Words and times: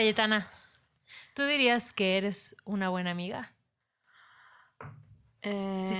Cayetana, 0.00 0.48
¿tú 1.34 1.44
dirías 1.44 1.92
que 1.92 2.16
eres 2.16 2.56
una 2.64 2.88
buena 2.88 3.10
amiga? 3.10 3.52
si 5.42 5.50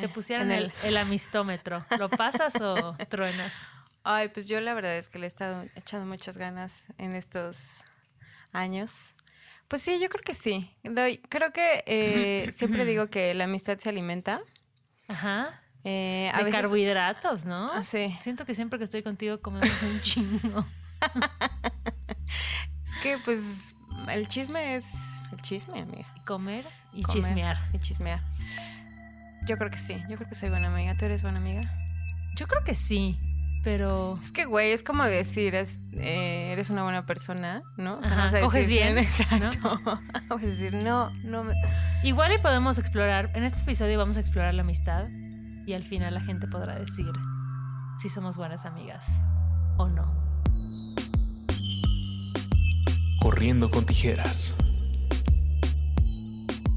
te 0.01 0.07
Eh, 0.07 0.09
pusieran 0.09 0.51
en 0.51 0.57
el, 0.59 0.73
el 0.85 0.97
amistómetro, 0.97 1.85
¿lo 1.99 2.09
pasas 2.09 2.55
o 2.63 2.97
truenas? 3.11 3.53
Ay, 4.03 4.29
pues 4.29 4.49
yo 4.49 4.59
la 4.63 4.73
verdad 4.73 4.97
es 4.97 5.09
que 5.09 5.19
le 5.19 5.27
he 5.27 5.29
estado 5.29 5.67
echando 5.75 6.07
muchas 6.07 6.39
ganas 6.39 6.83
en 6.97 7.15
estos 7.15 7.59
años. 8.53 9.15
Pues 9.69 9.83
sí, 9.83 10.01
yo 10.01 10.09
creo 10.09 10.23
que 10.23 10.35
sí. 10.35 10.75
Doy, 10.83 11.19
creo 11.29 11.53
que 11.53 11.85
eh, 11.87 12.51
siempre 12.57 12.87
digo 12.87 13.09
que 13.11 13.35
la 13.35 13.45
amistad 13.45 13.79
se 13.81 13.91
alimenta. 13.91 14.41
Ajá. 15.09 15.63
Eh, 15.85 16.31
a 16.33 16.39
De 16.39 16.45
veces- 16.45 16.59
carbohidratos, 16.59 17.45
¿no? 17.45 17.71
Ah, 17.75 17.83
sí. 17.85 18.17
Siento 18.23 18.47
que 18.47 18.55
siempre 18.55 18.79
que 18.79 18.85
estoy 18.87 19.03
contigo 19.03 19.43
comemos 19.43 19.69
un 19.83 20.01
chingo. 20.01 20.65
Es 22.85 23.03
que 23.03 23.19
pues 23.25 23.41
el 24.09 24.29
chisme 24.29 24.77
es 24.77 24.85
el 25.33 25.41
chisme, 25.43 25.81
amiga. 25.81 26.07
Comer 26.27 26.65
y 26.93 27.03
Comer 27.03 27.23
chismear. 27.25 27.59
Y 27.73 27.79
chismear. 27.79 28.21
Yo 29.47 29.57
creo 29.57 29.71
que 29.71 29.79
sí, 29.79 30.03
yo 30.09 30.17
creo 30.17 30.29
que 30.29 30.35
soy 30.35 30.49
buena 30.51 30.69
amiga. 30.69 30.97
¿Tú 30.97 31.05
eres 31.07 31.23
buena 31.23 31.39
amiga? 31.39 31.63
Yo 32.37 32.47
creo 32.47 32.63
que 32.65 32.75
sí, 32.75 33.19
pero 33.65 34.19
Es 34.23 34.31
que, 34.33 34.45
güey, 34.45 34.71
es 34.73 34.83
como 34.83 35.05
decir, 35.05 35.55
es, 35.55 35.79
eh, 35.93 36.53
eres 36.53 36.71
una 36.71 36.83
buena 36.83 37.07
persona, 37.07 37.63
¿no? 37.77 37.99
O 37.99 38.03
sea, 38.03 38.27
Ajá, 38.27 38.31
no 38.39 38.45
coges 38.47 38.69
decir, 38.69 38.83
bien, 38.83 38.99
exacto. 38.99 39.81
Vas 40.29 40.43
a 40.43 40.47
decir, 40.47 40.75
no, 40.75 41.11
no. 41.25 41.45
me- 41.45 41.55
igual 42.03 42.33
y 42.33 42.39
podemos 42.39 42.79
explorar, 42.79 43.31
en 43.35 43.45
este 43.45 43.61
episodio 43.61 43.99
vamos 43.99 44.17
a 44.17 44.21
explorar 44.21 44.55
la 44.55 44.63
amistad 44.63 45.07
y 45.67 45.73
al 45.75 45.85
final 45.85 46.15
la 46.15 46.21
gente 46.21 46.47
podrá 46.47 46.79
decir 46.79 47.11
si 48.01 48.09
somos 48.09 48.37
buenas 48.37 48.65
amigas 48.67 49.07
o 49.77 49.89
no. 49.89 50.30
Corriendo 53.21 53.71
con 53.71 53.85
tijeras. 53.85 54.55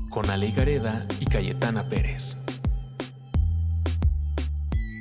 Con 0.10 0.30
Ale 0.30 0.52
Gareda 0.52 1.08
y 1.22 1.26
Cayetana 1.26 1.88
Pérez. 1.88 2.36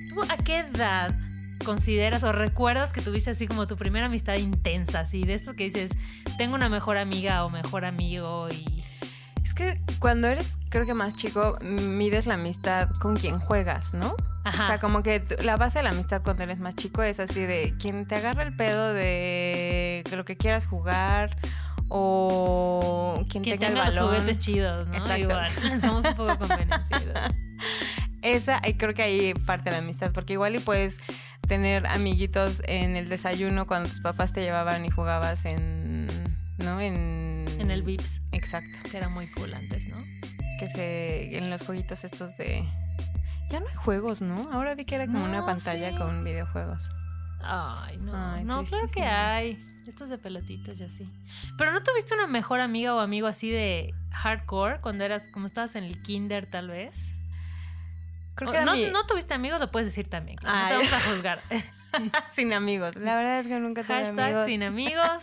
¿Tú 0.09 0.23
a 0.23 0.37
qué 0.37 0.61
edad 0.61 1.13
consideras 1.65 2.23
o 2.23 2.31
recuerdas 2.31 2.93
que 2.93 3.01
tuviste 3.01 3.31
así 3.31 3.49
como 3.49 3.67
tu 3.67 3.77
primera 3.77 4.07
amistad 4.07 4.37
intensa, 4.37 5.01
así 5.01 5.25
de 5.25 5.35
esto 5.35 5.55
que 5.55 5.65
dices, 5.65 5.91
tengo 6.39 6.55
una 6.55 6.69
mejor 6.69 6.97
amiga 6.97 7.45
o 7.45 7.51
mejor 7.51 7.85
amigo 7.85 8.49
y... 8.49 8.85
Es 9.45 9.53
que 9.53 9.81
cuando 9.99 10.29
eres, 10.29 10.57
creo 10.71 10.87
que 10.87 10.95
más 10.95 11.15
chico, 11.15 11.59
mides 11.61 12.27
la 12.27 12.35
amistad 12.35 12.89
con 13.01 13.17
quien 13.17 13.41
juegas, 13.41 13.93
¿no? 13.93 14.15
Ajá. 14.45 14.65
O 14.65 14.67
sea, 14.69 14.79
como 14.79 15.03
que 15.03 15.23
la 15.43 15.57
base 15.57 15.81
de 15.81 15.83
la 15.83 15.91
amistad 15.91 16.23
cuando 16.23 16.45
eres 16.45 16.61
más 16.61 16.77
chico 16.77 17.03
es 17.03 17.19
así 17.21 17.41
de 17.41 17.75
quien 17.79 18.07
te 18.07 18.15
agarra 18.15 18.45
el 18.45 18.57
pedo 18.57 18.95
de 18.95 19.92
lo 20.11 20.25
que 20.25 20.37
quieras 20.37 20.67
jugar 20.67 21.37
o 21.89 23.15
quien, 23.29 23.43
Quien 23.43 23.59
tenga 23.59 23.69
el 23.69 23.75
tenga 23.75 23.87
los 23.87 23.95
balón. 23.97 24.15
juguetes 24.15 24.39
chidos, 24.39 24.89
¿no? 24.89 24.95
Exacto. 24.95 25.19
Igual, 25.19 25.51
somos 25.81 26.05
un 26.07 26.15
poco 26.15 26.39
convencidos. 26.39 27.19
Esa, 28.23 28.61
creo 28.79 28.95
que 28.95 29.03
ahí 29.03 29.35
parte 29.35 29.71
la 29.71 29.79
amistad, 29.79 30.13
porque 30.13 30.35
igual 30.35 30.55
y 30.55 30.61
puedes 30.61 30.99
tener 31.49 31.87
amiguitos 31.89 32.63
en 32.67 32.97
el 32.97 33.09
desayuno 33.09 33.67
cuando 33.67 33.89
tus 33.89 34.01
papás 34.01 34.33
te 34.33 34.43
llevaban 34.43 34.85
y 34.85 34.91
jugabas 34.91 35.45
en, 35.45 36.07
¿no? 36.59 36.81
En, 36.81 37.45
En 37.59 37.71
el 37.71 37.83
Vips, 37.83 38.21
Exacto. 38.31 38.77
que 38.91 38.97
era 38.97 39.09
muy 39.09 39.29
cool 39.33 39.53
antes, 39.55 39.87
¿no? 39.89 39.97
Que 40.59 40.69
se, 40.69 41.37
en 41.37 41.51
los 41.51 41.63
jueguitos 41.63 42.05
estos 42.05 42.37
de... 42.37 42.65
Ya 43.51 43.61
no 43.61 43.67
hay 43.69 43.75
juegos, 43.75 44.23
¿no? 44.23 44.49
Ahora 44.53 44.75
vi 44.75 44.85
que 44.85 44.95
era 44.95 45.07
como 45.07 45.25
una 45.25 45.45
pantalla 45.45 45.91
sí. 45.91 45.97
con 45.97 46.25
videojuegos. 46.25 46.89
Ay, 47.43 47.99
no. 47.99 48.13
Ay, 48.15 48.45
no, 48.45 48.65
claro 48.65 48.87
que 48.89 49.03
hay. 49.03 49.63
Estos 49.87 50.09
de 50.09 50.19
pelotitos 50.19 50.79
y 50.81 50.85
así. 50.85 51.09
Pero 51.59 51.73
¿no 51.73 51.83
tuviste 51.83 52.15
una 52.15 52.27
mejor 52.27 52.61
amiga 52.61 52.95
o 52.95 53.01
amigo 53.01 53.27
así 53.27 53.51
de 53.51 53.93
hardcore 54.13 54.81
cuando 54.81 55.05
eras, 55.05 55.25
como 55.33 55.47
estabas 55.47 55.75
en 55.77 55.85
el 55.85 56.01
kinder 56.03 56.47
tal 56.51 56.69
vez? 56.69 56.95
Creo 58.35 58.51
que 58.53 58.65
no, 58.65 58.73
mi- 58.73 58.87
no 58.87 59.07
tuviste 59.07 59.35
amigos, 59.35 59.61
lo 59.61 59.71
puedes 59.71 59.87
decir 59.87 60.09
también. 60.09 60.37
No 60.43 60.49
te 60.51 60.57
Ay. 60.57 60.77
vamos 60.77 60.93
a 60.93 61.01
juzgar. 61.01 61.41
sin 62.31 62.53
amigos. 62.55 62.97
La 62.97 63.17
verdad 63.17 63.41
es 63.41 63.47
que 63.49 63.59
nunca 63.59 63.83
tuve 63.83 63.97
Hashtag 63.97 64.21
amigos. 64.21 64.45
sin 64.47 64.63
amigos. 64.63 65.07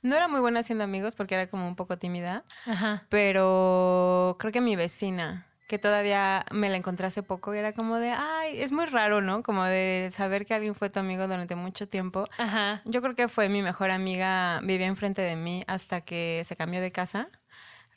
No 0.00 0.14
era 0.14 0.28
muy 0.28 0.38
buena 0.38 0.62
siendo 0.62 0.84
amigos 0.84 1.16
porque 1.16 1.34
era 1.34 1.48
como 1.48 1.66
un 1.66 1.74
poco 1.74 1.98
tímida, 1.98 2.44
Ajá. 2.66 3.02
pero 3.08 4.36
creo 4.38 4.52
que 4.52 4.60
mi 4.60 4.76
vecina, 4.76 5.47
que 5.68 5.78
todavía 5.78 6.44
me 6.50 6.70
la 6.70 6.78
encontré 6.78 7.06
hace 7.06 7.22
poco, 7.22 7.54
y 7.54 7.58
era 7.58 7.72
como 7.74 7.96
de, 7.98 8.10
ay, 8.10 8.60
es 8.60 8.72
muy 8.72 8.86
raro, 8.86 9.20
¿no? 9.20 9.42
Como 9.42 9.62
de 9.64 10.08
saber 10.12 10.46
que 10.46 10.54
alguien 10.54 10.74
fue 10.74 10.88
tu 10.88 10.98
amigo 10.98 11.28
durante 11.28 11.54
mucho 11.54 11.86
tiempo. 11.86 12.24
Ajá. 12.38 12.80
Yo 12.86 13.02
creo 13.02 13.14
que 13.14 13.28
fue 13.28 13.50
mi 13.50 13.62
mejor 13.62 13.90
amiga, 13.90 14.60
vivía 14.64 14.86
enfrente 14.86 15.20
de 15.22 15.36
mí 15.36 15.62
hasta 15.66 16.00
que 16.00 16.42
se 16.46 16.56
cambió 16.56 16.80
de 16.80 16.90
casa, 16.90 17.28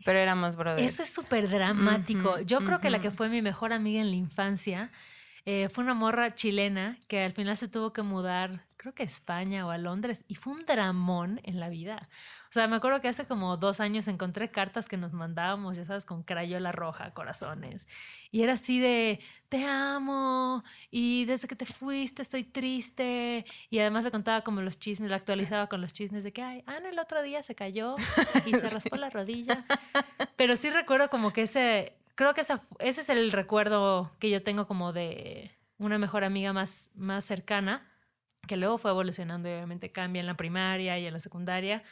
pero 0.03 0.19
éramos 0.19 0.57
brothers. 0.57 0.91
Eso 0.91 1.01
es 1.01 1.13
súper 1.13 1.49
dramático. 1.49 2.39
Yo 2.41 2.59
creo 2.59 2.81
que 2.81 2.89
la 2.89 2.99
que 2.99 3.09
fue 3.09 3.29
mi 3.29 3.41
mejor 3.41 3.71
amiga 3.71 4.01
en 4.01 4.09
la 4.09 4.17
infancia 4.17 4.91
eh, 5.45 5.69
fue 5.73 5.83
una 5.83 5.93
morra 5.93 6.35
chilena 6.35 6.99
que 7.07 7.23
al 7.23 7.31
final 7.31 7.57
se 7.57 7.67
tuvo 7.67 7.93
que 7.93 8.01
mudar, 8.01 8.65
creo 8.81 8.95
que 8.95 9.03
a 9.03 9.05
España 9.05 9.67
o 9.67 9.69
a 9.69 9.77
Londres, 9.77 10.25
y 10.27 10.33
fue 10.33 10.53
un 10.53 10.65
dramón 10.65 11.39
en 11.43 11.59
la 11.59 11.69
vida. 11.69 12.09
O 12.49 12.51
sea, 12.51 12.67
me 12.67 12.77
acuerdo 12.77 12.99
que 12.99 13.09
hace 13.09 13.25
como 13.25 13.55
dos 13.55 13.79
años 13.79 14.07
encontré 14.07 14.49
cartas 14.49 14.87
que 14.87 14.97
nos 14.97 15.13
mandábamos, 15.13 15.77
ya 15.77 15.85
sabes, 15.85 16.03
con 16.03 16.23
crayola 16.23 16.71
roja, 16.71 17.13
corazones. 17.13 17.87
Y 18.31 18.41
era 18.41 18.53
así 18.53 18.79
de, 18.79 19.19
te 19.49 19.65
amo, 19.67 20.63
y 20.89 21.25
desde 21.25 21.47
que 21.47 21.55
te 21.55 21.67
fuiste 21.67 22.23
estoy 22.23 22.43
triste. 22.43 23.45
Y 23.69 23.77
además 23.77 24.03
le 24.03 24.09
contaba 24.09 24.41
como 24.41 24.63
los 24.63 24.79
chismes, 24.79 25.11
la 25.11 25.17
actualizaba 25.17 25.67
con 25.67 25.79
los 25.79 25.93
chismes 25.93 26.23
de 26.23 26.33
que, 26.33 26.41
ay, 26.41 26.63
Ana 26.65 26.89
el 26.89 26.97
otro 26.97 27.21
día 27.21 27.43
se 27.43 27.53
cayó 27.53 27.95
y 28.47 28.55
se 28.55 28.67
raspó 28.67 28.95
la 28.95 29.11
rodilla. 29.11 29.63
Pero 30.37 30.55
sí 30.55 30.71
recuerdo 30.71 31.11
como 31.11 31.33
que 31.33 31.43
ese, 31.43 31.93
creo 32.15 32.33
que 32.33 32.41
esa, 32.41 32.63
ese 32.79 33.01
es 33.01 33.09
el 33.09 33.31
recuerdo 33.31 34.11
que 34.17 34.31
yo 34.31 34.41
tengo 34.41 34.65
como 34.65 34.91
de 34.91 35.51
una 35.77 35.99
mejor 35.99 36.23
amiga 36.23 36.51
más, 36.51 36.89
más 36.95 37.25
cercana, 37.25 37.90
que 38.47 38.57
luego 38.57 38.77
fue 38.77 38.91
evolucionando 38.91 39.49
y 39.49 39.53
obviamente 39.53 39.91
cambia 39.91 40.19
en 40.19 40.25
la 40.25 40.35
primaria 40.35 40.97
y 40.99 41.05
en 41.05 41.13
la 41.13 41.19
secundaria, 41.19 41.83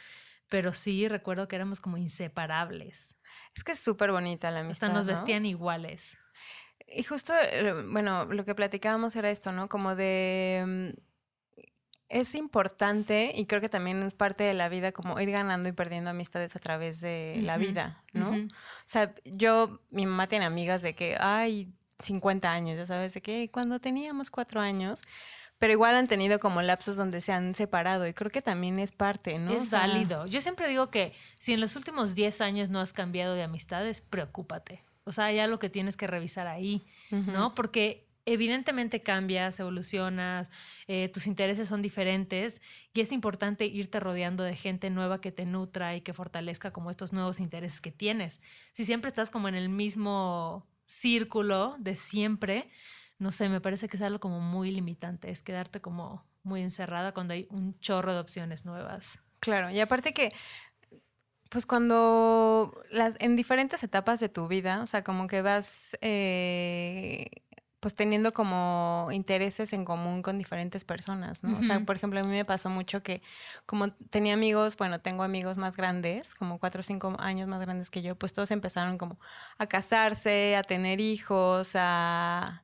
pero 0.48 0.72
sí 0.72 1.08
recuerdo 1.08 1.48
que 1.48 1.56
éramos 1.56 1.80
como 1.80 1.96
inseparables. 1.96 3.16
Es 3.54 3.64
que 3.64 3.72
es 3.72 3.78
súper 3.78 4.10
bonita 4.10 4.50
la 4.50 4.60
amistad. 4.60 4.88
Hasta 4.88 4.98
nos 4.98 5.06
¿no? 5.06 5.12
vestían 5.12 5.46
iguales. 5.46 6.18
Y 6.88 7.04
justo, 7.04 7.32
eh, 7.52 7.84
bueno, 7.88 8.24
lo 8.26 8.44
que 8.44 8.54
platicábamos 8.54 9.14
era 9.14 9.30
esto, 9.30 9.52
¿no? 9.52 9.68
Como 9.68 9.94
de... 9.94 10.92
mm, 10.96 11.00
Es 12.08 12.34
importante 12.34 13.30
y 13.36 13.46
creo 13.46 13.60
que 13.60 13.68
también 13.68 14.02
es 14.02 14.14
parte 14.14 14.42
de 14.42 14.54
la 14.54 14.68
vida 14.68 14.90
como 14.90 15.20
ir 15.20 15.30
ganando 15.30 15.68
y 15.68 15.72
perdiendo 15.72 16.10
amistades 16.10 16.56
a 16.56 16.58
través 16.58 17.00
de 17.00 17.38
la 17.42 17.56
vida, 17.56 18.02
¿no? 18.12 18.30
O 18.30 18.48
sea, 18.86 19.14
yo, 19.24 19.80
mi 19.90 20.04
mamá 20.06 20.26
tiene 20.26 20.44
amigas 20.46 20.82
de 20.82 20.96
que, 20.96 21.16
ay, 21.20 21.72
50 22.00 22.50
años, 22.50 22.76
ya 22.76 22.86
sabes, 22.86 23.14
de 23.14 23.20
que 23.20 23.50
cuando 23.52 23.78
teníamos 23.78 24.32
cuatro 24.32 24.60
años, 24.60 25.02
pero 25.60 25.74
igual 25.74 25.94
han 25.94 26.08
tenido 26.08 26.40
como 26.40 26.62
lapsos 26.62 26.96
donde 26.96 27.20
se 27.20 27.32
han 27.32 27.54
separado 27.54 28.08
y 28.08 28.14
creo 28.14 28.30
que 28.30 28.40
también 28.40 28.78
es 28.78 28.92
parte, 28.92 29.38
¿no? 29.38 29.52
O 29.52 29.56
Es 29.56 29.68
sea, 29.68 29.80
válido. 29.80 30.26
Yo 30.26 30.40
siempre 30.40 30.66
digo 30.66 30.90
que 30.90 31.12
si 31.38 31.52
en 31.52 31.60
los 31.60 31.76
últimos 31.76 32.14
10 32.14 32.40
años 32.40 32.70
no 32.70 32.80
has 32.80 32.94
cambiado 32.94 33.34
de 33.34 33.42
amistades, 33.42 34.00
preocúpate. 34.00 34.82
O 35.04 35.12
sea, 35.12 35.26
hay 35.26 35.38
algo 35.38 35.58
que 35.58 35.68
tienes 35.68 35.98
que 35.98 36.06
revisar 36.06 36.46
ahí, 36.46 36.82
¿no? 37.10 37.54
Porque 37.54 38.06
evidentemente 38.24 39.02
cambias, 39.02 39.60
evolucionas, 39.60 40.50
eh, 40.88 41.10
tus 41.12 41.26
intereses 41.26 41.68
son 41.68 41.82
diferentes 41.82 42.62
y 42.94 43.02
es 43.02 43.12
importante 43.12 43.66
irte 43.66 44.00
rodeando 44.00 44.44
de 44.44 44.56
gente 44.56 44.88
nueva 44.88 45.20
que 45.20 45.30
te 45.30 45.44
nutra 45.44 45.94
y 45.94 46.00
que 46.00 46.14
fortalezca 46.14 46.72
como 46.72 46.88
estos 46.90 47.12
nuevos 47.12 47.38
intereses 47.38 47.82
que 47.82 47.92
tienes. 47.92 48.40
Si 48.72 48.86
siempre 48.86 49.08
estás 49.08 49.30
como 49.30 49.46
en 49.48 49.56
el 49.56 49.68
mismo 49.68 50.66
círculo 50.86 51.76
de 51.78 51.96
siempre, 51.96 52.68
no 53.20 53.30
sé, 53.30 53.48
me 53.48 53.60
parece 53.60 53.86
que 53.86 53.98
es 53.98 54.02
algo 54.02 54.18
como 54.18 54.40
muy 54.40 54.70
limitante, 54.70 55.30
es 55.30 55.42
quedarte 55.42 55.80
como 55.80 56.24
muy 56.42 56.62
encerrada 56.62 57.12
cuando 57.12 57.34
hay 57.34 57.46
un 57.50 57.78
chorro 57.78 58.14
de 58.14 58.18
opciones 58.18 58.64
nuevas. 58.64 59.20
Claro, 59.40 59.70
y 59.70 59.78
aparte 59.78 60.14
que, 60.14 60.32
pues 61.50 61.66
cuando 61.66 62.74
las, 62.90 63.14
en 63.20 63.36
diferentes 63.36 63.82
etapas 63.82 64.20
de 64.20 64.30
tu 64.30 64.48
vida, 64.48 64.82
o 64.82 64.86
sea, 64.86 65.04
como 65.04 65.26
que 65.26 65.42
vas, 65.42 65.98
eh, 66.00 67.26
pues 67.78 67.94
teniendo 67.94 68.32
como 68.32 69.08
intereses 69.12 69.74
en 69.74 69.84
común 69.84 70.22
con 70.22 70.38
diferentes 70.38 70.84
personas, 70.84 71.42
¿no? 71.42 71.58
O 71.58 71.62
sea, 71.62 71.80
por 71.80 71.96
ejemplo, 71.96 72.20
a 72.20 72.22
mí 72.22 72.30
me 72.30 72.46
pasó 72.46 72.70
mucho 72.70 73.02
que 73.02 73.20
como 73.66 73.92
tenía 73.92 74.32
amigos, 74.32 74.78
bueno, 74.78 75.00
tengo 75.00 75.24
amigos 75.24 75.58
más 75.58 75.76
grandes, 75.76 76.34
como 76.34 76.58
cuatro 76.58 76.80
o 76.80 76.82
cinco 76.82 77.14
años 77.18 77.48
más 77.48 77.60
grandes 77.60 77.90
que 77.90 78.00
yo, 78.00 78.16
pues 78.16 78.32
todos 78.32 78.50
empezaron 78.50 78.96
como 78.96 79.18
a 79.58 79.66
casarse, 79.66 80.56
a 80.56 80.62
tener 80.62 81.00
hijos, 81.00 81.72
a... 81.74 82.62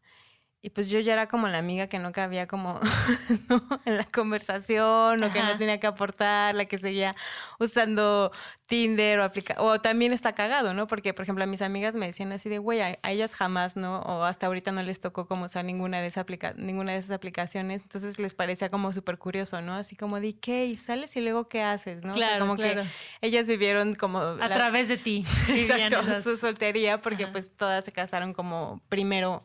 Y 0.66 0.70
pues 0.70 0.88
yo 0.88 0.98
ya 0.98 1.12
era 1.12 1.28
como 1.28 1.46
la 1.46 1.58
amiga 1.58 1.86
que 1.86 2.00
no 2.00 2.10
cabía 2.10 2.48
como 2.48 2.80
¿no? 3.48 3.62
en 3.84 3.96
la 3.96 4.02
conversación 4.04 5.22
o 5.22 5.32
que 5.32 5.40
no 5.40 5.56
tenía 5.58 5.78
que 5.78 5.86
aportar, 5.86 6.56
la 6.56 6.64
que 6.64 6.76
seguía 6.76 7.14
usando 7.60 8.32
Tinder 8.66 9.20
o 9.20 9.22
aplica 9.22 9.54
o 9.58 9.80
también 9.80 10.12
está 10.12 10.32
cagado, 10.34 10.74
¿no? 10.74 10.88
Porque, 10.88 11.14
por 11.14 11.22
ejemplo, 11.22 11.44
a 11.44 11.46
mis 11.46 11.62
amigas 11.62 11.94
me 11.94 12.06
decían 12.08 12.32
así 12.32 12.48
de, 12.48 12.58
güey, 12.58 12.80
a, 12.80 12.98
a 13.04 13.12
ellas 13.12 13.32
jamás, 13.36 13.76
¿no? 13.76 14.00
O 14.00 14.24
hasta 14.24 14.48
ahorita 14.48 14.72
no 14.72 14.82
les 14.82 14.98
tocó 14.98 15.28
como 15.28 15.44
usar 15.44 15.64
ninguna 15.64 16.00
de, 16.00 16.08
esas 16.08 16.22
aplica 16.22 16.52
ninguna 16.56 16.90
de 16.94 16.98
esas 16.98 17.12
aplicaciones. 17.12 17.82
Entonces 17.82 18.18
les 18.18 18.34
parecía 18.34 18.68
como 18.68 18.92
súper 18.92 19.18
curioso, 19.18 19.62
¿no? 19.62 19.72
Así 19.74 19.94
como 19.94 20.18
de, 20.18 20.36
¿qué? 20.36 20.66
¿Y 20.66 20.78
sales 20.78 21.14
y 21.14 21.20
luego 21.20 21.48
qué 21.48 21.62
haces, 21.62 22.02
no? 22.02 22.10
O 22.10 22.14
sea, 22.14 22.26
Claro, 22.26 22.40
como 22.44 22.56
claro. 22.56 22.82
que 22.82 22.88
ellas 23.28 23.46
vivieron 23.46 23.94
como... 23.94 24.18
A 24.18 24.34
la- 24.34 24.48
través 24.56 24.88
de 24.88 24.96
ti. 24.96 25.24
Exacto, 25.48 26.00
esas- 26.00 26.24
su 26.24 26.36
soltería, 26.36 26.98
porque 27.00 27.22
Ajá. 27.22 27.32
pues 27.32 27.52
todas 27.54 27.84
se 27.84 27.92
casaron 27.92 28.32
como 28.32 28.82
primero 28.88 29.44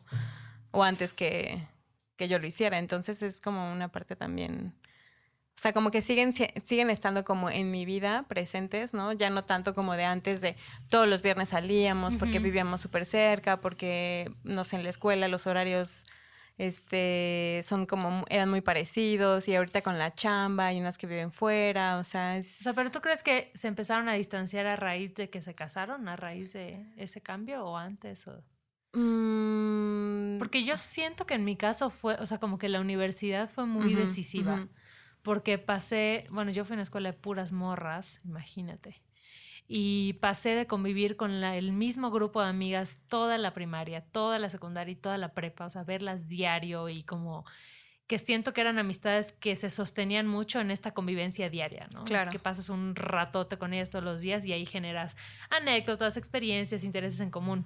o 0.72 0.82
antes 0.82 1.12
que, 1.12 1.66
que 2.16 2.26
yo 2.28 2.38
lo 2.40 2.46
hiciera. 2.46 2.78
Entonces 2.78 3.22
es 3.22 3.40
como 3.40 3.72
una 3.72 3.88
parte 3.88 4.16
también. 4.16 4.74
O 5.54 5.60
sea, 5.62 5.72
como 5.72 5.90
que 5.90 6.02
siguen, 6.02 6.32
si- 6.32 6.48
siguen 6.64 6.90
estando 6.90 7.24
como 7.24 7.48
en 7.50 7.70
mi 7.70 7.84
vida 7.84 8.24
presentes, 8.26 8.94
¿no? 8.94 9.12
Ya 9.12 9.30
no 9.30 9.44
tanto 9.44 9.74
como 9.74 9.94
de 9.94 10.04
antes 10.04 10.40
de 10.40 10.56
todos 10.88 11.06
los 11.06 11.22
viernes 11.22 11.50
salíamos 11.50 12.16
porque 12.16 12.38
vivíamos 12.40 12.80
súper 12.80 13.06
cerca, 13.06 13.60
porque, 13.60 14.32
no 14.44 14.64
sé, 14.64 14.76
en 14.76 14.82
la 14.84 14.90
escuela 14.90 15.28
los 15.28 15.46
horarios 15.46 16.04
este 16.58 17.62
son 17.64 17.86
como 17.86 18.24
eran 18.28 18.48
muy 18.50 18.60
parecidos 18.60 19.48
y 19.48 19.54
ahorita 19.56 19.82
con 19.82 19.98
la 19.98 20.14
chamba 20.14 20.66
hay 20.66 20.80
unas 20.80 20.98
que 20.98 21.06
viven 21.06 21.32
fuera, 21.32 21.98
o 21.98 22.04
sea, 22.04 22.36
es 22.36 22.60
O 22.60 22.62
sea, 22.64 22.72
pero 22.74 22.90
tú 22.90 23.00
crees 23.00 23.22
que 23.22 23.50
se 23.54 23.68
empezaron 23.68 24.08
a 24.08 24.14
distanciar 24.14 24.66
a 24.66 24.76
raíz 24.76 25.14
de 25.14 25.30
que 25.30 25.40
se 25.42 25.54
casaron, 25.54 26.08
a 26.08 26.16
raíz 26.16 26.52
de 26.52 26.86
ese 26.96 27.20
cambio 27.20 27.64
o 27.64 27.76
antes? 27.76 28.26
O... 28.28 28.42
Mm, 28.92 30.38
Porque 30.38 30.64
yo 30.64 30.76
siento 30.76 31.26
que 31.26 31.34
en 31.34 31.44
mi 31.44 31.56
caso 31.56 31.90
fue, 31.90 32.14
o 32.14 32.26
sea, 32.26 32.38
como 32.38 32.58
que 32.58 32.68
la 32.68 32.80
universidad 32.80 33.48
fue 33.50 33.66
muy 33.66 33.94
decisiva. 33.94 34.66
Porque 35.22 35.56
pasé, 35.58 36.26
bueno, 36.30 36.50
yo 36.50 36.64
fui 36.64 36.74
a 36.74 36.76
una 36.76 36.82
escuela 36.82 37.12
de 37.12 37.16
puras 37.16 37.52
morras, 37.52 38.18
imagínate. 38.24 39.00
Y 39.68 40.14
pasé 40.14 40.50
de 40.50 40.66
convivir 40.66 41.16
con 41.16 41.40
la- 41.40 41.56
el 41.56 41.70
mismo 41.72 42.10
grupo 42.10 42.42
de 42.42 42.48
amigas 42.48 42.98
toda 43.06 43.38
la 43.38 43.52
primaria, 43.52 44.00
toda 44.00 44.40
la 44.40 44.50
secundaria 44.50 44.92
y 44.92 44.96
toda 44.96 45.18
la 45.18 45.32
prepa, 45.32 45.66
o 45.66 45.70
sea, 45.70 45.84
verlas 45.84 46.28
diario 46.28 46.88
y 46.88 47.04
como 47.04 47.44
que 48.08 48.18
siento 48.18 48.52
que 48.52 48.60
eran 48.60 48.78
amistades 48.80 49.30
que 49.32 49.54
se 49.54 49.70
sostenían 49.70 50.26
mucho 50.26 50.60
en 50.60 50.70
esta 50.72 50.92
convivencia 50.92 51.48
diaria, 51.48 51.88
¿no? 51.94 52.04
Claro. 52.04 52.30
Que 52.32 52.40
pasas 52.40 52.68
un 52.68 52.94
ratote 52.96 53.56
con 53.56 53.72
ellas 53.72 53.88
todos 53.90 54.04
los 54.04 54.20
días 54.20 54.44
y 54.44 54.52
ahí 54.52 54.66
generas 54.66 55.16
anécdotas, 55.50 56.16
experiencias, 56.16 56.82
intereses 56.84 57.20
en 57.20 57.30
común. 57.30 57.64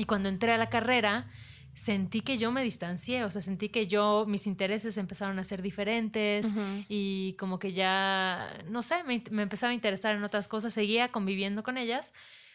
Y 0.00 0.06
cuando 0.06 0.30
entré 0.30 0.50
a 0.52 0.56
la 0.56 0.70
carrera, 0.70 1.28
sentí 1.74 2.22
que 2.22 2.38
yo 2.38 2.50
me 2.52 2.62
distancié, 2.62 3.22
o 3.22 3.28
sea, 3.30 3.42
sentí 3.42 3.68
que 3.68 3.86
yo, 3.86 4.24
mis 4.26 4.46
intereses 4.46 4.96
empezaron 4.96 5.38
a 5.38 5.44
ser 5.44 5.60
diferentes 5.60 6.54
y 6.88 7.34
como 7.38 7.58
que 7.58 7.74
ya, 7.74 8.50
no 8.70 8.80
sé, 8.80 9.04
me, 9.04 9.22
me 9.30 9.42
empezaba 9.42 9.72
a 9.72 9.74
interesar 9.74 10.16
en 10.16 10.24
otras 10.24 10.48
cosas, 10.48 10.72
seguía 10.72 11.12
conviviendo 11.12 11.62
con 11.62 11.76
ellas, 11.76 12.14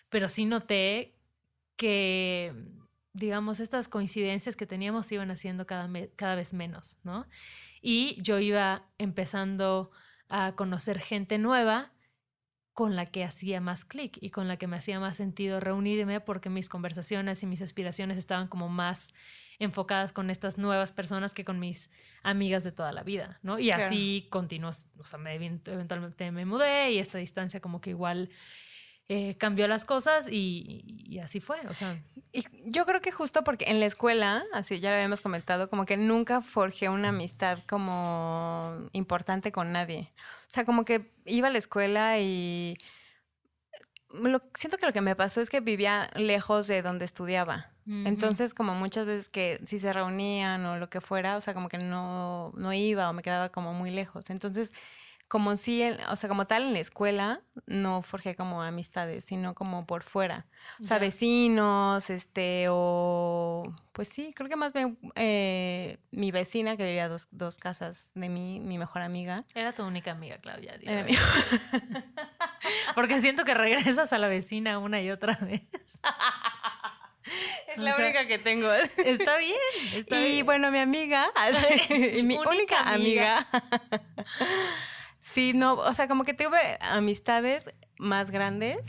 pero 0.10 0.28
sí 0.28 0.46
noté 0.46 1.14
que, 1.76 2.52
digamos, 3.14 3.60
estas 3.60 3.88
coincidencias 3.88 4.56
que 4.56 4.66
teníamos 4.66 5.06
se 5.06 5.14
iban 5.14 5.30
haciendo 5.30 5.68
cada, 5.68 5.88
cada 6.16 6.34
vez 6.34 6.52
menos, 6.52 6.98
¿no? 7.04 7.28
Y 7.80 8.20
yo 8.24 8.40
iba 8.40 8.88
empezando 8.98 9.92
a 10.30 10.54
conocer 10.56 11.00
gente 11.00 11.38
nueva 11.38 11.92
con 12.76 12.96
la 12.96 13.06
que 13.08 13.24
hacía 13.24 13.60
más 13.62 13.86
clic 13.86 14.18
y 14.22 14.30
con 14.30 14.48
la 14.48 14.58
que 14.58 14.68
me 14.68 14.76
hacía 14.78 15.00
más 15.00 15.18
sentido 15.18 15.60
reunirme 15.62 16.20
porque 16.20 16.50
mis 16.50 16.70
conversaciones 16.70 17.42
y 17.42 17.48
mis 17.48 17.62
aspiraciones 17.62 18.18
estaban 18.18 18.48
como 18.50 18.70
más 18.70 19.12
enfocadas 19.60 20.12
con 20.12 20.30
estas 20.30 20.58
nuevas 20.58 20.92
personas 20.92 21.34
que 21.34 21.46
con 21.46 21.58
mis 21.58 21.90
amigas 22.22 22.66
de 22.66 22.74
toda 22.74 22.92
la 22.92 23.04
vida, 23.04 23.40
¿no? 23.44 23.58
Y 23.60 23.68
Claro. 23.68 23.86
así 23.86 24.28
continuó, 24.30 24.72
o 25.00 25.06
sea, 25.06 25.18
me, 25.18 25.34
event- 25.40 25.68
eventualmente 25.72 26.30
me 26.32 26.46
mudé 26.46 26.92
y 26.92 26.98
esta 27.00 27.18
distancia 27.18 27.62
como 27.62 27.80
que 27.80 27.92
igual 27.92 28.30
eh, 29.08 29.36
cambió 29.38 29.68
las 29.68 29.86
cosas 29.86 30.28
y, 30.30 30.84
y 31.08 31.20
así 31.20 31.40
fue, 31.40 31.60
o 31.68 31.74
sea, 31.74 32.02
Y 32.32 32.44
yo 32.66 32.86
creo 32.86 33.02
que 33.02 33.12
justo 33.12 33.44
porque 33.44 33.66
en 33.70 33.80
la 33.80 33.86
escuela, 33.86 34.44
así 34.52 34.80
ya 34.80 34.90
lo 34.90 34.96
habíamos 34.96 35.22
comentado, 35.22 35.70
como 35.70 35.86
que 35.86 35.96
nunca 35.96 36.42
forjé 36.42 36.90
una 36.90 37.10
amistad 37.10 37.60
como 37.68 38.90
importante 38.94 39.52
con 39.52 39.72
nadie. 39.72 40.12
O 40.50 40.52
sea, 40.52 40.66
como 40.66 40.86
que 40.86 41.12
iba 41.26 41.50
a 41.50 41.52
la 41.52 41.60
escuela 41.60 42.20
y 42.20 42.78
lo, 44.10 44.42
siento 44.56 44.78
que 44.78 44.86
lo 44.86 44.94
que 44.94 45.02
me 45.02 45.16
pasó 45.16 45.42
es 45.42 45.50
que 45.50 45.60
vivía 45.60 46.10
lejos 46.16 46.68
de 46.68 46.82
donde 46.82 47.06
estudiaba. 47.06 47.72
Entonces, 47.88 48.56
como 48.56 48.74
muchas 48.74 49.06
veces 49.06 49.30
que 49.30 49.62
si 49.68 49.78
se 49.78 49.94
reunían 49.94 50.66
o 50.66 50.78
lo 50.80 50.90
que 50.90 51.02
fuera, 51.02 51.38
o 51.38 51.42
sea, 51.42 51.54
como 51.54 51.70
que 51.70 51.78
no, 51.78 52.52
no 52.58 52.74
iba 52.74 53.08
o 53.08 53.14
me 53.14 53.22
quedaba 53.22 53.50
como 53.50 53.74
muy 53.74 53.92
lejos. 53.92 54.32
Entonces, 54.32 54.74
como 55.28 55.58
sí, 55.58 55.82
en- 55.82 56.00
o 56.10 56.16
sea, 56.16 56.30
como 56.30 56.46
tal 56.48 56.64
en 56.64 56.74
la 56.74 56.80
escuela, 56.80 57.42
no 57.66 58.02
forjé 58.02 58.36
como 58.36 58.62
amistades, 58.62 59.26
sino 59.26 59.56
como 59.56 59.86
por 59.88 60.04
fuera. 60.04 60.46
O 60.82 60.86
sea, 60.86 61.00
vecinos, 61.00 62.10
este, 62.10 62.68
o 62.70 63.64
pues 63.92 64.08
sí, 64.10 64.34
creo 64.36 64.50
que 64.50 64.56
más 64.56 64.72
bien 64.74 64.98
eh, 65.16 65.98
mi 66.12 66.32
vecina 66.32 66.78
que 66.78 66.86
vivía 66.86 67.08
dos, 67.10 67.28
dos 67.32 67.58
casas 67.58 68.12
de 68.14 68.30
mí, 68.30 68.60
mi 68.60 68.78
mejor 68.78 69.02
amiga. 69.02 69.46
era 69.56 69.74
tu 69.74 69.84
única 69.84 70.12
amiga, 70.12 70.38
Claudia. 70.40 70.78
di 70.78 70.86
la 70.86 70.92
Era 70.92 71.04
mi- 71.04 71.16
Porque 72.96 73.20
siento 73.20 73.44
que 73.46 73.54
regresas 73.54 74.14
a 74.14 74.18
la 74.18 74.28
vecina 74.28 74.80
una 74.80 75.02
y 75.02 75.10
otra 75.12 75.36
vez. 75.42 75.64
es 77.68 77.78
O 77.80 77.82
la 77.82 77.96
sea, 77.96 78.06
única 78.06 78.28
que 78.28 78.38
tengo. 78.38 78.72
Está 78.98 79.38
bien, 79.38 79.58
está 79.94 80.20
Y 80.20 80.34
bien. 80.34 80.46
bueno, 80.46 80.72
mi 80.72 80.80
amiga, 80.80 81.26
y 81.90 82.24
mi 82.24 82.36
Única 82.38 82.50
única, 82.50 82.80
amiga. 82.94 83.48
amiga. 83.52 84.02
Sí, 85.34 85.54
no, 85.54 85.74
o 85.74 85.94
sea, 85.94 86.08
como 86.08 86.24
que 86.24 86.34
tuve 86.34 86.60
amistades 86.82 87.66
más 87.98 88.32
grandes, 88.32 88.80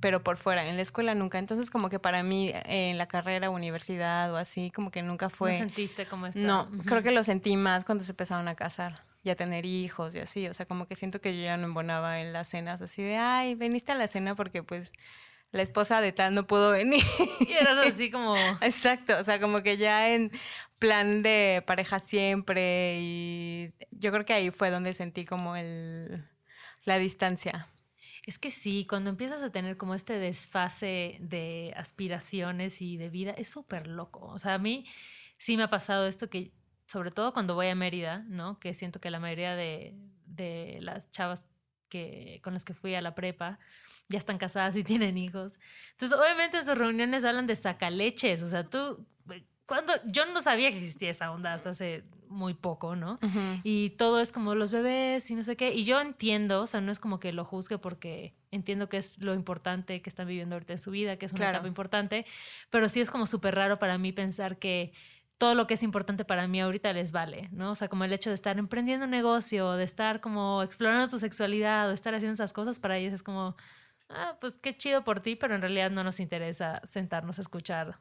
pero 0.00 0.22
por 0.22 0.36
fuera, 0.36 0.66
en 0.66 0.76
la 0.76 0.82
escuela 0.82 1.14
nunca. 1.14 1.38
Entonces, 1.38 1.70
como 1.70 1.88
que 1.88 1.98
para 1.98 2.22
mí, 2.22 2.48
eh, 2.48 2.90
en 2.90 2.98
la 2.98 3.06
carrera, 3.06 3.50
universidad 3.50 4.32
o 4.32 4.36
así, 4.36 4.70
como 4.70 4.90
que 4.90 5.02
nunca 5.02 5.30
fue. 5.30 5.52
¿No 5.52 5.58
sentiste 5.58 6.06
como 6.06 6.26
esta? 6.26 6.40
No, 6.40 6.68
creo 6.86 7.02
que 7.02 7.12
lo 7.12 7.22
sentí 7.22 7.56
más 7.56 7.84
cuando 7.84 8.04
se 8.04 8.12
empezaron 8.12 8.48
a 8.48 8.54
casar 8.54 9.04
y 9.22 9.30
a 9.30 9.36
tener 9.36 9.66
hijos 9.66 10.14
y 10.14 10.18
así. 10.18 10.48
O 10.48 10.54
sea, 10.54 10.66
como 10.66 10.86
que 10.86 10.96
siento 10.96 11.20
que 11.20 11.36
yo 11.36 11.42
ya 11.42 11.56
no 11.56 11.66
embonaba 11.66 12.20
en 12.20 12.32
las 12.32 12.48
cenas 12.48 12.82
así 12.82 13.02
de, 13.02 13.16
ay, 13.16 13.54
veniste 13.54 13.92
a 13.92 13.94
la 13.94 14.08
cena 14.08 14.34
porque 14.34 14.62
pues 14.62 14.92
la 15.52 15.62
esposa 15.62 16.00
de 16.00 16.12
tal 16.12 16.34
no 16.34 16.46
pudo 16.46 16.70
venir. 16.70 17.04
Y 17.40 17.52
eras 17.52 17.86
así 17.86 18.10
como... 18.10 18.34
Exacto, 18.60 19.16
o 19.18 19.22
sea, 19.22 19.40
como 19.40 19.62
que 19.62 19.76
ya 19.76 20.10
en 20.10 20.32
plan 20.82 21.22
de 21.22 21.62
pareja 21.64 22.00
siempre 22.00 22.98
y 22.98 23.72
yo 23.92 24.10
creo 24.10 24.24
que 24.24 24.32
ahí 24.32 24.50
fue 24.50 24.72
donde 24.72 24.94
sentí 24.94 25.24
como 25.24 25.54
el 25.54 26.24
la 26.84 26.98
distancia. 26.98 27.68
Es 28.26 28.36
que 28.40 28.50
sí, 28.50 28.84
cuando 28.88 29.08
empiezas 29.08 29.42
a 29.42 29.50
tener 29.50 29.76
como 29.76 29.94
este 29.94 30.18
desfase 30.18 31.18
de 31.20 31.72
aspiraciones 31.76 32.82
y 32.82 32.96
de 32.96 33.10
vida, 33.10 33.30
es 33.30 33.48
súper 33.48 33.86
loco. 33.86 34.26
O 34.26 34.40
sea, 34.40 34.54
a 34.54 34.58
mí 34.58 34.84
sí 35.38 35.56
me 35.56 35.62
ha 35.62 35.70
pasado 35.70 36.08
esto 36.08 36.28
que, 36.28 36.52
sobre 36.88 37.12
todo 37.12 37.32
cuando 37.32 37.54
voy 37.54 37.68
a 37.68 37.76
Mérida, 37.76 38.24
¿no? 38.26 38.58
Que 38.58 38.74
siento 38.74 39.00
que 39.00 39.10
la 39.12 39.20
mayoría 39.20 39.54
de, 39.54 39.94
de 40.26 40.78
las 40.80 41.12
chavas 41.12 41.46
que, 41.88 42.40
con 42.42 42.54
las 42.54 42.64
que 42.64 42.74
fui 42.74 42.96
a 42.96 43.02
la 43.02 43.14
prepa 43.14 43.60
ya 44.08 44.18
están 44.18 44.38
casadas 44.38 44.74
y 44.74 44.82
tienen 44.84 45.16
hijos. 45.16 45.60
Entonces, 45.92 46.18
obviamente 46.18 46.58
en 46.58 46.64
sus 46.64 46.76
reuniones 46.76 47.24
hablan 47.24 47.46
de 47.46 47.54
sacaleches. 47.54 48.42
O 48.42 48.48
sea, 48.48 48.68
tú, 48.68 49.06
cuando 49.66 49.92
yo 50.06 50.26
no 50.26 50.40
sabía 50.40 50.70
que 50.70 50.78
existía 50.78 51.10
esa 51.10 51.30
onda 51.32 51.52
hasta 51.54 51.70
hace 51.70 52.04
muy 52.28 52.54
poco, 52.54 52.96
¿no? 52.96 53.18
Y 53.62 53.90
todo 53.90 54.20
es 54.20 54.32
como 54.32 54.54
los 54.54 54.70
bebés 54.70 55.30
y 55.30 55.34
no 55.34 55.42
sé 55.42 55.56
qué. 55.56 55.72
Y 55.72 55.84
yo 55.84 56.00
entiendo, 56.00 56.62
o 56.62 56.66
sea, 56.66 56.80
no 56.80 56.90
es 56.90 56.98
como 56.98 57.20
que 57.20 57.32
lo 57.32 57.44
juzgue 57.44 57.78
porque 57.78 58.34
entiendo 58.50 58.88
que 58.88 58.96
es 58.96 59.18
lo 59.20 59.34
importante 59.34 60.00
que 60.00 60.08
están 60.08 60.26
viviendo 60.26 60.54
ahorita 60.54 60.72
en 60.72 60.78
su 60.78 60.90
vida, 60.90 61.16
que 61.16 61.26
es 61.26 61.32
una 61.32 61.40
Claro. 61.40 61.56
etapa 61.58 61.68
importante, 61.68 62.24
pero 62.70 62.88
sí 62.88 63.00
es 63.00 63.10
como 63.10 63.26
súper 63.26 63.54
raro 63.54 63.78
para 63.78 63.98
mí 63.98 64.12
pensar 64.12 64.58
que 64.58 64.92
todo 65.38 65.54
lo 65.54 65.66
que 65.66 65.74
es 65.74 65.82
importante 65.82 66.24
para 66.24 66.46
mí 66.48 66.60
ahorita 66.60 66.92
les 66.92 67.12
vale, 67.12 67.48
¿no? 67.52 67.72
O 67.72 67.74
sea, 67.74 67.88
como 67.88 68.04
el 68.04 68.12
hecho 68.12 68.30
de 68.30 68.34
estar 68.34 68.58
emprendiendo 68.58 69.04
un 69.04 69.10
negocio, 69.10 69.72
de 69.72 69.84
estar 69.84 70.20
como 70.20 70.62
explorando 70.62 71.08
tu 71.08 71.18
sexualidad, 71.18 71.86
o 71.86 71.88
de 71.88 71.94
estar 71.96 72.14
haciendo 72.14 72.34
esas 72.34 72.52
cosas, 72.52 72.78
para 72.78 72.96
ellos 72.96 73.12
es 73.12 73.22
como, 73.22 73.56
ah, 74.08 74.36
pues 74.40 74.56
qué 74.58 74.76
chido 74.76 75.02
por 75.04 75.20
ti, 75.20 75.34
pero 75.36 75.54
en 75.54 75.60
realidad 75.60 75.90
no 75.90 76.02
nos 76.04 76.20
interesa 76.20 76.80
sentarnos 76.84 77.38
a 77.38 77.42
escuchar 77.42 77.98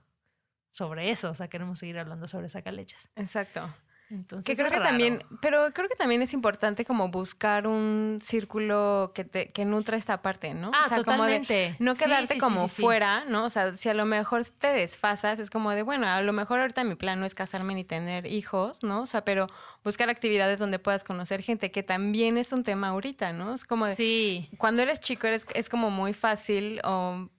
sobre 0.72 1.12
eso, 1.12 1.30
o 1.30 1.34
sea, 1.36 1.48
queremos 1.48 1.78
seguir 1.80 2.00
hablando 2.00 2.28
sobre 2.28 2.50
sacaleches. 2.50 3.10
Exacto. 3.16 3.62
Entonces, 4.10 4.46
Que 4.46 4.56
creo 4.56 4.68
es 4.68 4.74
que 4.74 4.80
raro. 4.80 4.90
también, 4.90 5.20
pero 5.42 5.72
creo 5.74 5.88
que 5.88 5.96
también 5.96 6.22
es 6.22 6.34
importante 6.34 6.84
como 6.84 7.08
buscar 7.08 7.66
un 7.66 8.18
círculo 8.22 9.14
que 9.16 9.24
te, 9.24 9.52
que 9.54 9.64
nutra 9.64 9.96
esta 9.96 10.22
parte, 10.22 10.54
¿no? 10.54 10.70
Ah, 10.74 10.82
o 10.86 10.90
sea, 10.90 10.98
como 11.04 11.24
de 11.24 11.40
totalmente. 11.40 11.76
no 11.80 11.96
quedarte 11.96 12.28
sí, 12.28 12.34
sí, 12.34 12.40
como 12.40 12.68
sí. 12.68 12.82
fuera, 12.82 13.24
¿no? 13.30 13.46
O 13.46 13.50
sea, 13.50 13.78
si 13.78 13.88
a 13.88 13.94
lo 13.94 14.06
mejor 14.06 14.44
te 14.46 14.68
desfasas, 14.68 15.40
es 15.40 15.50
como 15.50 15.72
de, 15.72 15.84
bueno, 15.84 16.08
a 16.08 16.20
lo 16.22 16.34
mejor 16.34 16.60
ahorita 16.60 16.84
mi 16.84 16.96
plan 16.96 17.22
no 17.22 17.26
es 17.26 17.34
casarme 17.34 17.74
ni 17.74 17.86
tener 17.86 18.26
hijos, 18.28 18.84
¿no? 18.84 19.00
O 19.04 19.06
sea, 19.06 19.24
pero 19.24 19.48
buscar 19.86 20.10
actividades 20.10 20.60
donde 20.60 20.78
puedas 20.78 21.06
conocer 21.06 21.42
gente, 21.42 21.72
que 21.72 21.82
también 21.82 22.38
es 22.38 22.52
un 22.52 22.64
tema 22.64 22.90
ahorita, 22.90 23.32
¿no? 23.32 23.54
Es 23.54 23.64
como 23.64 23.88
de, 23.88 23.96
Sí. 23.96 24.50
cuando 24.58 24.82
eres 24.82 25.00
chico 25.00 25.28
eres, 25.28 25.46
es 25.54 25.70
como 25.70 25.90
muy 25.90 26.14
fácil 26.14 26.82
o 26.84 27.30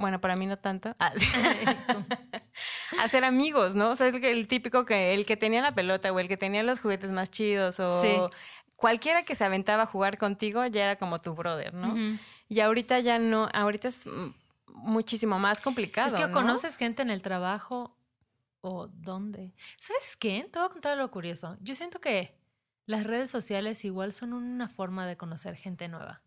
bueno, 0.00 0.20
para 0.20 0.34
mí 0.36 0.46
no 0.46 0.56
tanto. 0.58 0.94
Ah, 2.98 3.08
ser 3.08 3.24
amigos, 3.24 3.74
¿no? 3.74 3.90
O 3.90 3.96
sea, 3.96 4.08
el, 4.08 4.22
el 4.24 4.48
típico 4.48 4.84
que 4.84 5.14
el 5.14 5.24
que 5.24 5.36
tenía 5.36 5.62
la 5.62 5.74
pelota 5.74 6.12
o 6.12 6.18
el 6.18 6.28
que 6.28 6.36
tenía 6.36 6.62
los 6.62 6.80
juguetes 6.80 7.10
más 7.10 7.30
chidos 7.30 7.78
o 7.80 8.02
Sí. 8.02 8.16
cualquiera 8.76 9.22
que 9.22 9.36
se 9.36 9.44
aventaba 9.44 9.84
a 9.84 9.86
jugar 9.86 10.18
contigo 10.18 10.66
ya 10.66 10.84
era 10.84 10.96
como 10.96 11.18
tu 11.20 11.34
brother, 11.34 11.72
¿no? 11.72 11.94
Y 12.48 12.60
ahorita 12.60 12.98
ya 12.98 13.18
no, 13.18 13.48
ahorita 13.54 13.88
es 13.88 14.04
muchísimo 14.66 15.38
más 15.38 15.60
complicado. 15.60 16.08
Es 16.08 16.14
que 16.14 16.26
¿no? 16.26 16.32
conoces 16.32 16.76
gente 16.76 17.02
en 17.02 17.10
el 17.10 17.22
trabajo 17.22 17.96
o 18.60 18.88
dónde. 18.88 19.54
¿Sabes 19.78 20.16
qué? 20.18 20.48
Te 20.52 20.58
voy 20.58 20.66
a 20.66 20.70
contar 20.72 20.92
algo 20.98 21.10
curioso. 21.10 21.56
Yo 21.60 21.74
siento 21.74 22.00
que 22.00 22.34
las 22.86 23.04
redes 23.04 23.30
sociales 23.30 23.84
igual 23.84 24.12
son 24.12 24.32
una 24.32 24.68
forma 24.68 25.06
de 25.06 25.16
conocer 25.16 25.54
gente 25.56 25.86
nueva. 25.88 26.22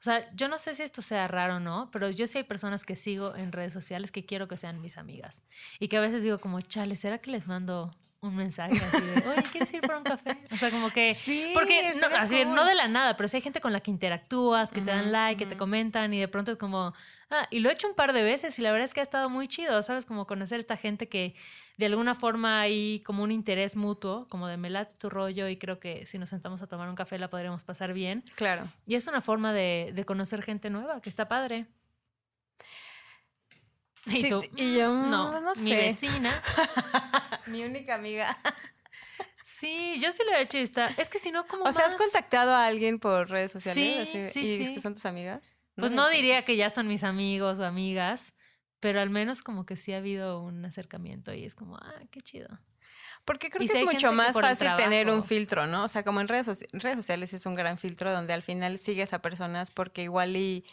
O 0.00 0.02
sea, 0.02 0.30
yo 0.34 0.48
no 0.48 0.58
sé 0.58 0.74
si 0.74 0.82
esto 0.82 1.02
sea 1.02 1.26
raro 1.26 1.56
o 1.56 1.60
no, 1.60 1.90
pero 1.90 2.08
yo 2.10 2.26
sí 2.26 2.38
hay 2.38 2.44
personas 2.44 2.84
que 2.84 2.94
sigo 2.94 3.34
en 3.34 3.50
redes 3.50 3.72
sociales 3.72 4.12
que 4.12 4.24
quiero 4.24 4.46
que 4.46 4.56
sean 4.56 4.80
mis 4.80 4.96
amigas. 4.96 5.42
Y 5.80 5.88
que 5.88 5.96
a 5.96 6.00
veces 6.00 6.22
digo 6.22 6.38
como, 6.38 6.60
chale, 6.60 6.94
¿será 6.94 7.18
que 7.18 7.32
les 7.32 7.48
mando 7.48 7.90
un 8.20 8.34
mensaje 8.34 8.74
así 8.74 9.00
de, 9.00 9.28
oye, 9.28 9.42
¿quieres 9.52 9.72
ir 9.72 9.80
por 9.80 9.94
un 9.94 10.02
café? 10.02 10.38
O 10.50 10.56
sea, 10.56 10.70
como 10.70 10.90
que... 10.90 11.14
Sí, 11.14 11.52
Porque 11.54 11.94
no, 12.00 12.08
así, 12.16 12.42
cool. 12.42 12.54
no 12.54 12.64
de 12.64 12.74
la 12.74 12.88
nada, 12.88 13.16
pero 13.16 13.28
si 13.28 13.36
hay 13.36 13.42
gente 13.42 13.60
con 13.60 13.72
la 13.72 13.80
que 13.80 13.90
interactúas, 13.92 14.72
que 14.72 14.80
te 14.80 14.90
dan 14.90 15.12
like, 15.12 15.44
que 15.44 15.48
te 15.48 15.56
comentan 15.56 16.12
y 16.12 16.18
de 16.18 16.26
pronto 16.26 16.50
es 16.52 16.58
como, 16.58 16.94
ah, 17.30 17.46
y 17.50 17.60
lo 17.60 17.70
he 17.70 17.72
hecho 17.72 17.86
un 17.86 17.94
par 17.94 18.12
de 18.12 18.22
veces 18.24 18.58
y 18.58 18.62
la 18.62 18.72
verdad 18.72 18.86
es 18.86 18.94
que 18.94 19.00
ha 19.00 19.04
estado 19.04 19.30
muy 19.30 19.46
chido, 19.46 19.80
¿sabes? 19.82 20.04
Como 20.04 20.26
conocer 20.26 20.58
esta 20.58 20.76
gente 20.76 21.08
que 21.08 21.36
de 21.76 21.86
alguna 21.86 22.16
forma 22.16 22.60
hay 22.60 23.00
como 23.06 23.22
un 23.22 23.30
interés 23.30 23.76
mutuo, 23.76 24.26
como 24.28 24.48
de 24.48 24.56
me 24.56 24.68
late 24.68 24.94
tu 24.98 25.08
rollo 25.10 25.46
y 25.48 25.56
creo 25.56 25.78
que 25.78 26.04
si 26.04 26.18
nos 26.18 26.30
sentamos 26.30 26.60
a 26.60 26.66
tomar 26.66 26.88
un 26.88 26.96
café 26.96 27.18
la 27.18 27.30
podríamos 27.30 27.62
pasar 27.62 27.92
bien. 27.92 28.24
Claro. 28.34 28.64
Y 28.84 28.96
es 28.96 29.06
una 29.06 29.20
forma 29.20 29.52
de, 29.52 29.92
de 29.94 30.04
conocer 30.04 30.42
gente 30.42 30.70
nueva, 30.70 31.00
que 31.00 31.08
está 31.08 31.28
padre. 31.28 31.66
Y 34.18 34.22
Sí, 34.22 34.28
tú, 34.28 34.42
y 34.56 34.76
yo, 34.78 34.92
"Mm, 34.92 35.10
no, 35.10 35.40
mi 35.56 35.70
sé". 35.70 35.76
vecina. 35.76 36.42
Mi 37.46 37.62
única 37.64 37.94
amiga. 37.94 38.36
Sí, 39.44 39.98
yo 40.00 40.12
sí 40.12 40.22
lo 40.24 40.32
he 40.36 40.42
hecho 40.42 40.58
y 40.58 40.62
está. 40.62 40.86
Es 40.98 41.08
que 41.08 41.18
si 41.18 41.32
no, 41.32 41.46
como 41.48 41.64
O 41.64 41.72
sea, 41.72 41.86
¿has 41.86 41.94
contactado 41.96 42.52
a 42.52 42.66
alguien 42.66 43.00
por 43.00 43.28
redes 43.28 43.50
sociales? 43.50 44.08
Sí, 44.08 44.18
Así, 44.18 44.30
sí, 44.32 44.40
¿Y 44.40 44.66
sí. 44.66 44.74
que 44.74 44.80
son 44.80 44.94
tus 44.94 45.04
amigas? 45.06 45.42
Pues 45.74 45.90
no 45.90 46.08
diría 46.08 46.44
que 46.44 46.56
ya 46.56 46.70
son 46.70 46.86
mis 46.86 47.02
amigos 47.02 47.58
o 47.58 47.64
amigas, 47.64 48.34
pero 48.78 49.00
al 49.00 49.10
menos 49.10 49.42
como 49.42 49.64
que 49.66 49.76
sí 49.76 49.92
ha 49.92 49.96
habido 49.96 50.40
un 50.42 50.64
acercamiento 50.64 51.32
y 51.34 51.44
es 51.44 51.54
como, 51.56 51.76
ah, 51.76 52.02
qué 52.12 52.20
chido. 52.20 52.48
Porque 53.24 53.50
creo 53.50 53.62
Y 53.64 53.66
que 53.66 53.72
si 53.72 53.78
es 53.80 53.84
mucho 53.84 54.12
más 54.12 54.32
fácil 54.32 54.68
tener 54.76 55.08
un 55.10 55.24
filtro, 55.24 55.66
¿no? 55.66 55.84
O 55.84 55.88
sea, 55.88 56.04
como 56.04 56.20
en 56.20 56.28
redes, 56.28 56.46
redes 56.72 56.96
sociales 56.96 57.32
es 57.32 57.44
un 57.46 57.54
gran 57.56 57.78
filtro 57.78 58.12
donde 58.12 58.34
al 58.34 58.42
final 58.42 58.78
sigues 58.78 59.12
a 59.12 59.20
personas 59.22 59.70
porque 59.72 60.02
igual 60.04 60.36
y, 60.36 60.64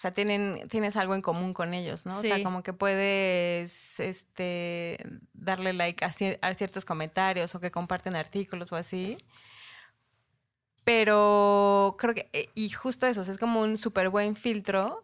o 0.00 0.02
sea, 0.02 0.12
tienen, 0.12 0.66
tienes 0.70 0.96
algo 0.96 1.14
en 1.14 1.20
común 1.20 1.52
con 1.52 1.74
ellos, 1.74 2.06
¿no? 2.06 2.16
O 2.16 2.22
sea, 2.22 2.42
como 2.42 2.62
que 2.62 2.72
puedes, 2.72 4.00
este, 4.00 4.96
darle 5.34 5.74
like 5.74 6.02
a, 6.06 6.08
cier- 6.08 6.38
a 6.40 6.54
ciertos 6.54 6.86
comentarios 6.86 7.54
o 7.54 7.60
que 7.60 7.70
comparten 7.70 8.16
artículos 8.16 8.72
o 8.72 8.76
así. 8.76 9.18
Pero 10.84 11.96
creo 11.98 12.14
que, 12.14 12.30
eh, 12.32 12.48
y 12.54 12.70
justo 12.70 13.06
eso, 13.06 13.20
o 13.20 13.24
sea, 13.24 13.34
es 13.34 13.38
como 13.38 13.60
un 13.60 13.76
súper 13.76 14.08
buen 14.08 14.36
filtro 14.36 15.02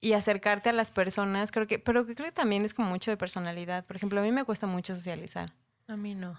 y 0.00 0.12
acercarte 0.12 0.70
a 0.70 0.72
las 0.72 0.92
personas, 0.92 1.50
creo 1.50 1.66
que, 1.66 1.80
pero 1.80 2.04
creo 2.04 2.26
que 2.26 2.30
también 2.30 2.64
es 2.64 2.72
como 2.72 2.88
mucho 2.88 3.10
de 3.10 3.16
personalidad. 3.16 3.84
Por 3.84 3.96
ejemplo, 3.96 4.20
a 4.20 4.22
mí 4.22 4.30
me 4.30 4.44
cuesta 4.44 4.68
mucho 4.68 4.94
socializar. 4.94 5.52
A 5.88 5.96
mí 5.96 6.14
no. 6.14 6.38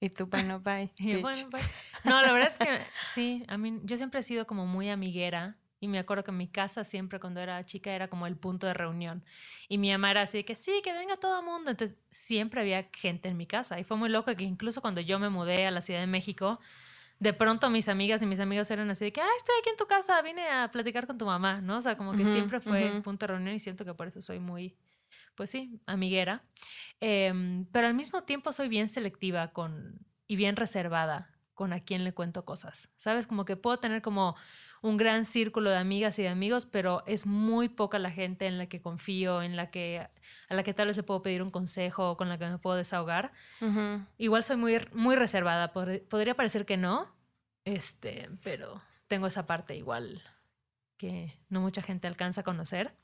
Y 0.00 0.08
tú, 0.08 0.24
bueno, 0.28 0.60
bye. 0.60 0.90
Bitch. 0.98 1.20
bueno, 1.20 1.48
pues, 1.50 1.62
no, 2.04 2.22
la 2.22 2.32
verdad 2.32 2.48
es 2.50 2.56
que 2.56 2.80
sí, 3.12 3.44
a 3.48 3.58
mí 3.58 3.80
yo 3.84 3.98
siempre 3.98 4.20
he 4.20 4.22
sido 4.22 4.46
como 4.46 4.64
muy 4.66 4.88
amiguera 4.88 5.58
y 5.84 5.88
me 5.88 5.98
acuerdo 5.98 6.24
que 6.24 6.30
en 6.30 6.38
mi 6.38 6.48
casa 6.48 6.82
siempre 6.82 7.20
cuando 7.20 7.40
era 7.40 7.64
chica 7.64 7.92
era 7.92 8.08
como 8.08 8.26
el 8.26 8.36
punto 8.36 8.66
de 8.66 8.74
reunión 8.74 9.22
y 9.68 9.78
mi 9.78 9.92
mamá 9.92 10.10
era 10.10 10.22
así 10.22 10.38
de 10.38 10.44
que 10.44 10.56
sí, 10.56 10.80
que 10.82 10.92
venga 10.92 11.16
todo 11.18 11.40
el 11.40 11.44
mundo, 11.44 11.70
entonces 11.70 11.96
siempre 12.10 12.62
había 12.62 12.88
gente 12.92 13.28
en 13.28 13.36
mi 13.36 13.46
casa 13.46 13.78
y 13.78 13.84
fue 13.84 13.96
muy 13.96 14.08
loco 14.08 14.34
que 14.34 14.44
incluso 14.44 14.80
cuando 14.80 15.00
yo 15.00 15.18
me 15.18 15.28
mudé 15.28 15.66
a 15.66 15.70
la 15.70 15.80
Ciudad 15.80 16.00
de 16.00 16.06
México, 16.06 16.58
de 17.18 17.32
pronto 17.32 17.70
mis 17.70 17.88
amigas 17.88 18.22
y 18.22 18.26
mis 18.26 18.40
amigos 18.40 18.70
eran 18.70 18.90
así 18.90 19.04
de 19.04 19.12
que, 19.12 19.20
ah, 19.20 19.28
estoy 19.36 19.54
aquí 19.60 19.70
en 19.70 19.76
tu 19.76 19.86
casa, 19.86 20.20
vine 20.22 20.48
a 20.48 20.70
platicar 20.70 21.06
con 21.06 21.18
tu 21.18 21.26
mamá, 21.26 21.60
¿no? 21.60 21.76
O 21.76 21.80
sea, 21.80 21.96
como 21.96 22.12
que 22.12 22.24
siempre 22.24 22.60
fue 22.60 22.90
ujú. 22.90 23.02
punto 23.02 23.26
de 23.26 23.34
reunión 23.34 23.54
y 23.54 23.60
siento 23.60 23.84
que 23.84 23.94
por 23.94 24.08
eso 24.08 24.20
soy 24.20 24.40
muy, 24.40 24.76
pues 25.34 25.50
sí, 25.50 25.80
amiguera. 25.86 26.42
Em, 27.00 27.66
pero 27.72 27.86
al 27.86 27.94
mismo 27.94 28.24
tiempo 28.24 28.52
soy 28.52 28.68
bien 28.68 28.88
selectiva 28.88 29.52
con, 29.52 30.00
y 30.26 30.36
bien 30.36 30.56
reservada 30.56 31.30
con 31.54 31.72
a 31.72 31.80
quién 31.80 32.04
le 32.04 32.12
cuento 32.12 32.44
cosas. 32.44 32.90
¿Sabes? 32.96 33.26
Como 33.26 33.44
que 33.44 33.56
puedo 33.56 33.78
tener 33.78 34.02
como 34.02 34.36
un 34.84 34.98
gran 34.98 35.24
círculo 35.24 35.70
de 35.70 35.78
amigas 35.78 36.18
y 36.18 36.22
de 36.22 36.28
amigos, 36.28 36.66
pero 36.66 37.02
es 37.06 37.24
muy 37.24 37.70
poca 37.70 37.98
la 37.98 38.10
gente 38.10 38.46
en 38.46 38.58
la 38.58 38.66
que 38.66 38.82
confío, 38.82 39.40
en 39.40 39.56
la 39.56 39.70
que 39.70 40.06
a 40.48 40.54
la 40.54 40.62
que 40.62 40.74
tal 40.74 40.88
vez 40.88 40.96
le 40.98 41.02
puedo 41.02 41.22
pedir 41.22 41.42
un 41.42 41.50
consejo 41.50 42.10
o 42.10 42.16
con 42.18 42.28
la 42.28 42.36
que 42.36 42.46
me 42.46 42.58
puedo 42.58 42.76
desahogar. 42.76 43.32
Igual 44.18 44.44
soy 44.44 44.56
muy, 44.56 44.76
muy 44.92 45.16
reservada. 45.16 45.72
Pod- 45.72 46.02
Podría 46.06 46.34
parecer 46.34 46.66
que 46.66 46.76
no, 46.76 47.10
este, 47.64 48.28
pero 48.42 48.82
tengo 49.08 49.26
esa 49.26 49.46
parte 49.46 49.74
igual 49.74 50.22
que 50.98 51.34
no 51.48 51.62
mucha 51.62 51.80
gente 51.80 52.06
alcanza 52.06 52.42
a 52.42 52.44
conocer. 52.44 52.94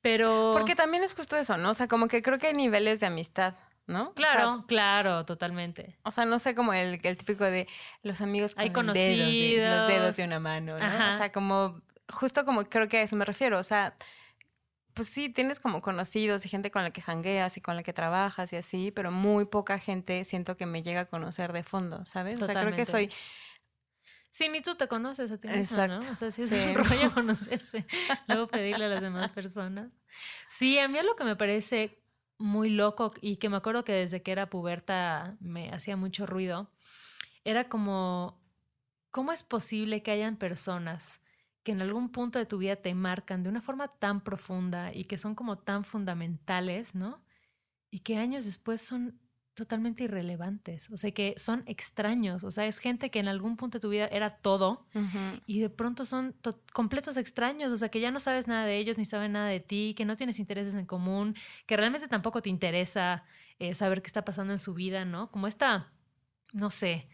Pero 0.00 0.52
Porque 0.52 0.74
también 0.74 1.02
es 1.04 1.14
justo 1.14 1.36
eso, 1.36 1.56
¿no? 1.56 1.70
O 1.70 1.74
sea, 1.74 1.88
como 1.88 2.08
que 2.08 2.22
creo 2.22 2.38
que 2.38 2.48
hay 2.48 2.54
niveles 2.54 3.00
de 3.00 3.06
amistad, 3.06 3.54
¿no? 3.86 4.02
O 4.02 4.04
sea, 4.06 4.14
claro, 4.14 4.64
claro, 4.66 5.24
totalmente. 5.24 5.96
O 6.02 6.10
sea, 6.10 6.24
no 6.24 6.38
sé 6.38 6.54
como 6.54 6.72
el, 6.72 6.98
el 7.02 7.16
típico 7.16 7.44
de 7.44 7.68
los 8.02 8.20
amigos 8.20 8.54
con 8.54 8.62
Hay 8.62 8.68
el 8.68 8.72
dedo 8.74 8.92
de- 8.94 9.56
los 9.58 9.84
conocidos. 9.84 9.88
dedos 9.88 10.16
de 10.16 10.24
una 10.24 10.40
mano, 10.40 10.78
¿no? 10.78 10.84
Ajá. 10.84 11.14
O 11.14 11.16
sea, 11.18 11.32
como, 11.32 11.80
justo 12.12 12.44
como 12.44 12.64
creo 12.64 12.88
que 12.88 12.98
a 12.98 13.02
eso 13.02 13.14
me 13.16 13.24
refiero. 13.24 13.58
O 13.58 13.64
sea, 13.64 13.96
pues 14.94 15.08
sí, 15.08 15.28
tienes 15.28 15.60
como 15.60 15.82
conocidos 15.82 16.44
y 16.46 16.48
gente 16.48 16.70
con 16.70 16.82
la 16.82 16.90
que 16.90 17.02
jangueas 17.02 17.56
y 17.56 17.60
con 17.60 17.76
la 17.76 17.82
que 17.82 17.92
trabajas 17.92 18.52
y 18.52 18.56
así, 18.56 18.90
pero 18.90 19.10
muy 19.10 19.44
poca 19.44 19.78
gente 19.78 20.24
siento 20.24 20.56
que 20.56 20.64
me 20.66 20.82
llega 20.82 21.02
a 21.02 21.04
conocer 21.06 21.52
de 21.52 21.62
fondo, 21.62 22.04
¿sabes? 22.06 22.40
O 22.40 22.46
sea, 22.46 22.54
creo 22.60 22.74
que 22.74 22.86
soy 22.86 23.10
Sí, 24.30 24.50
ni 24.50 24.60
tú 24.60 24.74
te 24.74 24.86
conoces 24.86 25.30
a 25.30 25.38
ti 25.38 25.48
misma, 25.48 25.86
¿no? 25.88 25.94
Exacto. 25.94 26.12
O 26.12 26.16
sea, 26.16 26.30
sí 26.30 26.42
es 26.42 26.50
Sí, 26.50 26.56
un 26.56 26.74
no. 26.74 26.82
rollo 26.84 27.10
conocerse. 27.14 27.86
Luego 28.26 28.48
pedirle 28.48 28.84
a 28.84 28.88
las 28.88 29.00
demás 29.00 29.30
personas. 29.30 29.90
Sí, 30.46 30.78
a 30.78 30.88
mí 30.88 30.98
lo 31.02 31.16
que 31.16 31.24
me 31.24 31.36
parece 31.36 32.02
muy 32.38 32.70
loco 32.70 33.12
y 33.20 33.36
que 33.36 33.48
me 33.48 33.56
acuerdo 33.56 33.84
que 33.84 33.92
desde 33.92 34.22
que 34.22 34.32
era 34.32 34.50
puberta 34.50 35.36
me 35.40 35.70
hacía 35.70 35.96
mucho 35.96 36.26
ruido, 36.26 36.70
era 37.44 37.68
como, 37.68 38.40
¿cómo 39.10 39.32
es 39.32 39.42
posible 39.42 40.02
que 40.02 40.10
hayan 40.10 40.36
personas 40.36 41.20
que 41.62 41.72
en 41.72 41.82
algún 41.82 42.10
punto 42.10 42.38
de 42.38 42.46
tu 42.46 42.58
vida 42.58 42.76
te 42.76 42.94
marcan 42.94 43.42
de 43.42 43.48
una 43.48 43.60
forma 43.60 43.88
tan 43.88 44.20
profunda 44.22 44.94
y 44.94 45.04
que 45.04 45.18
son 45.18 45.34
como 45.34 45.58
tan 45.58 45.82
fundamentales, 45.82 46.94
¿no? 46.94 47.24
Y 47.90 48.00
que 48.00 48.18
años 48.18 48.44
después 48.44 48.80
son 48.80 49.18
totalmente 49.56 50.04
irrelevantes, 50.04 50.88
o 50.90 50.96
sea, 50.96 51.10
que 51.10 51.34
son 51.36 51.64
extraños, 51.66 52.44
o 52.44 52.50
sea, 52.52 52.66
es 52.66 52.78
gente 52.78 53.10
que 53.10 53.18
en 53.18 53.26
algún 53.26 53.56
punto 53.56 53.78
de 53.78 53.80
tu 53.82 53.88
vida 53.88 54.06
era 54.06 54.30
todo 54.30 54.86
y 55.46 55.60
de 55.60 55.70
pronto 55.70 56.04
son 56.04 56.34
to- 56.34 56.60
completos 56.72 57.16
extraños, 57.16 57.72
o 57.72 57.76
sea, 57.76 57.88
que 57.88 57.98
ya 58.00 58.10
no 58.10 58.20
sabes 58.20 58.46
nada 58.46 58.66
de 58.66 58.76
ellos 58.76 58.98
ni 58.98 59.04
saben 59.04 59.32
nada 59.32 59.48
de 59.48 59.58
ti, 59.60 59.94
que 59.96 60.04
no 60.04 60.14
tienes 60.14 60.38
intereses 60.38 60.74
en 60.74 60.86
común, 60.86 61.34
que 61.66 61.76
realmente 61.76 62.06
tampoco 62.06 62.42
te 62.42 62.50
interesa 62.50 63.24
eh, 63.58 63.74
saber 63.74 64.02
qué 64.02 64.06
está 64.08 64.24
pasando 64.24 64.52
en 64.52 64.58
su 64.58 64.74
vida, 64.74 65.04
¿no? 65.04 65.30
Como 65.30 65.46
esta, 65.48 65.90
no 66.52 66.70
sé, 66.70 67.08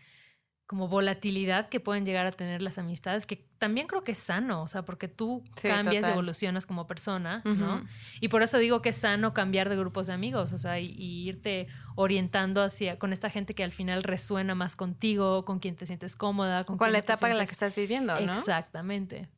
como 0.72 0.88
volatilidad 0.88 1.68
que 1.68 1.80
pueden 1.80 2.06
llegar 2.06 2.24
a 2.24 2.32
tener 2.32 2.62
las 2.62 2.78
amistades, 2.78 3.26
que 3.26 3.44
también 3.58 3.86
creo 3.86 4.04
que 4.04 4.12
es 4.12 4.18
sano, 4.18 4.62
o 4.62 4.68
sea, 4.68 4.86
porque 4.86 5.06
tú 5.06 5.44
Sí, 5.60 5.68
cambias 5.68 5.96
y 5.96 5.98
total. 5.98 6.12
evolucionas 6.12 6.64
como 6.64 6.86
persona, 6.86 7.42
¿no? 7.44 7.84
Y 8.22 8.28
por 8.28 8.42
eso 8.42 8.56
digo 8.56 8.80
que 8.80 8.88
es 8.88 8.96
sano 8.96 9.34
cambiar 9.34 9.68
de 9.68 9.76
grupos 9.76 10.06
de 10.06 10.14
amigos, 10.14 10.50
o 10.54 10.56
sea, 10.56 10.80
y, 10.80 10.86
y 10.96 11.28
irte 11.28 11.66
orientando 11.94 12.62
hacia 12.62 12.98
con 12.98 13.12
esta 13.12 13.28
gente 13.28 13.54
que 13.54 13.64
al 13.64 13.72
final 13.72 14.02
resuena 14.02 14.54
más 14.54 14.74
contigo, 14.74 15.44
con 15.44 15.58
quien 15.58 15.76
te 15.76 15.84
sientes 15.84 16.16
cómoda, 16.16 16.64
con, 16.64 16.78
con 16.78 16.90
la 16.90 16.98
etapa 17.00 17.30
en 17.30 17.36
la 17.36 17.44
que 17.44 17.52
estás 17.52 17.74
viviendo, 17.76 18.18
¿no? 18.18 18.32
Exactamente. 18.32 19.28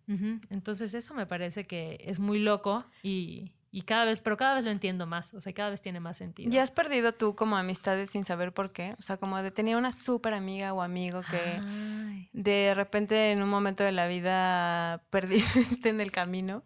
Entonces 0.50 0.94
eso 0.94 1.14
me 1.14 1.26
parece 1.26 1.66
que 1.66 1.98
es 2.06 2.20
muy 2.20 2.38
loco 2.38 2.84
y, 3.02 3.50
y 3.74 3.82
cada 3.82 4.04
vez, 4.04 4.20
pero 4.20 4.36
cada 4.36 4.54
vez 4.54 4.64
lo 4.64 4.70
entiendo 4.70 5.04
más, 5.04 5.34
o 5.34 5.40
sea, 5.40 5.52
cada 5.52 5.70
vez 5.70 5.82
tiene 5.82 5.98
más 5.98 6.16
sentido. 6.16 6.54
¿Y 6.54 6.58
has 6.58 6.70
perdido 6.70 7.12
tú 7.12 7.34
como 7.34 7.56
amistades 7.56 8.08
sin 8.08 8.24
saber 8.24 8.54
por 8.54 8.70
qué? 8.70 8.94
O 9.00 9.02
sea, 9.02 9.16
como 9.16 9.42
de 9.42 9.50
tenía 9.50 9.76
una 9.76 9.92
súper 9.92 10.32
amiga 10.32 10.72
o 10.72 10.80
amigo 10.80 11.22
que 11.28 11.60
Ay. 11.60 12.30
de 12.32 12.72
repente 12.76 13.32
en 13.32 13.42
un 13.42 13.48
momento 13.48 13.82
de 13.82 13.90
la 13.90 14.06
vida 14.06 15.02
perdiste 15.10 15.88
en 15.88 16.00
el 16.00 16.12
camino. 16.12 16.62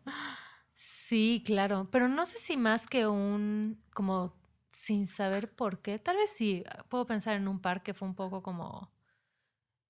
Sí, 0.74 1.42
claro, 1.46 1.88
pero 1.90 2.08
no 2.08 2.26
sé 2.26 2.36
si 2.36 2.58
más 2.58 2.86
que 2.86 3.06
un, 3.06 3.82
como 3.94 4.34
sin 4.70 5.06
saber 5.06 5.50
por 5.50 5.80
qué, 5.80 5.98
tal 5.98 6.16
vez 6.16 6.28
sí, 6.28 6.62
puedo 6.90 7.06
pensar 7.06 7.36
en 7.36 7.48
un 7.48 7.58
par 7.58 7.82
que 7.82 7.94
fue 7.94 8.06
un 8.06 8.16
poco 8.16 8.42
como, 8.42 8.92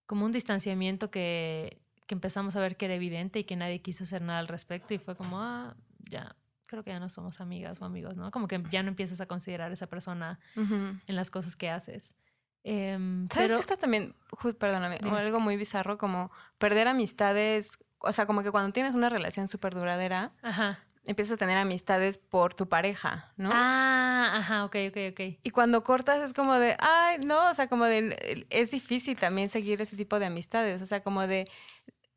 como 0.07 0.25
un 0.25 0.31
distanciamiento 0.31 1.11
que, 1.11 1.83
que 2.07 2.15
empezamos 2.15 2.55
a 2.55 2.61
ver 2.61 2.77
que 2.77 2.85
era 2.85 2.95
evidente 2.95 3.41
y 3.41 3.45
que 3.45 3.57
nadie 3.57 3.83
quiso 3.83 4.05
hacer 4.05 4.23
nada 4.23 4.39
al 4.39 4.47
respecto 4.47 4.95
y 4.95 4.99
fue 4.99 5.17
como, 5.17 5.41
ah, 5.41 5.75
ya, 6.09 6.37
creo 6.69 6.85
que 6.85 6.91
ya 6.91 7.01
no 7.01 7.09
somos 7.09 7.41
amigas 7.41 7.81
o 7.83 7.85
amigos, 7.85 8.17
¿no? 8.17 8.31
Como 8.31 8.47
que 8.47 8.63
ya 8.71 8.83
no 8.85 8.89
empiezas 8.91 9.21
a 9.21 9.27
considerar 9.27 9.71
a 9.71 9.75
esa 9.75 9.89
persona 9.89 10.39
en 10.55 11.17
las 11.17 11.31
cosas 11.33 11.57
que 11.57 11.69
haces. 11.71 12.15
Em, 12.63 13.27
¿Sabes 13.29 13.49
pero, 13.49 13.57
que 13.57 13.61
está 13.63 13.77
también, 13.77 14.15
perdóname, 14.59 14.99
Dime. 15.03 15.17
algo 15.19 15.41
muy 15.41 15.57
bizarro 15.57 15.97
como 15.99 16.31
perder 16.59 16.87
amistades, 16.87 17.71
o 18.01 18.13
sea, 18.13 18.27
como 18.27 18.43
que 18.43 18.51
cuando 18.51 18.73
tienes 18.73 18.95
una 18.95 19.09
relación 19.09 19.49
súper 19.49 19.75
duradera, 19.75 20.33
Ajá, 20.43 20.79
empiezas 21.07 21.35
a 21.35 21.37
tener 21.39 21.57
amistades 21.57 22.19
por 22.19 22.53
tu 22.55 22.69
pareja, 22.69 23.33
¿no? 23.39 23.49
Ah, 23.53 24.33
ajá, 24.35 24.65
ok, 24.67 24.77
ok, 24.91 24.97
ok. 25.13 25.21
Y 25.43 25.51
cuando 25.51 25.83
cortas 25.83 26.21
es 26.21 26.35
como 26.35 26.55
de, 26.57 26.77
ay, 26.81 27.19
no, 27.25 27.51
o 27.51 27.55
sea, 27.55 27.69
como 27.69 27.87
de, 27.87 28.45
es 28.51 28.71
difícil 28.71 29.19
también 29.19 29.49
seguir 29.49 29.81
ese 29.81 29.97
tipo 29.97 30.19
de 30.19 30.27
amistades, 30.27 30.83
o 30.83 30.87
sea, 30.87 31.03
como 31.03 31.27
de, 31.27 31.49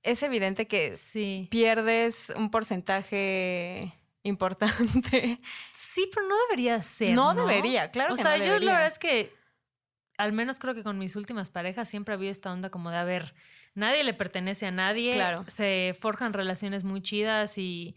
es 0.04 0.22
evidente 0.24 0.68
que 0.68 0.98
Sí. 0.98 1.48
pierdes 1.52 2.32
un 2.36 2.50
porcentaje 2.52 3.94
importante. 4.24 5.40
Sí, 5.74 6.10
pero 6.14 6.28
no 6.28 6.36
debería 6.48 6.82
ser. 6.82 7.14
No 7.14 7.34
No, 7.34 7.46
debería, 7.46 7.92
claro 7.92 8.14
O 8.14 8.16
que 8.16 8.24
sea, 8.24 8.38
no 8.38 8.46
yo 8.46 8.60
la 8.60 8.74
verdad 8.74 8.88
es 8.88 9.00
que, 9.00 9.34
al 10.18 10.34
menos 10.34 10.60
creo 10.60 10.74
que 10.74 10.84
con 10.84 10.98
mis 10.98 11.16
últimas 11.16 11.50
parejas 11.50 11.90
siempre 11.90 12.14
ha 12.14 12.18
habido 12.18 12.32
esta 12.32 12.52
onda 12.52 12.70
como 12.70 12.92
de, 12.92 12.98
a 12.98 13.04
ver, 13.04 13.34
nadie 13.74 14.04
le 14.04 14.14
pertenece 14.14 14.66
a 14.66 14.72
nadie. 14.72 15.14
Claro. 15.14 15.46
Se 15.48 15.96
forjan 16.00 16.34
relaciones 16.34 16.84
muy 16.84 17.02
chidas 17.02 17.58
y, 17.58 17.96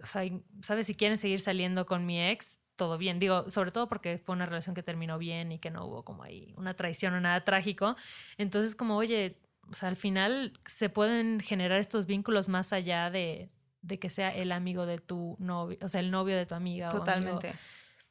o 0.00 0.06
sea, 0.06 0.22
¿sabes? 0.62 0.86
Si 0.86 0.94
quieren 0.94 1.18
seguir 1.18 1.40
saliendo 1.40 1.86
con 1.86 2.06
mi 2.06 2.22
ex, 2.22 2.60
todo 2.76 2.98
bien. 2.98 3.18
Digo, 3.18 3.48
sobre 3.50 3.70
todo 3.70 3.88
porque 3.88 4.18
fue 4.18 4.34
una 4.34 4.46
relación 4.46 4.74
que 4.74 4.82
terminó 4.82 5.18
bien 5.18 5.52
y 5.52 5.58
que 5.58 5.70
no 5.70 5.86
hubo 5.86 6.04
como 6.04 6.22
ahí 6.24 6.52
una 6.56 6.74
traición 6.74 7.14
o 7.14 7.20
nada 7.20 7.44
trágico. 7.44 7.96
Entonces, 8.36 8.74
como, 8.74 8.96
oye, 8.96 9.40
o 9.70 9.74
sea, 9.74 9.88
al 9.88 9.96
final 9.96 10.52
se 10.66 10.88
pueden 10.90 11.40
generar 11.40 11.78
estos 11.78 12.06
vínculos 12.06 12.48
más 12.48 12.72
allá 12.72 13.10
de, 13.10 13.50
de 13.84 13.98
que 13.98 14.10
sea 14.10 14.30
el 14.30 14.50
amigo 14.50 14.86
de 14.86 14.98
tu 14.98 15.36
novio, 15.38 15.78
o 15.82 15.88
sea, 15.88 16.00
el 16.00 16.10
novio 16.10 16.36
de 16.36 16.46
tu 16.46 16.54
amiga. 16.54 16.86
o 16.86 16.90
amigo. 16.90 17.04
Totalmente. 17.04 17.54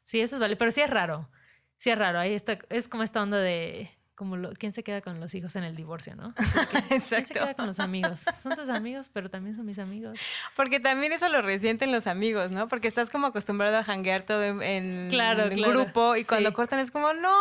Sí, 0.04 0.22
eso 0.22 0.36
es 0.36 0.40
vale, 0.40 0.56
pero 0.56 0.72
sí 0.72 0.82
es 0.82 0.90
raro. 0.90 1.30
Sí 1.78 1.90
es 1.90 1.98
raro. 1.98 2.20
Ahí 2.20 2.34
está, 2.34 2.60
es 2.70 2.88
como 2.88 3.04
esta 3.04 3.22
onda 3.22 3.40
de 3.40 3.90
como 4.16 4.38
lo, 4.38 4.52
quién 4.54 4.74
se 4.74 4.84
queda 4.84 5.02
con 5.02 5.20
los 5.20 5.34
hijos 5.36 5.56
en 5.56 5.64
el 5.64 5.76
divorcio, 5.76 6.16
¿no? 6.16 6.34
¿Quién 6.88 7.02
se 7.02 7.24
queda 7.34 7.54
con 7.54 7.66
los 7.66 7.80
amigos? 7.80 8.22
Son 8.42 8.56
tus 8.56 8.70
amigos, 8.70 9.10
pero 9.12 9.30
también 9.30 9.56
son 9.56 9.66
mis 9.66 9.80
amigos. 9.80 10.20
Porque 10.56 10.80
también 10.80 11.14
eso 11.14 11.30
lo 11.30 11.42
resienten 11.42 11.92
los 11.92 12.08
amigos, 12.08 12.52
¿no? 12.52 12.68
Porque 12.68 12.88
estás 12.88 13.10
como 13.10 13.28
acostumbrado 13.28 13.78
a 13.78 13.84
janguear 13.84 14.24
todo 14.24 14.44
en, 14.44 14.62
en- 14.62 15.08
Claro, 15.10 15.46
en 15.46 15.54
claro. 15.56 15.74
grupo 15.74 16.16
y 16.16 16.24
cuando 16.26 16.50
Sí. 16.50 16.56
cortan 16.56 16.80
es 16.80 16.92
como, 16.92 17.14
no, 17.14 17.32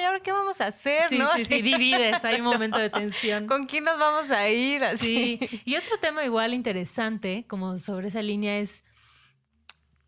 ¿y 0.00 0.04
ahora 0.04 0.20
qué 0.20 0.32
vamos 0.32 0.60
a 0.60 0.66
hacer? 0.68 1.08
Sí, 1.08 1.18
¿no? 1.18 1.30
sí, 1.34 1.44
sí, 1.44 1.62
divides, 1.62 2.24
hay 2.24 2.40
un 2.40 2.46
momento 2.46 2.78
de 2.78 2.90
tensión. 2.90 3.46
¿Con 3.46 3.66
quién 3.66 3.84
nos 3.84 3.98
vamos 3.98 4.30
a 4.30 4.48
ir? 4.48 4.84
Así. 4.84 5.38
Sí. 5.48 5.62
Y 5.64 5.76
otro 5.76 5.98
tema 6.00 6.24
igual 6.24 6.54
interesante, 6.54 7.44
como 7.48 7.78
sobre 7.78 8.08
esa 8.08 8.22
línea, 8.22 8.58
es 8.58 8.84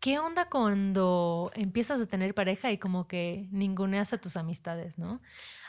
¿qué 0.05 0.19
onda 0.19 0.45
cuando 0.49 1.49
empiezas 1.55 1.99
a 1.99 2.05
tener 2.05 2.35
pareja 2.35 2.71
y 2.71 2.77
como 2.77 3.07
que 3.07 3.47
ninguneas 3.49 4.13
a 4.13 4.19
tus 4.19 4.37
amistades, 4.37 4.99
¿no? 4.99 5.19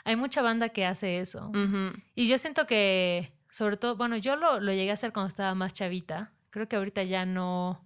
Hay 0.03 0.15
mucha 0.15 0.43
banda 0.43 0.69
que 0.69 0.85
hace 0.85 1.19
eso. 1.19 1.49
Y 2.13 2.27
yo 2.27 2.37
siento 2.37 2.67
que, 2.67 3.33
sobre 3.49 3.77
todo, 3.77 3.95
bueno, 3.95 4.15
yo 4.15 4.35
lo, 4.35 4.59
lo 4.59 4.71
llegué 4.71 4.91
a 4.91 4.93
hacer 4.93 5.11
cuando 5.11 5.29
estaba 5.29 5.55
más 5.55 5.73
chavita. 5.73 6.33
Creo 6.51 6.67
que 6.67 6.75
ahorita 6.75 7.01
ya 7.01 7.25
no, 7.25 7.83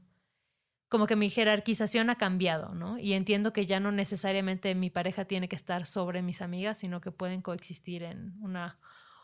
como 0.89 1.07
que 1.07 1.15
mi 1.15 1.29
jerarquización 1.29 2.09
ha 2.09 2.15
cambiado, 2.17 2.75
¿no? 2.75 2.99
Y 2.99 3.13
entiendo 3.13 3.53
que 3.53 3.65
ya 3.65 3.79
no 3.79 3.93
necesariamente 3.93 4.75
mi 4.75 4.89
pareja 4.89 5.23
tiene 5.23 5.47
que 5.47 5.55
estar 5.55 5.85
sobre 5.85 6.21
mis 6.21 6.41
amigas, 6.41 6.79
sino 6.79 6.99
que 6.99 7.11
pueden 7.11 7.41
coexistir 7.41 8.03
en 8.03 8.33
una 8.41 8.77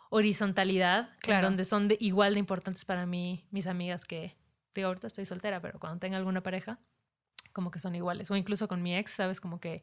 horizontalidad, 0.10 1.10
en 1.40 1.42
donde 1.42 1.66
son 1.66 1.90
de- 1.90 1.98
igual 2.00 2.36
de 2.36 2.40
importantes 2.40 2.86
para 2.86 3.06
mí 3.06 3.46
mis 3.52 3.68
amigas 3.68 4.06
que, 4.06 4.38
digo, 4.74 4.88
ahorita 4.88 5.08
estoy 5.08 5.26
soltera, 5.26 5.60
pero 5.62 5.78
cuando 5.78 6.00
tenga 6.00 6.16
alguna 6.18 6.42
pareja, 6.42 6.80
como 7.58 7.72
que 7.72 7.80
son 7.80 7.96
iguales. 7.96 8.30
O 8.30 8.36
incluso 8.36 8.68
con 8.68 8.84
mi 8.84 8.96
ex, 8.96 9.14
¿sabes? 9.14 9.42
Como 9.42 9.60
que 9.60 9.82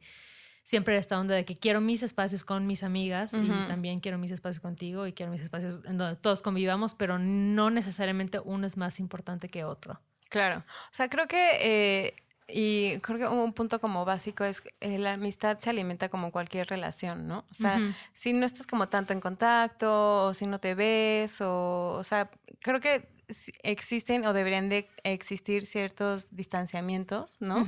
siempre 0.63 0.95
era 0.95 1.01
esta 1.01 1.19
onda 1.19 1.35
de 1.35 1.45
que 1.45 1.57
quiero 1.57 1.81
mis 1.81 2.05
espacios 2.05 2.45
con 2.45 2.69
mis 2.69 2.85
amigas 2.85 3.35
y 3.35 3.49
también 3.67 3.99
quiero 3.99 4.17
mis 4.17 4.31
espacios 4.31 4.61
contigo 4.61 5.09
y 5.09 5.13
quiero 5.13 5.33
mis 5.33 5.43
espacios 5.43 5.83
en 5.85 5.99
donde 5.99 6.15
todos 6.15 6.41
convivamos, 6.41 6.95
pero 6.95 7.19
no 7.19 7.69
necesariamente 7.71 8.39
uno 8.39 8.65
es 8.65 8.77
más 8.77 9.01
importante 9.01 9.49
que 9.49 9.65
otro. 9.65 10.01
Claro. 10.29 10.59
O 10.59 10.95
sea, 10.95 11.09
creo 11.09 11.27
que, 11.27 11.59
eh, 11.63 12.15
y 12.47 13.01
creo 13.01 13.19
que 13.19 13.27
un 13.27 13.53
punto 13.53 13.81
como 13.81 14.05
básico 14.05 14.45
es 14.45 14.61
que 14.61 14.73
eh, 14.81 14.99
la 14.99 15.15
amistad 15.15 15.59
se 15.59 15.71
alimenta 15.71 16.09
como 16.09 16.31
cualquier 16.31 16.69
relación, 16.69 17.27
¿no? 17.27 17.45
O 17.51 17.55
sea, 17.55 17.81
si 18.13 18.33
no 18.33 18.47
estás 18.47 18.69
como 18.69 18.89
tanto 18.89 19.13
en 19.13 19.21
contacto, 19.21 20.27
o 20.27 20.35
si 20.35 20.47
no 20.47 20.61
te 20.61 20.77
ves, 20.77 21.41
o, 21.41 21.97
o 21.99 22.05
sea, 22.05 22.31
creo 22.61 22.79
que 22.79 23.14
existen 23.63 24.25
o 24.27 24.33
deberían 24.33 24.69
de 24.69 24.89
existir 25.05 25.67
ciertos 25.67 26.35
distanciamientos, 26.35 27.41
¿no? 27.41 27.67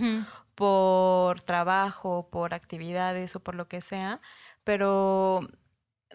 Por 0.54 1.42
trabajo, 1.42 2.28
por 2.30 2.54
actividades 2.54 3.36
o 3.36 3.40
por 3.40 3.54
lo 3.54 3.68
que 3.68 3.80
sea, 3.80 4.20
pero 4.64 5.40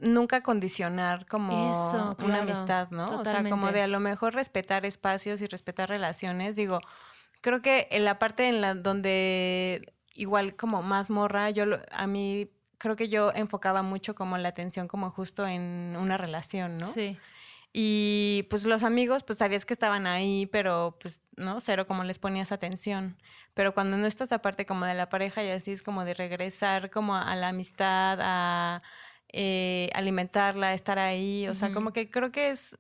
nunca 0.01 0.41
condicionar 0.41 1.25
como 1.25 1.69
Eso, 1.69 2.15
una 2.25 2.39
amistad, 2.39 2.89
¿no? 2.91 3.05
O 3.05 3.25
sea, 3.25 3.43
como 3.49 3.71
de 3.71 3.81
a 3.83 3.87
lo 3.87 3.99
mejor 3.99 4.33
respetar 4.33 4.85
espacios 4.85 5.41
y 5.41 5.47
respetar 5.47 5.89
relaciones, 5.89 6.55
digo, 6.55 6.79
creo 7.41 7.61
que 7.61 7.87
en 7.91 8.05
la 8.05 8.19
parte 8.19 8.47
en 8.47 8.61
la 8.61 8.73
donde 8.75 9.93
igual 10.13 10.55
como 10.55 10.81
más 10.81 11.09
morra, 11.09 11.49
yo 11.51 11.65
lo- 11.65 11.79
a 11.91 12.07
mí 12.07 12.49
creo 12.77 12.95
que 12.95 13.09
yo 13.09 13.31
enfocaba 13.35 13.83
mucho 13.83 14.15
como 14.15 14.37
la 14.37 14.49
atención 14.49 14.87
como 14.87 15.11
justo 15.11 15.45
en 15.47 15.95
una 15.99 16.17
relación, 16.17 16.77
¿no? 16.77 16.85
Sí. 16.85 17.17
Y 17.73 18.47
pues 18.49 18.65
los 18.65 18.83
amigos, 18.83 19.23
pues 19.23 19.39
sabías 19.39 19.65
que 19.65 19.73
estaban 19.73 20.05
ahí, 20.05 20.45
pero 20.47 20.97
pues 20.99 21.21
no, 21.37 21.59
cero 21.61 21.87
como 21.87 22.03
les 22.03 22.19
ponías 22.19 22.51
atención. 22.51 23.17
Pero 23.53 23.73
cuando 23.73 23.97
no 23.97 24.07
estás 24.07 24.31
aparte 24.31 24.65
como 24.65 24.85
de 24.85 24.93
la 24.93 25.09
pareja 25.09 25.43
y 25.43 25.49
así 25.49 25.71
es 25.71 25.81
como 25.81 26.03
de 26.03 26.13
regresar 26.13 26.89
como 26.89 27.15
a 27.15 27.35
la 27.35 27.49
amistad, 27.49 28.19
a 28.21 28.81
eh, 29.31 29.89
alimentarla, 29.93 30.73
estar 30.73 30.99
ahí, 30.99 31.47
o 31.47 31.55
sea, 31.55 31.73
como 31.73 31.93
que 31.93 32.09
creo 32.09 32.31
que 32.31 32.49
es 32.49 32.75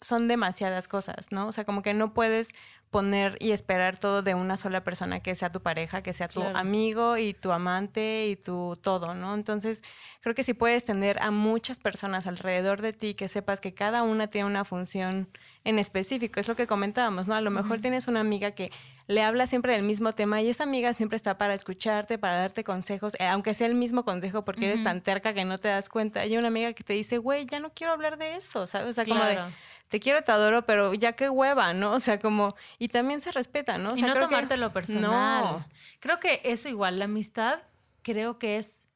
son 0.00 0.28
demasiadas 0.28 0.88
cosas, 0.88 1.32
¿no? 1.32 1.48
O 1.48 1.52
sea, 1.52 1.64
como 1.64 1.82
que 1.82 1.94
no 1.94 2.14
puedes 2.14 2.52
poner 2.92 3.36
y 3.40 3.50
esperar 3.50 3.98
todo 3.98 4.22
de 4.22 4.34
una 4.36 4.56
sola 4.56 4.84
persona 4.84 5.18
que 5.20 5.34
sea 5.34 5.50
tu 5.50 5.60
pareja, 5.60 6.02
que 6.02 6.12
sea 6.12 6.28
tu 6.28 6.40
Claro. 6.42 6.56
amigo 6.58 7.16
y 7.16 7.32
tu 7.34 7.50
amante 7.50 8.28
y 8.28 8.36
tu 8.36 8.78
todo, 8.80 9.14
¿no? 9.14 9.34
Entonces, 9.34 9.82
creo 10.20 10.34
que 10.36 10.44
si 10.44 10.52
puedes 10.54 10.84
tener 10.84 11.20
a 11.22 11.30
muchas 11.32 11.78
personas 11.78 12.26
alrededor 12.28 12.82
de 12.82 12.92
ti, 12.92 13.14
que 13.14 13.28
sepas 13.28 13.60
que 13.60 13.72
cada 13.74 14.02
una 14.04 14.28
tiene 14.28 14.46
una 14.46 14.64
función 14.64 15.28
en 15.64 15.78
específico, 15.78 16.38
es 16.38 16.46
lo 16.48 16.54
que 16.54 16.66
comentábamos, 16.66 17.26
¿no? 17.26 17.34
A 17.34 17.40
lo 17.40 17.50
mejor 17.50 17.80
tienes 17.80 18.08
una 18.08 18.20
amiga 18.20 18.50
que 18.52 18.70
le 19.08 19.22
habla 19.22 19.46
siempre 19.46 19.72
del 19.72 19.82
mismo 19.82 20.14
tema 20.14 20.42
y 20.42 20.48
esa 20.48 20.62
amiga 20.64 20.92
siempre 20.92 21.16
está 21.16 21.36
para 21.38 21.54
escucharte, 21.54 22.18
para 22.18 22.36
darte 22.36 22.62
consejos, 22.62 23.14
eh, 23.18 23.26
aunque 23.26 23.54
sea 23.54 23.66
el 23.66 23.74
mismo 23.74 24.04
consejo 24.04 24.44
porque 24.44 24.66
eres 24.66 24.84
tan 24.84 25.00
terca 25.00 25.34
que 25.34 25.44
no 25.44 25.58
te 25.58 25.68
das 25.68 25.88
cuenta. 25.88 26.20
Hay 26.20 26.36
una 26.36 26.48
amiga 26.48 26.72
que 26.72 26.84
te 26.84 26.92
dice, 26.92 27.18
güey, 27.18 27.46
ya 27.46 27.58
no 27.58 27.70
quiero 27.74 27.92
hablar 27.92 28.16
de 28.18 28.36
eso, 28.36 28.66
¿sabes? 28.66 28.88
O 28.88 28.92
sea, 28.92 29.04
como 29.06 29.24
de. 29.24 29.38
Te 29.92 30.00
quiero, 30.00 30.22
te 30.22 30.32
adoro, 30.32 30.64
pero 30.64 30.94
ya 30.94 31.12
qué 31.12 31.28
hueva, 31.28 31.74
¿no? 31.74 31.92
O 31.92 32.00
sea, 32.00 32.18
como, 32.18 32.56
y 32.78 32.88
también 32.88 33.20
se 33.20 33.30
respeta, 33.30 33.76
¿no? 33.76 33.90
O 33.92 33.96
y 33.96 34.00
no 34.00 34.08
creo 34.14 34.14
que- 34.14 34.20
tomártelo 34.34 34.72
personal. 34.72 35.44
No. 35.44 35.66
Creo 36.00 36.18
que 36.18 36.40
eso 36.44 36.70
igual, 36.70 36.98
la 36.98 37.04
amistad 37.04 37.60
creo 38.00 38.38
que 38.38 38.56
es 38.56 38.88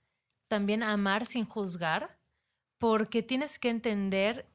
también 0.48 0.82
amar 0.82 1.26
sin 1.26 1.44
juzgar, 1.44 2.16
porque 2.78 3.22
tienes 3.22 3.58
que 3.58 3.68
entender 3.68 4.46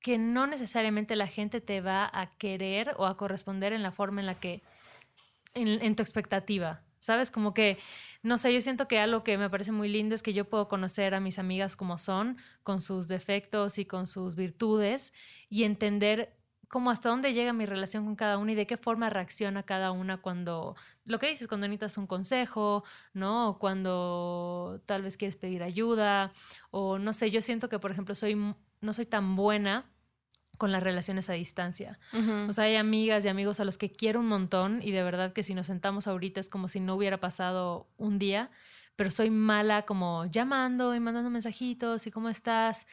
que 0.00 0.16
no 0.16 0.46
necesariamente 0.46 1.14
la 1.14 1.26
gente 1.26 1.60
te 1.60 1.82
va 1.82 2.08
a 2.10 2.30
querer 2.38 2.94
o 2.96 3.04
a 3.04 3.18
corresponder 3.18 3.74
en 3.74 3.82
la 3.82 3.92
forma 3.92 4.20
en 4.22 4.26
la 4.26 4.36
que, 4.40 4.62
en, 5.52 5.68
en 5.68 5.94
tu 5.94 6.02
expectativa. 6.02 6.80
¿Sabes? 7.06 7.30
Como 7.30 7.54
que, 7.54 7.78
no 8.24 8.36
sé, 8.36 8.52
yo 8.52 8.60
siento 8.60 8.88
que 8.88 8.98
algo 8.98 9.22
que 9.22 9.38
me 9.38 9.48
parece 9.48 9.70
muy 9.70 9.88
lindo 9.88 10.16
es 10.16 10.24
que 10.24 10.32
yo 10.32 10.44
puedo 10.44 10.66
conocer 10.66 11.14
a 11.14 11.20
mis 11.20 11.38
amigas 11.38 11.76
como 11.76 11.98
son, 11.98 12.36
con 12.64 12.80
sus 12.82 13.06
defectos 13.06 13.78
y 13.78 13.84
con 13.84 14.08
sus 14.08 14.34
virtudes, 14.34 15.12
y 15.48 15.62
entender 15.62 16.36
cómo 16.66 16.90
hasta 16.90 17.08
dónde 17.08 17.32
llega 17.32 17.52
mi 17.52 17.64
relación 17.64 18.04
con 18.06 18.16
cada 18.16 18.38
una 18.38 18.50
y 18.50 18.54
de 18.56 18.66
qué 18.66 18.76
forma 18.76 19.08
reacciona 19.08 19.62
cada 19.62 19.92
una 19.92 20.16
cuando, 20.16 20.74
lo 21.04 21.20
que 21.20 21.28
dices, 21.28 21.46
cuando 21.46 21.68
necesitas 21.68 21.96
un 21.96 22.08
consejo, 22.08 22.82
¿no? 23.12 23.50
O 23.50 23.58
cuando 23.60 24.82
tal 24.84 25.02
vez 25.02 25.16
quieres 25.16 25.36
pedir 25.36 25.62
ayuda, 25.62 26.32
o 26.72 26.98
no 26.98 27.12
sé, 27.12 27.30
yo 27.30 27.40
siento 27.40 27.68
que, 27.68 27.78
por 27.78 27.92
ejemplo, 27.92 28.16
soy, 28.16 28.34
no 28.34 28.92
soy 28.92 29.06
tan 29.06 29.36
buena 29.36 29.88
con 30.56 30.72
las 30.72 30.82
relaciones 30.82 31.30
a 31.30 31.34
distancia. 31.34 31.98
Ujú. 32.12 32.48
O 32.48 32.52
sea, 32.52 32.64
hay 32.64 32.76
amigas 32.76 33.24
y 33.24 33.28
amigos 33.28 33.60
a 33.60 33.64
los 33.64 33.78
que 33.78 33.90
quiero 33.90 34.20
un 34.20 34.28
montón 34.28 34.80
y 34.82 34.90
de 34.90 35.02
verdad 35.02 35.32
que 35.32 35.42
si 35.42 35.54
nos 35.54 35.66
sentamos 35.66 36.06
ahorita 36.06 36.40
es 36.40 36.48
como 36.48 36.68
si 36.68 36.80
no 36.80 36.94
hubiera 36.94 37.18
pasado 37.18 37.86
un 37.96 38.18
día, 38.18 38.50
pero 38.96 39.10
soy 39.10 39.30
mala 39.30 39.82
como 39.82 40.26
llamando 40.26 40.94
y 40.94 41.00
mandando 41.00 41.30
mensajitos 41.30 42.06
y 42.06 42.10
cómo 42.10 42.28
estás. 42.28 42.86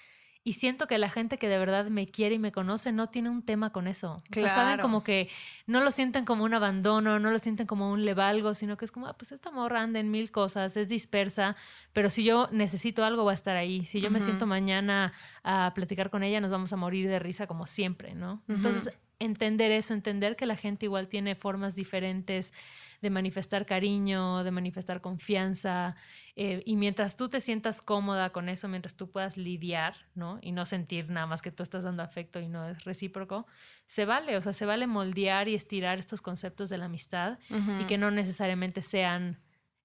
Y 0.45 0.53
siento 0.53 0.87
que 0.87 0.97
la 0.97 1.09
gente 1.09 1.37
que 1.37 1.47
de 1.47 1.57
verdad 1.57 1.85
me 1.85 2.05
quiere 2.07 2.35
y 2.35 2.39
me 2.39 2.51
conoce 2.51 2.91
no 2.91 3.07
tiene 3.07 3.29
un 3.29 3.43
tema 3.43 3.71
con 3.71 3.87
eso. 3.87 4.21
O 4.29 4.33
sea, 4.33 4.49
saben 4.49 4.79
como 4.81 5.01
que 5.01 5.29
no 5.67 5.79
lo 5.79 5.89
sienten 5.89 6.25
como 6.25 6.43
un 6.43 6.53
abandono, 6.53 7.17
no 7.17 7.31
lo 7.31 7.39
sienten 7.39 7.65
como 7.65 7.91
un 7.91 8.03
levalgo, 8.03 8.53
sino 8.53 8.75
que 8.75 8.83
es 8.83 8.91
como, 8.91 9.07
ah, 9.07 9.17
pues 9.17 9.31
esta 9.31 9.51
morra 9.51 9.81
anda 9.81 10.01
en 10.01 10.11
mil 10.11 10.31
cosas, 10.31 10.75
es 10.75 10.89
dispersa, 10.89 11.55
pero 11.93 12.09
si 12.09 12.25
yo 12.25 12.49
necesito 12.51 13.05
algo 13.05 13.23
va 13.23 13.31
a 13.31 13.35
estar 13.35 13.55
ahí. 13.55 13.85
Si 13.85 14.01
yo 14.01 14.11
me 14.11 14.19
siento 14.19 14.45
mañana 14.45 15.13
a 15.43 15.71
platicar 15.73 16.09
con 16.09 16.23
ella, 16.23 16.41
nos 16.41 16.51
vamos 16.51 16.73
a 16.73 16.75
morir 16.75 17.07
de 17.07 17.19
risa 17.19 17.47
como 17.47 17.65
siempre, 17.65 18.13
¿no? 18.13 18.43
Entonces, 18.49 18.93
entender 19.19 19.71
eso, 19.71 19.93
entender 19.93 20.35
que 20.35 20.45
la 20.45 20.55
gente 20.55 20.85
igual 20.85 21.07
tiene 21.07 21.35
formas 21.35 21.75
diferentes 21.75 22.53
de 23.01 23.09
manifestar 23.09 23.65
cariño, 23.65 24.43
de 24.43 24.51
manifestar 24.51 25.01
confianza, 25.01 25.95
eh, 26.35 26.63
y 26.65 26.77
mientras 26.77 27.17
tú 27.17 27.27
te 27.27 27.41
sientas 27.41 27.81
cómoda 27.81 28.31
con 28.31 28.47
eso, 28.47 28.67
mientras 28.69 28.95
tú 28.95 29.11
puedas 29.11 29.35
lidiar, 29.35 29.95
¿no? 30.15 30.39
Y 30.41 30.53
no 30.53 30.65
sentir 30.65 31.09
nada 31.09 31.27
más 31.27 31.41
que 31.41 31.51
tú 31.51 31.63
estás 31.63 31.83
dando 31.83 32.01
afecto 32.01 32.39
y 32.39 32.47
no 32.47 32.67
es 32.69 32.85
recíproco, 32.85 33.45
se 33.85 34.05
vale, 34.05 34.37
o 34.37 34.41
sea, 34.41 34.53
se 34.53 34.65
vale 34.65 34.87
moldear 34.87 35.49
y 35.49 35.55
estirar 35.55 35.99
estos 35.99 36.21
conceptos 36.21 36.69
de 36.69 36.77
la 36.77 36.85
amistad 36.85 37.39
y 37.81 37.85
que 37.85 37.97
no 37.97 38.09
necesariamente 38.09 38.81
sean 38.81 39.39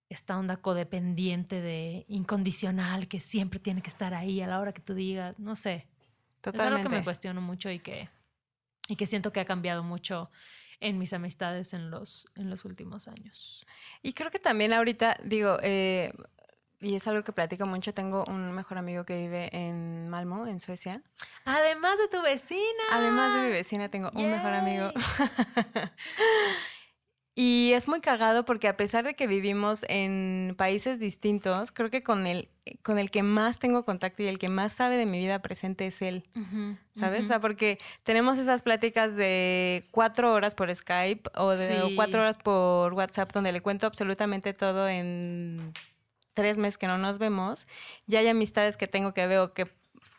esta 0.09 0.39
onda 0.39 0.57
codependiente 0.57 1.61
de 1.61 2.07
incondicional 2.09 3.09
que 3.09 3.21
siempre 3.21 3.59
tiene 3.59 3.83
que 3.83 3.91
estar 3.91 4.15
ahí 4.15 4.41
a 4.41 4.47
la 4.47 4.61
hora 4.61 4.73
que 4.73 4.81
tú 4.81 4.95
digas, 4.95 5.39
no 5.39 5.55
sé. 5.55 5.87
Totalmente. 6.41 6.75
Es 6.75 6.79
algo 6.79 6.91
que 6.91 6.97
me 6.97 7.05
cuestiono 7.05 7.41
mucho 7.41 7.71
y 7.71 7.81
que, 7.81 8.09
y 8.89 8.97
que 8.97 9.07
siento 9.07 9.33
que 9.33 9.41
ha 9.41 9.45
cambiado 9.45 9.85
mucho 9.85 10.31
en 10.81 10.99
mis 10.99 11.13
amistades 11.13 11.75
en 11.75 11.91
los, 11.91 12.27
en 12.35 12.51
los 12.51 12.65
últimos 12.65 13.07
años. 13.07 13.65
Y 14.03 14.15
creo 14.15 14.31
que 14.31 14.39
también 14.39 14.73
ahorita, 14.73 15.17
digo, 15.23 15.59
eh, 15.63 16.13
y 16.81 16.95
es 16.95 17.07
algo 17.09 17.25
que 17.25 17.33
platico 17.33 17.67
mucho, 17.67 17.93
tengo 17.93 18.25
un 18.29 18.53
mejor 18.53 18.79
amigo 18.79 19.05
que 19.05 19.17
vive 19.17 19.51
en 19.53 20.09
Malmo, 20.09 20.47
en 20.47 20.61
Suecia. 20.61 21.03
Además 21.45 21.99
de 21.99 22.09
tu 22.09 22.23
vecina. 22.23 22.85
Además 22.93 23.35
de 23.35 23.41
mi 23.41 23.49
vecina, 23.49 23.89
tengo 23.89 24.11
un 24.15 24.31
mejor 24.31 24.55
amigo. 24.55 24.93
Y 27.41 27.73
es 27.75 27.87
muy 27.87 28.01
cagado 28.01 28.45
porque 28.45 28.67
a 28.67 28.77
pesar 28.77 29.05
de 29.05 29.15
que 29.15 29.29
vivimos 29.29 29.85
en 29.89 30.57
países 30.59 30.99
distintos, 30.99 31.71
creo 31.71 31.89
que 31.89 32.03
con 32.03 32.27
el, 32.27 32.49
con 32.83 32.99
el 32.99 33.13
que 33.13 33.23
más 33.23 33.61
tengo 33.61 33.85
contacto 33.85 34.25
y 34.25 34.27
el 34.27 34.41
que 34.41 34.49
más 34.49 34.73
sabe 34.73 34.97
de 34.97 35.07
mi 35.07 35.21
vida 35.21 35.39
presente 35.39 35.87
es 35.87 36.03
él. 36.03 36.25
¿Sabes? 36.99 37.27
O 37.27 37.29
sea, 37.29 37.41
porque 37.41 37.79
tenemos 38.03 38.39
esas 38.39 38.63
pláticas 38.63 39.15
de 39.15 39.87
cuatro 39.93 40.33
horas 40.33 40.57
por 40.57 40.75
Skype 40.75 41.31
o 41.37 41.51
de 41.51 41.93
cuatro 41.95 42.23
horas 42.23 42.39
por 42.39 42.93
WhatsApp 42.95 43.33
donde 43.33 43.53
le 43.53 43.61
cuento 43.61 43.87
absolutamente 43.87 44.53
todo 44.53 44.89
en 44.89 45.73
tres 46.33 46.59
meses 46.59 46.77
que 46.77 46.89
no 46.89 46.99
nos 46.99 47.21
vemos. 47.21 47.69
Y 48.09 48.17
hay 48.17 48.27
amistades 48.27 48.77
que 48.77 48.89
tengo 48.89 49.15
que 49.15 49.29
veo 49.29 49.55
que 49.55 49.78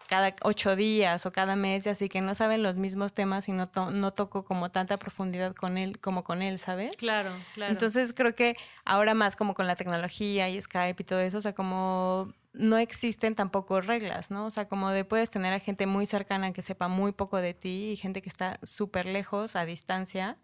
cada 0.10 0.34
ocho 0.42 0.76
días 0.76 1.28
o 1.28 1.32
cada 1.32 1.56
mes, 1.56 1.86
y 1.86 1.90
así 1.90 2.10
que 2.10 2.20
no 2.20 2.34
saben 2.34 2.64
los 2.64 2.76
mismos 2.76 3.14
temas 3.14 3.48
y 3.48 3.52
no, 3.52 3.70
no 3.92 4.10
toco 4.10 4.44
como 4.44 4.72
tanta 4.72 4.98
profundidad 4.98 5.54
con 5.54 5.78
él 5.78 6.00
como 6.00 6.24
con 6.24 6.42
él, 6.42 6.58
¿sabes? 6.58 6.96
Claro, 6.98 7.32
claro. 7.54 7.72
Entonces 7.72 8.12
creo 8.16 8.34
que 8.34 8.56
ahora 8.86 9.14
más 9.14 9.36
como 9.36 9.54
con 9.54 9.68
la 9.68 9.76
tecnología 9.76 10.50
y 10.50 10.60
Skype 10.60 11.00
y 11.00 11.06
todo 11.06 11.20
eso, 11.20 11.38
o 11.38 11.42
sea, 11.42 11.54
como 11.54 12.34
no 12.54 12.80
existen 12.80 13.36
tampoco 13.36 13.82
reglas, 13.82 14.32
¿no? 14.32 14.48
O 14.48 14.52
sea, 14.52 14.68
como 14.68 14.90
de 14.90 15.06
puedes 15.06 15.30
tener 15.30 15.54
a 15.54 15.60
gente 15.60 15.86
muy 15.86 16.08
cercana 16.08 16.54
que 16.54 16.64
sepa 16.64 16.88
muy 16.88 17.12
poco 17.12 17.38
de 17.38 17.54
ti 17.54 17.92
y 17.92 17.96
gente 17.96 18.24
que 18.24 18.30
está 18.30 18.60
súper 18.64 19.06
lejos, 19.06 19.56
a 19.56 19.64
distancia, 19.66 20.40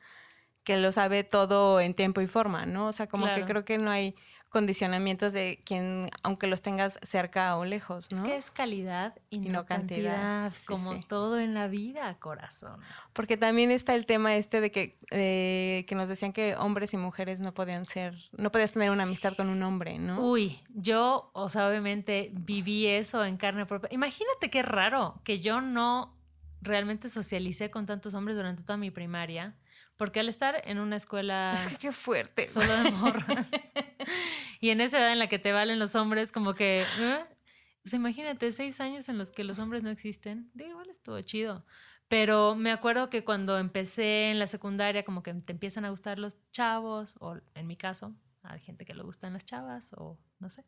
que 0.63 0.78
lo 0.78 0.91
sabe 0.91 1.23
todo 1.23 1.80
en 1.80 1.95
tiempo 1.95 2.21
y 2.21 2.28
forma, 2.28 2.67
¿no? 2.67 2.86
O 2.86 2.93
sea, 2.93 3.08
como 3.08 3.25
que 3.34 3.45
creo 3.45 3.65
que 3.65 3.80
no 3.80 3.89
hay 3.89 4.15
condicionamientos 4.49 5.34
de 5.34 5.62
quien, 5.65 6.10
aunque 6.23 6.47
los 6.47 6.62
tengas 6.62 6.97
cerca 7.03 7.58
o 7.58 7.65
lejos, 7.65 8.10
¿no? 8.12 8.19
Es 8.19 8.23
que 8.23 8.38
es 8.38 8.51
calidad 8.51 9.13
y, 9.29 9.39
no, 9.39 9.65
cantidad, 9.65 10.53
como 10.65 10.99
todo 11.01 11.39
en 11.39 11.53
la 11.53 11.67
vida, 11.67 12.15
corazón. 12.19 12.79
Porque 13.13 13.38
también 13.38 13.71
está 13.71 13.95
el 13.95 14.05
tema 14.05 14.36
este 14.36 14.62
de 14.62 14.71
que, 14.71 14.97
eh, 15.12 15.84
que 15.88 15.95
nos 15.95 16.08
decían 16.08 16.31
que 16.31 16.55
hombres 16.55 16.93
y 16.93 16.97
mujeres 16.97 17.39
no 17.39 17.53
podían 17.53 17.86
ser, 17.86 18.15
no 18.38 18.51
podías 18.51 18.71
tener 18.71 18.91
una 18.91 19.03
amistad 19.03 19.36
con 19.36 19.49
un 19.49 19.62
hombre, 19.63 19.99
¿no? 19.99 20.21
Uy, 20.21 20.60
yo, 20.69 21.31
o 21.34 21.49
sea, 21.49 21.67
obviamente 21.67 22.31
viví 22.34 22.88
eso 22.88 23.25
en 23.25 23.38
carne 23.38 23.65
propia. 23.65 23.89
Imagínate 23.91 24.49
qué 24.49 24.62
raro 24.62 25.19
que 25.23 25.39
yo 25.39 25.60
no 25.60 26.15
realmente 26.62 27.10
socialicé 27.10 27.69
con 27.69 27.86
tantos 27.86 28.13
hombres 28.13 28.38
durante 28.38 28.63
toda 28.63 28.77
mi 28.77 28.89
primaria 28.89 29.55
porque 29.97 30.19
al 30.19 30.29
estar 30.29 30.62
en 30.65 30.79
una 30.79 30.97
escuela... 30.97 31.51
Es 31.53 31.67
que 31.67 31.77
qué 31.77 31.91
fuerte. 31.91 32.47
Solo 32.47 32.75
de 32.84 32.91
morras. 32.91 33.47
y 34.65 34.71
en 34.71 34.82
esa 34.82 34.97
edad 34.97 35.12
en 35.12 35.19
la 35.19 35.28
que 35.28 35.38
te 35.38 35.51
valen 35.51 35.78
los 35.78 35.93
hombres, 35.93 36.32
como 36.32 36.56
que... 36.56 36.84
¿eh? 36.99 37.25
Imagínate, 37.93 38.51
seis 38.51 38.80
años 38.80 39.08
en 39.10 39.19
los 39.19 39.30
que 39.30 39.43
los 39.43 39.60
hombres 39.60 39.84
no 39.84 39.91
existen. 39.91 40.49
Digo, 40.56 40.71
igual 40.71 40.89
estuvo 40.89 41.21
chido. 41.21 41.63
Pero 42.08 42.56
me 42.56 42.71
acuerdo 42.71 43.12
que 43.12 43.23
cuando 43.23 43.60
empecé 43.60 44.32
en 44.32 44.39
la 44.39 44.47
secundaria, 44.47 45.06
como 45.06 45.21
que 45.21 45.36
te 45.36 45.54
empiezan 45.54 45.86
a 45.86 45.91
gustar 45.91 46.17
los 46.17 46.39
chavos, 46.51 47.13
o 47.19 47.38
en 47.54 47.67
mi 47.67 47.78
caso, 47.78 48.15
hay 48.41 48.60
gente 48.60 48.86
que 48.86 48.95
le 48.95 49.04
gustan 49.04 49.34
las 49.34 49.45
chavas, 49.45 49.93
o 49.97 50.17
no 50.39 50.49
sé. 50.49 50.65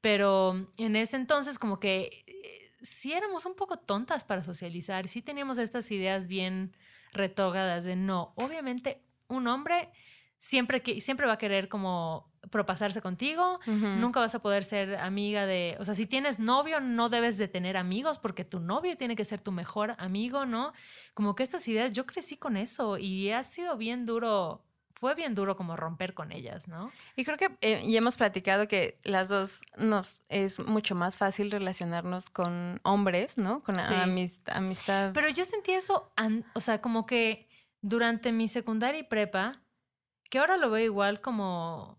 Pero 0.00 0.54
en 0.78 0.94
ese 0.94 1.16
entonces, 1.16 1.58
como 1.58 1.80
que 1.80 2.22
eh, 2.28 2.72
sí 2.82 3.14
éramos 3.14 3.46
un 3.46 3.56
poco 3.56 3.80
tontas 3.80 4.22
para 4.22 4.44
socializar, 4.44 5.08
sí 5.08 5.22
teníamos 5.22 5.58
estas 5.58 5.90
ideas 5.90 6.28
bien 6.28 6.76
retógradas 7.12 7.82
de 7.82 7.96
no. 7.96 8.32
Obviamente, 8.36 9.02
un 9.26 9.48
hombre 9.48 9.90
siempre, 10.38 10.84
siempre 11.00 11.26
va 11.26 11.32
a 11.32 11.38
querer 11.38 11.68
como 11.68 12.32
propasarse 12.50 13.00
contigo, 13.00 13.60
nunca 13.66 14.20
vas 14.20 14.34
a 14.34 14.40
poder 14.40 14.64
ser 14.64 14.96
amiga 14.96 15.46
de, 15.46 15.76
o 15.80 15.84
sea, 15.84 15.94
si 15.94 16.06
tienes 16.06 16.38
novio 16.38 16.80
no 16.80 17.08
debes 17.08 17.38
de 17.38 17.48
tener 17.48 17.76
amigos 17.76 18.18
porque 18.18 18.44
tu 18.44 18.60
novio 18.60 18.96
tiene 18.96 19.16
que 19.16 19.24
ser 19.24 19.40
tu 19.40 19.52
mejor 19.52 19.94
amigo, 19.98 20.46
¿no? 20.46 20.72
Como 21.14 21.34
que 21.34 21.42
estas 21.42 21.66
ideas, 21.68 21.92
yo 21.92 22.06
crecí 22.06 22.36
con 22.36 22.56
eso 22.56 22.98
y 22.98 23.30
ha 23.30 23.42
sido 23.42 23.76
bien 23.76 24.06
duro 24.06 24.64
fue 24.96 25.14
bien 25.14 25.34
duro 25.34 25.56
como 25.56 25.76
romper 25.76 26.14
con 26.14 26.32
ellas, 26.32 26.68
¿no? 26.68 26.92
Y 27.16 27.24
creo 27.24 27.36
que, 27.36 27.50
eh, 27.60 27.82
y 27.84 27.96
hemos 27.96 28.16
platicado 28.16 28.68
que 28.68 28.98
las 29.02 29.28
dos 29.28 29.60
nos 29.76 30.22
es 30.28 30.60
mucho 30.60 30.94
más 30.94 31.16
fácil 31.16 31.50
relacionarnos 31.50 32.30
con 32.30 32.80
hombres, 32.84 33.36
¿no? 33.36 33.60
Con 33.62 33.78
amistad. 33.78 35.10
Pero 35.12 35.28
yo 35.28 35.44
sentí 35.44 35.72
eso, 35.72 36.12
o 36.54 36.60
sea, 36.60 36.80
como 36.80 37.06
que 37.06 37.48
durante 37.82 38.32
mi 38.32 38.48
secundaria 38.48 39.00
y 39.00 39.02
prepa, 39.02 39.60
que 40.30 40.38
ahora 40.38 40.56
lo 40.56 40.70
veo 40.70 40.84
igual 40.84 41.20
como, 41.20 41.98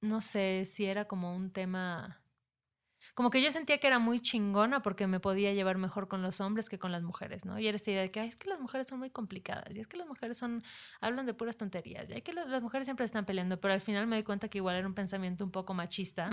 no 0.00 0.20
sé 0.20 0.64
si 0.64 0.84
era 0.84 1.06
como 1.06 1.34
un 1.34 1.50
tema 1.50 2.24
como 3.14 3.30
que 3.30 3.40
yo 3.40 3.50
sentía 3.50 3.78
que 3.78 3.86
era 3.86 3.98
muy 3.98 4.20
chingona 4.20 4.82
porque 4.82 5.06
me 5.06 5.20
podía 5.20 5.52
llevar 5.52 5.78
mejor 5.78 6.08
con 6.08 6.22
los 6.22 6.40
hombres 6.40 6.68
que 6.68 6.78
con 6.78 6.90
las 6.90 7.02
mujeres, 7.02 7.44
¿no? 7.44 7.58
Y 7.58 7.68
era 7.68 7.76
esta 7.76 7.90
idea 7.90 8.02
de 8.02 8.10
que 8.10 8.24
es 8.24 8.36
que 8.36 8.48
las 8.48 8.60
mujeres 8.60 8.88
son 8.88 8.98
muy 8.98 9.10
complicadas, 9.10 9.72
y 9.74 9.78
es 9.78 9.86
que 9.86 9.96
las 9.96 10.06
mujeres 10.06 10.36
son, 10.36 10.64
hablan 11.00 11.26
de 11.26 11.34
puras 11.34 11.56
tonterías, 11.56 12.10
y 12.10 12.14
es 12.14 12.22
que 12.22 12.32
las, 12.32 12.62
mujeres 12.62 12.86
siempre 12.86 13.04
están 13.04 13.24
peleando, 13.24 13.60
pero 13.60 13.74
al 13.74 13.80
final 13.80 14.06
me 14.06 14.16
di 14.16 14.24
cuenta 14.24 14.48
que 14.48 14.58
igual 14.58 14.76
era 14.76 14.86
un 14.86 14.94
pensamiento 14.94 15.44
un 15.44 15.52
poco 15.52 15.74
machista. 15.74 16.30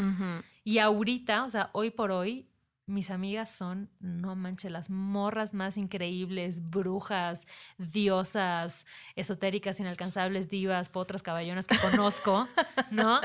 Y 0.64 0.80
ahorita, 0.80 1.44
o 1.44 1.50
sea, 1.50 1.70
hoy 1.74 1.92
por 1.92 2.12
hoy, 2.12 2.50
mis 2.92 3.10
amigas 3.10 3.50
son, 3.50 3.90
no 4.00 4.36
manches, 4.36 4.72
las 4.72 4.90
morras 4.90 5.54
más 5.54 5.78
increíbles, 5.78 6.70
brujas, 6.70 7.48
diosas, 7.78 8.86
esotéricas, 9.16 9.80
inalcanzables, 9.80 10.50
divas, 10.50 10.90
potras, 10.90 11.24
caballonas 11.24 11.68
que 11.68 11.78
conozco, 11.78 12.48
¿no? 12.92 13.22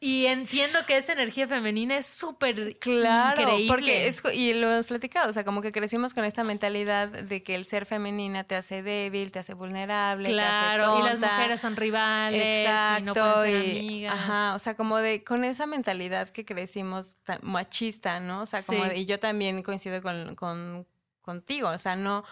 Y 0.00 0.26
entiendo 0.26 0.78
que 0.86 0.96
esa 0.96 1.12
energía 1.12 1.48
femenina 1.48 1.96
es 1.96 2.06
súper 2.06 2.78
claro, 2.78 3.42
increíble. 3.42 3.68
porque 3.68 4.08
es, 4.08 4.22
y 4.34 4.52
lo 4.54 4.72
hemos 4.72 4.86
platicado, 4.86 5.30
o 5.30 5.32
sea, 5.32 5.44
como 5.44 5.62
que 5.62 5.72
crecimos 5.72 6.12
con 6.12 6.24
esta 6.24 6.44
mentalidad 6.44 7.08
de 7.08 7.42
que 7.42 7.54
el 7.54 7.66
ser 7.66 7.86
femenina 7.86 8.44
te 8.44 8.56
hace 8.56 8.82
débil, 8.82 9.32
te 9.32 9.38
hace 9.38 9.54
vulnerable, 9.54 10.30
claro, 10.30 10.82
te 10.82 10.88
hace 10.88 11.00
tonta. 11.00 11.16
y 11.16 11.20
las 11.20 11.32
mujeres 11.32 11.60
son 11.60 11.76
rivales 11.76 12.66
Exacto, 12.66 13.02
y 13.02 13.04
no 13.04 13.14
pueden 13.14 13.62
ser 13.62 13.78
amigas. 13.78 14.14
Ajá, 14.14 14.54
o 14.54 14.58
sea, 14.58 14.76
como 14.76 14.98
de 14.98 15.24
con 15.24 15.44
esa 15.44 15.66
mentalidad 15.66 16.28
que 16.28 16.44
crecimos 16.44 17.16
machista, 17.42 18.20
¿no? 18.20 18.42
O 18.42 18.46
sea, 18.46 18.62
como 18.62 18.84
de, 18.84 18.95
y 18.96 19.06
yo 19.06 19.20
también 19.20 19.62
coincido 19.62 20.00
con, 20.02 20.86
contigo, 21.22 21.68
o 21.68 21.78
sea, 21.78 21.96
no, 21.96 22.24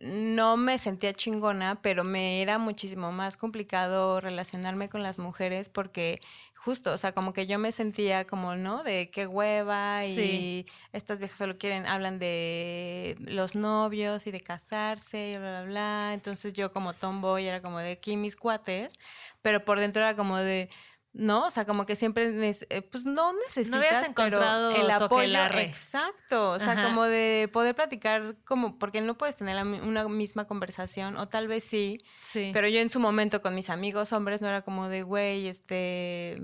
no 0.00 0.56
me 0.56 0.78
sentía 0.78 1.12
chingona, 1.12 1.80
pero 1.82 2.04
me 2.04 2.42
era 2.42 2.58
muchísimo 2.58 3.12
más 3.12 3.36
complicado 3.36 4.20
relacionarme 4.20 4.88
con 4.88 5.02
las 5.02 5.18
mujeres 5.18 5.68
porque 5.68 6.20
justo, 6.54 6.92
o 6.92 6.98
sea, 6.98 7.12
como 7.12 7.32
que 7.32 7.46
yo 7.46 7.58
me 7.58 7.72
sentía 7.72 8.26
como, 8.26 8.56
¿no? 8.56 8.82
De 8.82 9.10
qué 9.10 9.26
hueva 9.26 10.04
y 10.04 10.66
estas 10.92 11.18
viejas 11.18 11.38
solo 11.38 11.56
quieren, 11.56 11.86
hablan 11.86 12.18
de 12.18 13.16
los 13.20 13.54
novios 13.54 14.26
y 14.26 14.32
de 14.32 14.40
casarse 14.40 15.30
y 15.30 15.36
bla, 15.38 15.62
bla, 15.62 15.64
bla. 15.64 16.10
Entonces 16.14 16.52
yo 16.52 16.72
como 16.72 16.94
tomboy 16.94 17.46
era 17.46 17.62
como 17.62 17.78
de 17.78 17.92
aquí 17.92 18.16
mis 18.16 18.36
cuates, 18.36 18.92
pero 19.40 19.64
por 19.64 19.80
dentro 19.80 20.02
era 20.02 20.16
como 20.16 20.36
de 20.36 20.68
¿no? 21.12 21.46
O 21.46 21.50
sea, 21.50 21.64
como 21.64 21.86
que 21.86 21.96
siempre, 21.96 22.50
eh, 22.70 22.82
pues 22.82 23.04
no 23.04 23.32
necesitas, 23.32 24.10
pero 24.14 24.70
el 24.70 24.90
apoyo, 24.90 25.38
exacto, 25.56 26.52
o 26.52 26.58
sea, 26.58 26.84
como 26.84 27.04
de 27.04 27.48
poder 27.52 27.74
platicar, 27.74 28.36
como, 28.44 28.78
porque 28.78 29.00
no 29.00 29.16
puedes 29.16 29.36
tener 29.36 29.64
una 29.66 30.08
misma 30.08 30.46
conversación, 30.46 31.16
o 31.16 31.28
tal 31.28 31.48
vez 31.48 31.64
sí, 31.64 31.98
sí, 32.20 32.50
pero 32.52 32.68
yo 32.68 32.80
en 32.80 32.90
su 32.90 33.00
momento 33.00 33.42
con 33.42 33.54
mis 33.54 33.70
amigos 33.70 34.12
hombres 34.12 34.40
no 34.40 34.48
era 34.48 34.62
como 34.62 34.88
de, 34.88 35.02
güey, 35.02 35.48
este, 35.48 36.42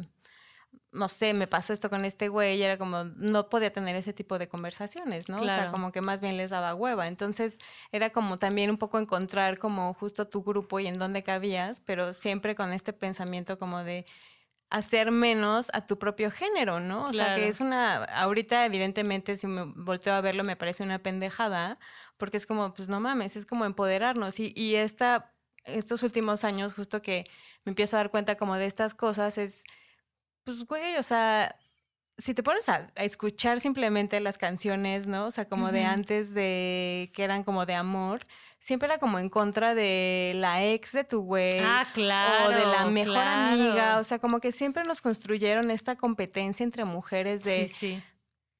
no 0.94 1.09
sé, 1.09 1.35
me 1.35 1.46
pasó 1.46 1.72
esto 1.72 1.90
con 1.90 2.05
este 2.05 2.29
güey, 2.29 2.57
y 2.57 2.62
era 2.62 2.79
como, 2.79 3.05
no 3.05 3.48
podía 3.48 3.72
tener 3.72 3.96
ese 3.96 4.12
tipo 4.12 4.38
de 4.38 4.48
conversaciones, 4.48 5.29
¿no? 5.29 5.42
O 5.42 5.44
sea, 5.44 5.70
como 5.72 5.90
que 5.92 6.00
más 6.00 6.20
bien 6.20 6.37
les 6.37 6.50
daba 6.50 6.74
hueva. 6.74 7.09
Entonces, 7.09 7.59
era 7.90 8.11
como 8.11 8.38
también 8.38 8.70
un 8.70 8.79
poco 8.79 8.98
encontrar 9.00 9.59
como 9.59 9.92
justo 9.94 10.29
tu 10.29 10.44
grupo 10.44 10.79
y 10.79 10.87
en 10.87 10.98
dónde 10.98 11.24
cabías, 11.24 11.81
pero 11.81 12.14
siempre 12.14 12.55
con 12.55 12.72
este 12.72 12.92
pensamiento 12.92 13.59
como 13.59 13.83
de, 13.83 14.07
hacer 14.75 15.13
menos 15.13 15.71
a 15.73 15.87
tu 15.87 16.01
propio 16.01 16.33
género, 16.33 16.81
¿no? 16.81 17.05
O 17.05 17.13
sea, 17.13 17.37
que 17.37 17.47
es 17.47 17.61
una, 17.61 18.03
ahorita 18.03 18.67
evidentemente 18.67 19.37
si 19.37 19.47
me 19.47 19.67
volteo 19.67 20.13
a 20.15 20.21
verlo 20.21 20.43
me 20.43 20.57
parece 20.57 20.83
una 20.83 20.99
pendejada, 20.99 21.79
porque 22.17 22.39
es 22.39 22.45
como, 22.45 22.75
pues 22.75 22.89
no 22.89 22.99
mames, 22.99 23.37
es 23.37 23.47
como 23.47 23.67
empoderarnos. 23.67 24.41
Y, 24.41 24.53
y 24.57 24.75
esta, 24.75 25.33
estos 25.63 26.03
últimos 26.03 26.43
años, 26.43 26.75
justo 26.75 27.03
que 27.03 27.25
me 27.65 27.71
empiezo 27.71 27.95
a 27.95 28.01
dar 28.01 28.11
cuenta 28.11 28.35
como 28.35 28.57
de 28.57 28.67
estas 28.67 28.95
cosas, 28.95 29.39
es, 29.39 29.63
pues 30.43 30.65
güey, 30.65 30.97
o 30.97 31.05
sea, 31.05 31.57
si 32.19 32.35
te 32.35 32.43
pones 32.43 32.69
a, 32.69 32.89
a 32.97 33.05
escuchar 33.05 33.61
simplemente 33.61 34.19
las 34.19 34.39
canciones, 34.39 35.07
¿no? 35.07 35.27
O 35.27 35.31
sea, 35.31 35.49
como 35.49 35.71
de 35.71 35.85
antes 35.85 36.35
de, 36.35 37.13
que 37.15 37.23
eran 37.23 37.45
como 37.45 37.65
de 37.65 37.75
amor, 37.75 38.27
siempre 38.64 38.87
era 38.87 38.98
como 38.98 39.18
en 39.18 39.29
contra 39.29 39.74
de 39.74 40.33
la 40.37 40.64
ex 40.64 40.92
de 40.92 41.05
tu 41.05 41.20
güey. 41.22 41.59
Ah, 41.62 41.87
claro. 41.92 42.46
o 42.46 42.48
de 42.48 42.64
la 42.66 42.87
mejor 42.87 43.18
amiga, 43.18 43.98
o 43.98 44.05
sea, 44.05 44.18
como 44.18 44.40
que 44.40 44.53
siempre 44.53 44.85
nos 44.85 45.00
construyeron 45.03 45.70
esta 45.70 45.96
competencia 45.96 46.64
entre 46.64 46.85
mujeres 46.87 47.44
de, 47.44 47.68
Sí, 47.68 47.74
sí. 47.74 48.03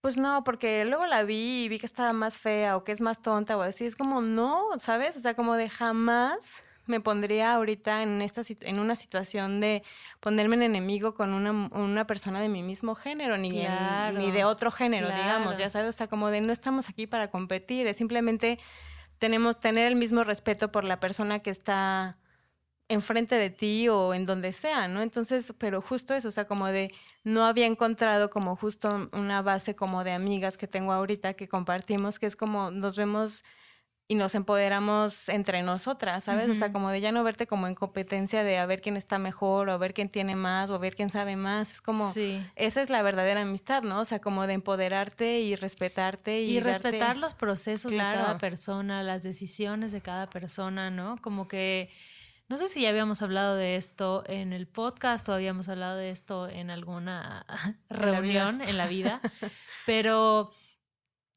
pues 0.03 0.17
no, 0.19 0.45
porque 0.45 0.85
luego 0.85 1.07
la 1.07 1.23
vi 1.23 1.65
y 1.65 1.69
vi 1.71 1.79
que 1.79 1.87
estaba 1.87 2.13
más 2.13 2.37
fea 2.37 2.77
o 2.77 2.85
que 2.85 2.93
es 2.93 3.01
más 3.01 3.23
tonta 3.23 3.57
o 3.57 3.63
así, 3.63 3.87
es 3.87 3.97
como 3.97 4.21
no, 4.21 4.63
¿sabes? 4.79 5.17
O 5.17 5.21
sea, 5.21 5.35
como 5.35 5.55
de 5.55 5.71
jamás 5.71 6.57
me 6.87 7.01
pondría 7.01 7.55
ahorita 7.55 8.03
en 8.03 8.21
esta 8.21 8.43
en 8.61 8.79
una 8.79 8.95
situación 8.97 9.59
de 9.63 9.83
ponerme 10.21 10.57
en 10.57 10.65
enemigo 10.65 11.15
con 11.15 11.33
una, 11.33 11.51
una 11.75 12.07
persona 12.07 12.43
de 12.43 12.51
mi 12.51 12.63
mismo 12.63 12.95
género 12.95 13.39
ni, 13.39 13.65
en- 13.65 14.19
ni 14.19 14.31
de 14.31 14.45
otro 14.45 14.71
género, 14.71 15.07
digamos, 15.09 15.57
ya 15.57 15.71
sabes, 15.71 15.89
o 15.89 15.93
sea, 15.97 16.09
como 16.09 16.29
de 16.29 16.43
no 16.43 16.53
estamos 16.53 16.91
aquí 16.91 17.07
para 17.07 17.31
competir, 17.31 17.87
es 17.87 17.97
simplemente 17.97 18.59
tenemos 19.19 19.61
tener 19.61 19.87
el 19.87 19.97
mismo 19.97 20.25
respeto 20.25 20.71
por 20.73 20.85
la 20.85 21.01
persona 21.01 21.41
que 21.41 21.51
está 21.51 22.19
enfrente 22.89 23.37
de 23.37 23.51
ti 23.51 23.89
o 23.89 24.15
en 24.15 24.27
donde 24.27 24.53
sea, 24.53 24.89
¿no? 24.89 25.03
Entonces, 25.03 25.53
pero 25.59 25.81
justo 25.81 26.15
eso, 26.15 26.29
o 26.29 26.31
sea, 26.33 26.47
como 26.47 26.67
de 26.67 26.93
no 27.23 27.47
había 27.47 27.67
encontrado 27.67 28.31
como 28.31 28.57
justo 28.57 29.09
una 29.13 29.43
base 29.43 29.75
como 29.75 30.05
de 30.05 30.13
amigas 30.13 30.59
que 30.59 30.69
tengo 30.69 30.93
ahorita 30.93 31.35
que 31.35 31.49
compartimos, 31.49 32.19
que 32.19 32.27
es 32.27 32.37
como 32.37 32.71
nos 32.71 32.97
vemos 32.97 33.43
y 34.07 34.17
nos 34.17 34.35
empoderamos 34.35 35.31
entre 35.31 35.63
nosotras, 35.63 36.25
¿sabes? 36.25 36.51
O 36.51 36.55
sea, 36.55 36.71
como 36.73 36.91
de 36.91 37.01
ya 37.01 37.11
no 37.11 37.25
verte 37.25 37.47
como 37.47 37.67
en 37.67 37.75
competencia 37.75 38.45
de 38.45 38.59
a 38.59 38.67
ver 38.67 38.83
quién 38.83 38.99
está 38.99 39.19
mejor 39.19 39.71
o 39.71 39.73
a 39.73 39.79
ver 39.79 39.95
quién 39.95 40.11
tiene 40.11 40.37
más 40.37 40.69
o 40.69 40.75
a 40.75 40.79
ver 40.79 40.95
quién 40.95 41.11
sabe 41.11 41.37
más, 41.37 41.75
es 41.75 41.81
como 41.81 42.11
Sí. 42.11 42.45
esa 42.55 42.83
es 42.83 42.91
la 42.91 43.01
verdadera 43.01 43.41
amistad, 43.41 43.83
¿no? 43.83 44.01
O 44.01 44.05
sea, 44.05 44.19
como 44.21 44.47
de 44.47 44.53
empoderarte 44.53 45.41
y 45.41 45.57
respetarte 45.57 46.43
y, 46.43 46.51
Y 46.59 46.61
darte- 46.61 46.91
respetar 46.91 47.17
los 47.17 47.33
procesos 47.35 47.93
de 47.93 47.97
cada 47.99 48.37
persona, 48.37 49.03
las 49.03 49.23
decisiones 49.23 49.91
de 49.91 50.03
cada 50.03 50.29
persona, 50.29 50.91
¿no? 50.91 51.17
Como 51.23 51.49
que, 51.49 51.89
no 52.51 52.59
sé 52.59 52.67
si 52.67 52.83
ya 52.83 52.91
habíamos 52.91 53.23
hablado 53.23 53.57
de 53.57 53.77
esto 53.77 54.23
en 54.27 54.53
el 54.53 54.67
podcast 54.67 55.27
o 55.31 55.33
habíamos 55.33 55.71
hablado 55.71 55.97
de 55.97 56.11
esto 56.11 56.47
en 56.51 56.71
alguna 56.71 57.47
la 57.89 58.21
vida. 58.21 58.51
reunión 58.51 58.61
en 58.61 58.77
la 58.77 58.87
vida, 58.87 59.23
pero 59.87 60.53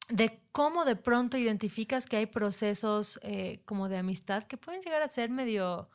de 0.08 0.40
cómo 0.52 0.84
de 0.84 0.96
pronto 0.96 1.36
identificas 1.36 2.06
que 2.06 2.16
hay 2.16 2.26
procesos 2.26 3.20
eh, 3.22 3.60
como 3.64 3.88
de 3.88 3.98
amistad 3.98 4.44
que 4.44 4.56
pueden 4.56 4.80
llegar 4.80 5.02
a 5.02 5.08
ser 5.08 5.30
medio, 5.30 5.90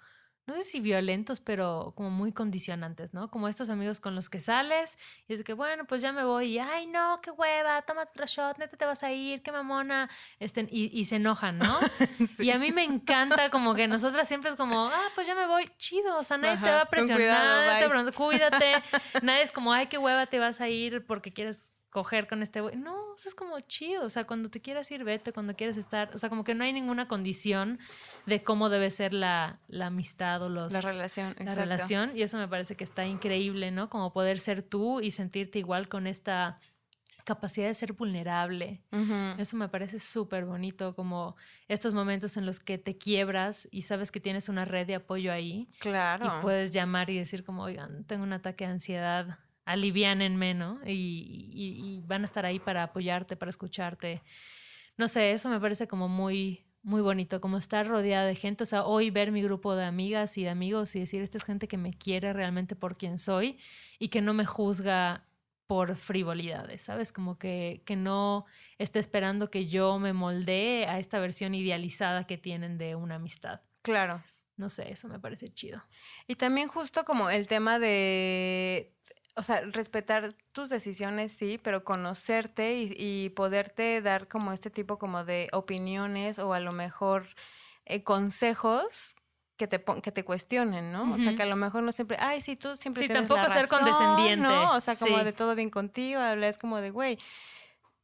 no 0.45 0.54
sé 0.54 0.63
si 0.63 0.80
violentos, 0.80 1.39
pero 1.39 1.93
como 1.95 2.12
muy 2.12 2.32
condicionantes, 2.32 3.13
¿no? 3.13 3.32
Como 3.32 3.47
estos 3.47 3.69
amigos 3.69 3.99
con 3.99 4.13
los 4.13 4.30
que 4.30 4.39
sales 4.39 4.97
y 5.28 5.34
es 5.34 5.43
que, 5.43 5.54
bueno, 5.54 5.86
pues 5.86 6.02
ya 6.02 6.12
me 6.12 6.23
voy 6.23 6.54
y, 6.54 6.60
ay, 6.60 6.86
no, 6.86 7.21
qué 7.21 7.32
hueva, 7.32 7.82
toma 7.82 8.04
otro 8.04 8.26
shot, 8.28 8.60
neta 8.60 8.78
te 8.78 8.86
vas 8.86 9.04
a 9.04 9.12
ir, 9.12 9.41
qué 9.41 9.52
mamona, 9.52 10.10
este, 10.39 10.67
y, 10.69 10.97
y 10.97 11.06
se 11.06 11.15
enojan, 11.15 11.58
¿no? 11.58 11.76
Y 12.39 12.52
a 12.52 12.60
mí 12.60 12.71
me 12.71 12.84
encanta 12.84 13.49
como 13.49 13.73
que 13.73 13.88
nosotras 13.88 14.28
siempre 14.28 14.52
es 14.52 14.56
como, 14.56 14.88
ah, 14.88 15.10
pues 15.15 15.26
ya 15.26 15.34
me 15.34 15.47
voy, 15.47 15.69
chido, 15.78 16.17
o 16.17 16.23
sea, 16.23 16.38
nadie 16.38 16.62
te 16.62 16.69
va 16.69 16.82
a 16.82 16.86
presionar, 16.86 17.17
cuidado, 17.17 18.06
te 18.06 18.12
cuídate, 18.12 18.73
nadie 19.23 19.41
es 19.41 19.52
como, 19.52 19.73
ay, 19.73 19.88
qué 19.88 19.97
hueva 19.97 20.28
te 20.28 20.39
vas 20.39 20.62
a 20.62 20.69
ir 20.69 21.06
porque 21.06 21.34
quieres 21.34 21.72
coger 21.93 22.27
con 22.27 22.41
este 22.41 22.60
güey. 22.60 22.75
No, 22.75 22.95
o 23.13 23.17
sea, 23.17 23.29
es 23.29 23.36
como 23.36 23.60
chido, 23.62 24.03
o 24.03 24.10
sea, 24.10 24.25
cuando 24.25 24.49
te 24.49 24.60
quieras 24.60 24.89
ir, 24.91 25.03
vete, 25.03 25.32
cuando 25.32 25.56
quieres 25.56 25.77
estar, 25.77 26.10
o 26.13 26.17
sea, 26.17 26.27
como 26.27 26.43
que 26.43 26.56
no 26.56 26.63
hay 26.63 26.73
ninguna 26.73 27.08
condición 27.08 27.79
de 28.25 28.43
cómo 28.43 28.69
debe 28.69 28.89
ser 28.89 29.13
la, 29.13 29.60
la 29.67 29.86
amistad 29.86 30.41
o 30.41 30.49
los... 30.49 30.73
la 30.73 30.82
relación, 30.82 31.27
la 31.38 31.43
exacto. 31.43 31.60
relación 31.62 32.12
y 32.17 32.23
eso 32.23 32.38
me 32.39 32.47
parece 32.47 32.75
que 32.75 32.84
está 32.84 33.06
increíble, 33.06 33.69
¿no? 33.69 33.89
Como 33.91 34.12
poder 34.12 34.39
ser 34.39 34.63
tú 34.63 35.01
y 35.01 35.12
sentirte 35.12 35.60
igual 35.60 35.88
con 35.88 36.08
esta 36.08 36.60
capacidad 37.25 37.67
de 37.67 37.73
ser 37.73 37.93
vulnerable. 37.93 38.82
Eso 39.38 39.56
me 39.56 39.69
parece 39.69 39.97
súper 39.99 40.43
bonito, 40.45 40.93
como 40.95 41.38
estos 41.67 41.93
momentos 41.93 42.36
en 42.38 42.45
los 42.45 42.60
que 42.60 42.77
te 42.77 42.97
quiebras 42.97 43.67
y 43.71 43.84
sabes 43.84 44.12
que 44.12 44.19
tienes 44.19 44.49
una 44.49 44.65
red 44.65 44.86
de 44.88 44.95
apoyo 44.95 45.32
ahí 45.32 45.69
Claro. 45.79 46.25
y 46.25 46.41
puedes 46.41 46.73
llamar 46.73 47.10
y 47.12 47.17
decir 47.17 47.45
como, 47.45 47.63
oigan, 47.63 48.03
tengo 48.06 48.23
un 48.23 48.34
ataque 48.34 48.65
de 48.65 48.71
ansiedad, 48.71 49.39
aliviánenme, 49.65 50.54
¿no? 50.54 50.80
Y, 50.86 50.91
y- 51.54 51.95
y 51.97 52.02
van 52.02 52.21
a 52.23 52.26
estar 52.26 52.45
ahí 52.45 52.60
para 52.60 52.84
apoyarte, 52.84 53.36
para 53.36 53.49
escucharte. 53.49 54.21
No 54.97 55.08
sé, 55.08 55.32
eso 55.32 55.49
me 55.49 55.60
parece 55.60 55.88
como 55.88 56.08
muy, 56.08 56.65
muy 56.84 57.02
bonito, 57.02 57.41
como 57.41 57.58
estar 57.58 57.88
rodeada 57.88 58.26
de 58.28 58.36
gente. 58.36 58.63
O 58.63 58.65
sea, 58.67 58.84
hoy 58.86 59.10
ver 59.10 59.32
mi 59.32 59.41
grupo 59.41 59.76
de 59.76 59.86
amigas 59.86 60.38
y 60.38 60.43
de 60.43 60.49
amigos 60.49 60.95
y 60.95 60.99
decir, 60.99 61.21
esta 61.21 61.38
es 61.38 61.43
gente 61.43 61.67
que 61.67 61.78
me 61.78 61.93
quiere 61.93 62.34
realmente 62.34 62.76
por 62.76 62.97
quien 62.97 63.17
soy 63.17 63.58
y 63.99 64.10
que 64.10 64.21
no 64.21 64.34
me 64.34 64.45
juzga 64.45 65.28
por 65.67 65.95
frivolidades, 65.95 66.84
¿sabes? 66.84 67.12
Como 67.12 67.38
que, 67.39 67.82
que 67.86 67.95
no 67.95 68.45
esté 68.78 68.99
esperando 68.99 69.49
que 69.49 69.65
yo 69.67 69.97
me 69.97 70.13
moldee 70.13 70.86
a 70.88 70.99
esta 70.99 71.19
versión 71.19 71.56
idealizada 71.56 72.26
que 72.28 72.38
tienen 72.38 72.78
de 72.78 72.95
una 72.95 73.15
amistad. 73.15 73.62
Claro. 73.82 74.23
No 74.56 74.69
sé, 74.69 74.91
eso 74.91 75.08
me 75.08 75.19
parece 75.19 75.47
chido. 75.49 75.82
Y 76.28 76.36
también 76.36 76.67
justo 76.67 77.06
como 77.06 77.30
el 77.32 77.47
tema 77.47 77.80
de, 77.80 78.92
o 79.36 79.43
sea, 79.43 79.62
respetar 79.62 80.34
tus 80.52 80.69
decisiones, 80.69 81.34
sí, 81.34 81.60
pero 81.63 81.84
conocerte 81.84 82.76
y, 82.76 82.93
y 82.98 83.30
poderte 83.32 84.02
dar 84.02 84.28
como 84.28 84.54
este 84.54 84.69
tipo 84.69 84.98
como 85.00 85.26
de 85.26 85.50
opiniones 85.54 86.39
o 86.39 86.54
a 86.54 86.60
lo 86.60 86.72
mejor 86.72 87.28
eh, 87.86 88.04
consejos 88.04 89.15
que 89.58 89.67
te, 89.67 89.80
pon- 89.80 90.02
que 90.02 90.12
te 90.12 90.24
cuestionen, 90.26 90.91
¿no? 90.91 91.13
O 91.13 91.17
sea, 91.17 91.34
que 91.34 91.43
a 91.43 91.46
lo 91.48 91.56
mejor 91.56 91.84
no 91.84 91.91
siempre, 91.91 92.17
ay, 92.19 92.41
sí, 92.41 92.56
tú 92.56 92.78
siempre 92.78 93.04
Sí, 93.04 93.06
tienes 93.06 93.30
tampoco 93.30 93.48
la 93.48 93.50
ser 93.50 93.67
razón", 93.67 93.67
condescendiente, 93.67 94.38
¿no? 94.41 94.76
O 94.76 94.82
sea, 94.82 94.98
como 94.98 95.17
sí. 95.17 95.24
de 95.24 95.34
todo 95.34 95.56
bien 95.56 95.69
contigo, 95.72 96.22
es 96.22 96.58
como 96.58 96.80
de, 96.80 96.91
güey, 96.91 97.17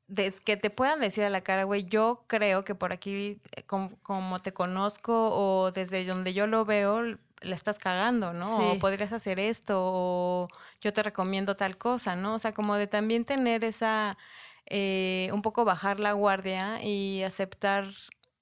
des- 0.08 0.42
que 0.42 0.58
te 0.58 0.70
puedan 0.70 1.00
decir 1.00 1.24
a 1.24 1.30
la 1.30 1.42
cara, 1.42 1.64
güey, 1.66 1.86
yo 1.86 2.26
creo 2.28 2.64
que 2.66 2.76
por 2.76 2.94
aquí, 2.94 3.42
eh, 3.56 3.64
com- 3.66 3.92
como 4.02 4.40
te 4.40 4.54
conozco 4.54 5.30
o 5.32 5.72
desde 5.72 6.06
donde 6.06 6.34
yo 6.34 6.48
lo 6.48 6.66
veo, 6.66 7.02
la 7.42 7.56
estás 7.56 7.80
cagando, 7.80 8.34
¿no? 8.34 8.72
O 8.72 8.80
podrías 8.80 9.14
hacer 9.14 9.40
esto, 9.40 9.80
o 9.82 10.48
yo 10.82 10.94
te 10.94 11.04
recomiendo 11.04 11.56
tal 11.56 11.78
cosa, 11.78 12.16
¿no? 12.16 12.36
O 12.36 12.40
sea, 12.40 12.54
como 12.54 12.76
de 12.76 12.88
también 12.88 13.26
tener 13.26 13.64
esa, 13.64 14.18
eh, 14.66 15.30
un 15.34 15.42
poco 15.42 15.66
bajar 15.66 16.00
la 16.00 16.14
guardia 16.14 16.84
y 16.84 17.24
aceptar, 17.24 17.86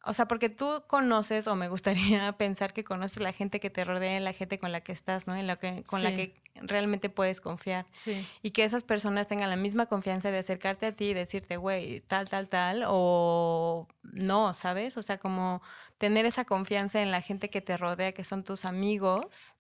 o 0.03 0.13
sea, 0.13 0.27
porque 0.27 0.49
tú 0.49 0.83
conoces, 0.87 1.47
o 1.47 1.55
me 1.55 1.69
gustaría 1.69 2.31
pensar 2.37 2.73
que 2.73 2.83
conoces 2.83 3.21
la 3.21 3.33
gente 3.33 3.59
que 3.59 3.69
te 3.69 3.83
rodea, 3.85 4.19
la 4.19 4.33
gente 4.33 4.59
con 4.59 4.71
la 4.71 4.81
que 4.81 4.91
estás, 4.91 5.27
¿no? 5.27 5.35
En 5.35 5.47
la 5.47 5.57
que, 5.57 5.83
con 5.83 6.03
la 6.03 6.15
que 6.15 6.33
realmente 6.61 7.09
puedes 7.09 7.41
confiar 7.41 7.85
Sí. 7.91 8.25
y 8.41 8.51
que 8.51 8.63
esas 8.63 8.83
personas 8.83 9.27
tengan 9.27 9.49
la 9.49 9.55
misma 9.55 9.85
confianza 9.87 10.31
de 10.31 10.39
acercarte 10.39 10.85
a 10.87 10.91
ti 10.91 11.09
y 11.09 11.13
decirte, 11.13 11.57
güey, 11.57 12.01
tal, 12.01 12.29
tal, 12.29 12.49
tal, 12.49 12.83
o 12.87 13.87
no, 14.03 14.53
¿sabes? 14.53 14.97
O 14.97 15.03
sea, 15.03 15.17
como 15.17 15.61
tener 15.97 16.25
esa 16.25 16.45
confianza 16.45 17.01
en 17.01 17.11
la 17.11 17.21
gente 17.21 17.49
que 17.49 17.61
te 17.61 17.77
rodea, 17.77 18.11
que 18.11 18.23
son 18.23 18.43
tus 18.43 18.65
amigos, 18.65 19.53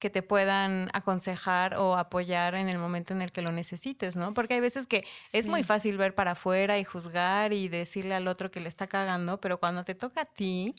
que 0.00 0.10
te 0.10 0.22
puedan 0.22 0.90
aconsejar 0.92 1.76
o 1.76 1.96
apoyar 1.96 2.56
en 2.56 2.68
el 2.68 2.76
momento 2.78 3.14
en 3.14 3.22
el 3.22 3.32
que 3.32 3.40
lo 3.40 3.52
necesites, 3.52 4.16
¿no? 4.16 4.34
Porque 4.34 4.54
hay 4.54 4.60
veces 4.60 4.86
que 4.86 5.06
es 5.32 5.46
muy 5.46 5.62
fácil 5.62 5.96
ver 5.96 6.14
para 6.14 6.32
afuera 6.32 6.78
y 6.78 6.84
juzgar 6.84 7.52
y 7.54 7.68
decirle 7.68 8.14
al 8.14 8.28
otro 8.28 8.50
que 8.50 8.60
le 8.60 8.68
está 8.68 8.86
cagando, 8.86 9.40
pero 9.40 9.58
cuando 9.60 9.82
te 9.84 9.94
toca 9.94 10.22
a 10.22 10.24
ti. 10.26 10.74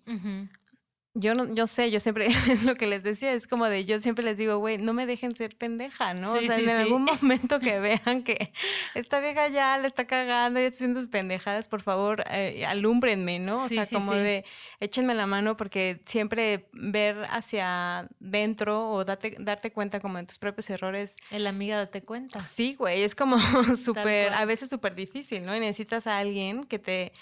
Yo 1.18 1.34
no, 1.34 1.54
yo 1.56 1.66
sé, 1.66 1.90
yo 1.92 2.02
siempre, 2.02 2.28
lo 2.66 2.76
que 2.76 2.88
les 2.88 3.02
decía, 3.02 3.34
es 3.34 3.48
como 3.48 3.66
de, 3.66 3.86
yo 3.86 4.00
siempre 4.02 4.24
les 4.24 4.38
digo, 4.38 4.58
güey, 4.58 4.78
no 4.78 4.92
me 4.92 5.06
dejen 5.06 5.34
ser 5.36 5.56
pendeja, 5.56 6.14
¿no? 6.14 6.34
Sí, 6.34 6.44
o 6.44 6.48
sea, 6.48 6.58
sí, 6.58 6.64
en 6.64 6.68
sí. 6.68 6.74
algún 6.74 7.04
momento 7.22 7.60
que 7.60 7.80
vean 7.80 8.24
que 8.24 8.52
esta 8.94 9.22
vieja 9.22 9.48
ya 9.48 9.78
le 9.78 9.88
está 9.88 10.06
cagando 10.06 10.60
y 10.60 10.64
está 10.64 10.76
haciendo 10.76 11.00
sus 11.00 11.10
pendejadas, 11.10 11.70
por 11.70 11.82
favor, 11.82 12.26
eh, 12.32 12.66
alúmbrenme, 12.66 13.40
¿no? 13.40 13.64
O 13.64 13.70
sea, 13.70 13.86
como 13.88 14.14
de, 14.14 14.44
échenme 14.82 15.16
la 15.16 15.26
mano 15.26 15.56
porque 15.56 16.02
siempre 16.06 16.68
ver 16.74 17.26
hacia 17.30 18.10
dentro 18.20 18.90
o 18.92 19.06
date, 19.06 19.38
darte 19.40 19.72
cuenta 19.72 20.02
como 20.02 20.18
de 20.18 20.26
tus 20.26 20.38
propios 20.38 20.70
errores 20.70 21.16
El 21.32 21.48
amiga 21.48 21.78
date 21.78 22.04
cuenta. 22.04 22.42
Sí, 22.42 22.76
güey, 22.76 23.04
es 23.04 23.16
como 23.16 23.38
súper, 23.78 24.34
a 24.34 24.44
veces 24.44 24.70
súper 24.70 24.96
difícil, 24.96 25.46
¿no? 25.46 25.56
Y 25.56 25.62
necesitas 25.62 26.08
a 26.08 26.18
alguien 26.18 26.66
que 26.66 26.78
te, 26.78 27.14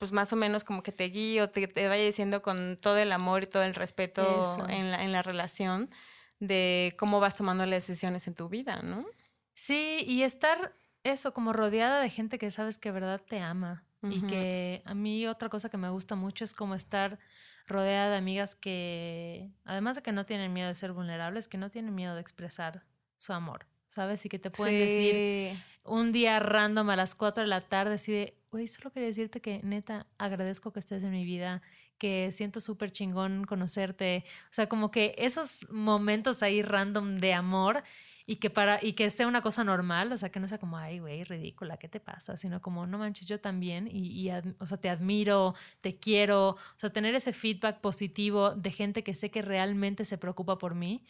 pues 0.00 0.12
más 0.12 0.32
o 0.32 0.36
menos 0.36 0.64
como 0.64 0.82
que 0.82 0.92
te 0.92 1.04
guíe 1.04 1.42
o 1.42 1.50
te, 1.50 1.68
te 1.68 1.86
vaya 1.86 2.02
diciendo 2.02 2.40
con 2.40 2.78
todo 2.80 2.96
el 2.96 3.12
amor 3.12 3.42
y 3.42 3.46
todo 3.46 3.64
el 3.64 3.74
respeto 3.74 4.42
en 4.70 4.90
la, 4.90 5.04
en 5.04 5.12
la 5.12 5.22
relación 5.22 5.90
de 6.38 6.96
cómo 6.98 7.20
vas 7.20 7.34
tomando 7.36 7.66
las 7.66 7.86
decisiones 7.86 8.26
en 8.26 8.34
tu 8.34 8.48
vida, 8.48 8.80
¿no? 8.82 9.04
Sí, 9.52 10.02
y 10.06 10.22
estar 10.22 10.74
eso, 11.04 11.34
como 11.34 11.52
rodeada 11.52 12.00
de 12.00 12.08
gente 12.08 12.38
que 12.38 12.50
sabes 12.50 12.78
que 12.78 12.88
de 12.88 12.94
verdad 12.94 13.20
te 13.20 13.40
ama. 13.40 13.84
Y 14.02 14.22
que 14.22 14.80
a 14.86 14.94
mí 14.94 15.26
otra 15.26 15.50
cosa 15.50 15.68
que 15.68 15.76
me 15.76 15.90
gusta 15.90 16.14
mucho 16.14 16.44
es 16.44 16.54
como 16.54 16.74
estar 16.74 17.18
rodeada 17.66 18.12
de 18.12 18.16
amigas 18.16 18.54
que, 18.54 19.50
además 19.66 19.96
de 19.96 20.02
que 20.02 20.12
no 20.12 20.24
tienen 20.24 20.54
miedo 20.54 20.68
de 20.68 20.74
ser 20.74 20.92
vulnerables, 20.92 21.46
que 21.46 21.58
no 21.58 21.68
tienen 21.68 21.94
miedo 21.94 22.14
de 22.14 22.22
expresar 22.22 22.86
su 23.18 23.34
amor, 23.34 23.66
¿sabes? 23.88 24.24
Y 24.24 24.30
que 24.30 24.38
te 24.38 24.50
pueden 24.50 24.78
decir 24.78 25.62
un 25.84 26.12
día 26.12 26.38
random 26.40 26.88
a 26.88 26.96
las 26.96 27.14
4 27.14 27.42
de 27.42 27.48
la 27.48 27.60
tarde, 27.60 27.96
así 27.96 28.10
de, 28.10 28.39
güey, 28.50 28.66
solo 28.66 28.90
quería 28.90 29.08
decirte 29.08 29.40
que 29.40 29.60
neta 29.62 30.06
agradezco 30.18 30.72
que 30.72 30.80
estés 30.80 31.04
en 31.04 31.12
mi 31.12 31.24
vida, 31.24 31.62
que 31.98 32.32
siento 32.32 32.60
súper 32.60 32.90
chingón 32.90 33.44
conocerte. 33.44 34.24
O 34.44 34.52
sea, 34.52 34.68
como 34.68 34.90
que 34.90 35.14
esos 35.18 35.70
momentos 35.70 36.42
ahí 36.42 36.62
random 36.62 37.18
de 37.18 37.34
amor 37.34 37.84
y 38.26 38.36
que 38.36 38.50
para 38.50 38.78
y 38.82 38.94
que 38.94 39.08
sea 39.10 39.26
una 39.26 39.40
cosa 39.40 39.64
normal, 39.64 40.12
o 40.12 40.16
sea, 40.16 40.30
que 40.30 40.40
no 40.40 40.48
sea 40.48 40.58
como, 40.58 40.78
ay, 40.78 40.98
güey, 40.98 41.24
ridícula, 41.24 41.76
¿qué 41.76 41.88
te 41.88 42.00
pasa? 42.00 42.36
Sino 42.36 42.60
como, 42.60 42.86
no 42.86 42.98
manches, 42.98 43.28
yo 43.28 43.40
también 43.40 43.88
y, 43.90 44.28
y 44.28 44.30
o 44.30 44.66
sea, 44.66 44.78
te 44.78 44.88
admiro, 44.88 45.54
te 45.80 45.98
quiero, 45.98 46.50
o 46.50 46.58
sea, 46.76 46.90
tener 46.90 47.14
ese 47.14 47.32
feedback 47.32 47.80
positivo 47.80 48.54
de 48.54 48.70
gente 48.70 49.04
que 49.04 49.14
sé 49.14 49.30
que 49.30 49.42
realmente 49.42 50.04
se 50.04 50.18
preocupa 50.18 50.58
por 50.58 50.74
mí, 50.74 51.04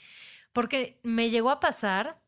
porque 0.52 0.98
me 1.02 1.30
llegó 1.30 1.50
a 1.50 1.60
pasar 1.60 2.20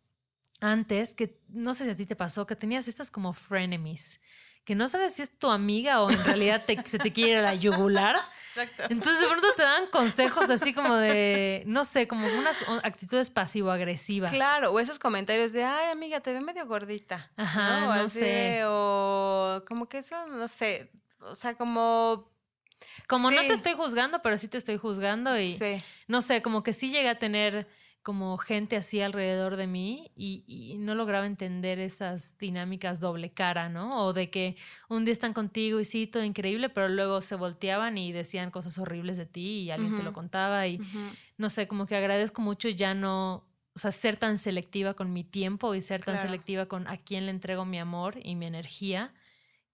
antes 0.61 1.15
que 1.15 1.41
no 1.49 1.75
sé 1.75 1.85
si 1.85 1.91
a 1.91 1.97
ti 1.97 2.07
te 2.07 2.17
pasó 2.17 2.47
que 2.47 2.55
tenías 2.57 2.87
estas 2.87 3.11
como 3.11 3.33
frenemies 3.33 4.21
que 4.65 4.75
no 4.75 4.89
sabes 4.89 5.15
si 5.15 5.23
es 5.23 5.39
tu 5.39 5.51
amiga 5.51 6.03
o 6.03 6.11
en 6.11 6.25
realidad 6.25 6.63
se 6.85 6.99
te 6.99 7.13
quiere 7.13 7.43
la 7.43 7.55
yugular. 7.55 8.17
Exacto. 8.55 8.85
Entonces 8.91 9.21
de 9.21 9.27
pronto 9.27 9.53
te 9.57 9.63
dan 9.63 9.87
consejos 9.87 10.51
así 10.51 10.73
como 10.73 10.95
de, 10.95 11.65
no 11.67 11.85
sé, 11.85 12.07
como 12.07 12.27
unas 12.39 12.59
actitudes 12.85 13.31
pasivo-agresivas. 13.31 14.31
Claro, 14.31 14.73
o 14.73 14.79
esos 14.79 14.99
comentarios 14.99 15.53
de, 15.53 15.65
ay 15.65 15.91
amiga, 15.91 16.21
te 16.21 16.33
ve 16.33 16.41
medio 16.41 16.67
gordita. 16.67 17.31
Ajá, 17.37 17.97
no, 17.97 18.09
sé. 18.09 18.63
O 18.67 19.65
como 19.67 19.89
que 19.89 19.99
eso, 19.99 20.27
no 20.27 20.47
sé, 20.49 20.91
o 21.21 21.35
sea, 21.35 21.55
como... 21.55 22.31
Como 23.07 23.31
no 23.31 23.41
te 23.41 23.53
estoy 23.53 23.75
juzgando, 23.75 24.23
pero 24.23 24.39
sí 24.39 24.49
te 24.49 24.59
estoy 24.59 24.77
juzgando 24.77 25.39
y 25.39 25.57
sí. 25.57 25.83
no 26.09 26.21
sé, 26.21 26.43
como 26.43 26.63
que 26.63 26.73
sí 26.73 26.91
llega 26.91 27.13
a 27.13 27.15
tener 27.15 27.69
como 28.03 28.37
gente 28.37 28.77
así 28.77 29.01
alrededor 29.01 29.57
de 29.57 29.67
mí 29.67 30.11
y, 30.17 30.77
no 30.79 30.95
lograba 30.95 31.27
entender 31.27 31.79
esas 31.79 32.37
dinámicas 32.39 32.99
doble 32.99 33.31
cara, 33.31 33.69
¿no? 33.69 34.05
O 34.05 34.13
de 34.13 34.31
que 34.31 34.57
un 34.89 35.05
día 35.05 35.13
están 35.13 35.33
contigo 35.33 35.79
y 35.79 35.85
sí, 35.85 36.07
todo 36.07 36.25
increíble, 36.25 36.69
pero 36.69 36.89
luego 36.89 37.21
se 37.21 37.37
volteaban 37.37 37.99
y 37.99 38.11
decían 38.13 38.51
cosas 38.51 38.79
horribles 38.79 39.17
de 39.17 39.27
ti 39.27 39.61
y 39.61 39.71
alguien 39.71 39.97
te 39.97 40.03
lo 40.03 40.13
contaba 40.13 40.67
y 40.67 40.81
no 41.37 41.51
sé, 41.51 41.69
como 41.69 41.87
que 41.87 41.95
agradezco 41.97 42.43
mucho 42.43 42.69
ya 42.69 42.95
no, 42.95 43.47
o 43.75 43.79
sea, 43.79 43.93
ser 43.93 44.17
tan 44.17 44.39
selectiva 44.39 44.95
con 44.95 45.13
mi 45.13 45.23
tiempo 45.23 45.75
y 45.75 45.81
ser 45.81 46.03
tan 46.05 46.19
selectiva 46.19 46.67
con 46.67 46.89
a 46.89 46.97
quién 46.97 47.27
le 47.27 47.31
entrego 47.31 47.65
mi 47.65 47.79
amor 47.79 48.19
y 48.23 48.35
mi 48.35 48.47
energía 48.47 49.13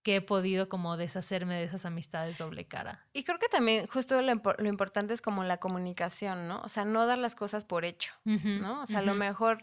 que 0.02 0.16
he 0.16 0.20
podido 0.20 0.68
como 0.68 0.96
deshacerme 0.96 1.56
de 1.56 1.64
esas 1.64 1.84
amistades 1.84 2.38
doble 2.38 2.66
cara. 2.66 3.06
Y 3.12 3.24
creo 3.24 3.38
que 3.38 3.48
también 3.48 3.87
justo 3.87 4.20
lo, 4.22 4.66
importante 4.66 5.14
es 5.14 5.20
como 5.20 5.44
la 5.44 5.58
comunicación, 5.58 6.48
¿no? 6.48 6.61
O 6.62 6.68
sea, 6.68 6.84
no 6.84 7.06
dar 7.06 7.18
las 7.18 7.34
cosas 7.34 7.64
por 7.64 7.84
hecho, 7.84 8.12
¿no? 8.24 8.82
O 8.82 8.87
sea, 8.87 9.00
a 9.00 9.02
lo 9.02 9.14
mejor 9.14 9.58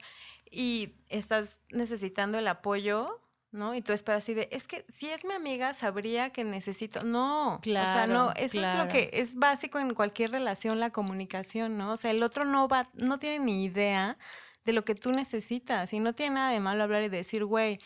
y 0.51 0.95
estás 1.09 1.61
necesitando 1.71 2.37
el 2.37 2.47
apoyo, 2.47 3.21
¿no? 3.51 3.73
Y 3.73 3.81
tú 3.81 3.93
esperas 3.93 4.23
así 4.23 4.33
de, 4.33 4.47
es 4.51 4.67
que 4.67 4.85
si 4.89 5.09
es 5.09 5.25
mi 5.25 5.33
amiga, 5.33 5.73
sabría 5.73 6.29
que 6.29 6.43
necesito. 6.43 7.03
No, 7.03 7.59
claro, 7.61 7.89
o 7.89 7.93
sea, 7.93 8.07
no, 8.07 8.31
eso 8.33 8.65
es 8.65 8.75
lo 8.75 8.87
que 8.87 9.09
es 9.13 9.35
básico 9.35 9.79
en 9.79 9.93
cualquier 9.93 10.31
relación, 10.31 10.79
la 10.79 10.91
comunicación, 10.91 11.77
¿no? 11.77 11.93
O 11.93 11.97
sea, 11.97 12.11
el 12.11 12.21
otro 12.21 12.45
no 12.45 12.67
va, 12.67 12.87
no 12.93 13.17
tiene 13.19 13.39
ni 13.39 13.63
idea 13.63 14.17
de 14.65 14.73
lo 14.73 14.83
que 14.83 14.95
tú 14.95 15.11
necesitas 15.11 15.93
y 15.93 15.99
no 15.99 16.13
tiene 16.13 16.35
nada 16.35 16.51
de 16.51 16.59
malo 16.59 16.83
hablar 16.83 17.03
y 17.03 17.09
decir, 17.09 17.45
güey, 17.45 17.79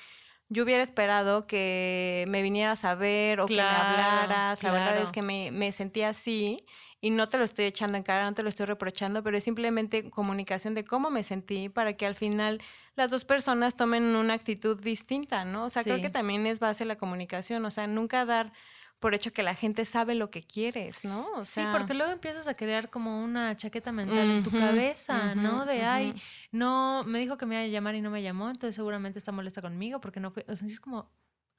yo 0.49 0.63
hubiera 0.63 0.83
esperado 0.83 1.45
que 1.47 2.25
me 2.27 2.41
vinieras 2.41 2.83
a 2.83 2.95
ver 2.95 3.39
o 3.39 3.45
que 3.45 3.55
me 3.55 3.61
hablaras. 3.61 4.61
La 4.63 4.71
verdad 4.71 4.97
es 4.97 5.11
que 5.11 5.21
me, 5.21 5.51
me 5.51 5.71
sentía 5.71 6.09
así 6.09 6.65
y 7.01 7.11
no 7.11 7.29
te 7.29 7.37
lo 7.37 7.45
estoy 7.45 7.65
echando 7.65 7.97
en 7.97 8.03
cara, 8.03 8.25
no 8.25 8.33
te 8.33 8.43
lo 8.43 8.49
estoy 8.49 8.65
reprochando, 8.65 9.23
pero 9.23 9.37
es 9.37 9.43
simplemente 9.43 10.09
comunicación 10.09 10.75
de 10.75 10.83
cómo 10.83 11.09
me 11.09 11.23
sentí 11.23 11.69
para 11.69 11.93
que 11.93 12.05
al 12.05 12.15
final 12.15 12.61
las 12.95 13.09
dos 13.09 13.23
personas 13.23 13.75
tomen 13.75 14.03
una 14.15 14.33
actitud 14.33 14.81
distinta, 14.81 15.45
¿no? 15.45 15.65
O 15.65 15.69
sea, 15.69 15.83
creo 15.83 16.01
que 16.01 16.09
también 16.09 16.45
es 16.45 16.59
base 16.59 16.83
la 16.83 16.97
comunicación, 16.97 17.63
o 17.63 17.71
sea, 17.71 17.87
nunca 17.87 18.25
dar 18.25 18.51
por 18.99 19.15
hecho 19.15 19.31
que 19.31 19.43
la 19.43 19.55
gente 19.55 19.85
sabe 19.85 20.13
lo 20.13 20.29
que 20.29 20.43
quieres, 20.43 21.05
¿no? 21.05 21.43
sí, 21.43 21.61
porque 21.71 21.93
luego 21.93 22.11
empiezas 22.11 22.47
a 22.47 22.53
crear 22.53 22.89
como 22.89 23.23
una 23.23 23.55
chaqueta 23.55 23.91
mental 23.91 24.29
en 24.29 24.43
tu 24.43 24.51
cabeza, 24.51 25.35
¿no? 25.35 25.65
De, 25.65 25.83
ay, 25.83 26.13
no, 26.51 27.03
me 27.05 27.19
dijo 27.19 27.37
que 27.37 27.45
me 27.45 27.55
iba 27.55 27.63
a 27.63 27.67
llamar 27.67 27.95
y 27.95 28.01
no 28.01 28.11
me 28.11 28.21
llamó, 28.21 28.49
entonces 28.49 28.75
seguramente 28.75 29.17
está 29.17 29.31
molesta 29.31 29.61
conmigo 29.61 30.01
porque 30.01 30.19
no 30.19 30.31
fue, 30.31 30.45
o 30.49 30.55
sea, 30.55 30.67
es 30.67 30.79
como, 30.79 31.09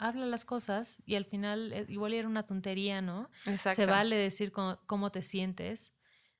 habla 0.00 0.26
las 0.26 0.44
cosas 0.44 0.98
y 1.04 1.14
al 1.14 1.24
final 1.24 1.72
eh, 1.72 1.86
igual 1.88 2.14
era 2.14 2.28
una 2.28 2.44
tontería, 2.44 3.00
¿no? 3.00 3.30
Exacto. 3.46 3.76
Se 3.76 3.86
vale 3.86 4.16
decir 4.16 4.52
cómo, 4.52 5.12
te 5.12 5.22
sientes. 5.22 5.92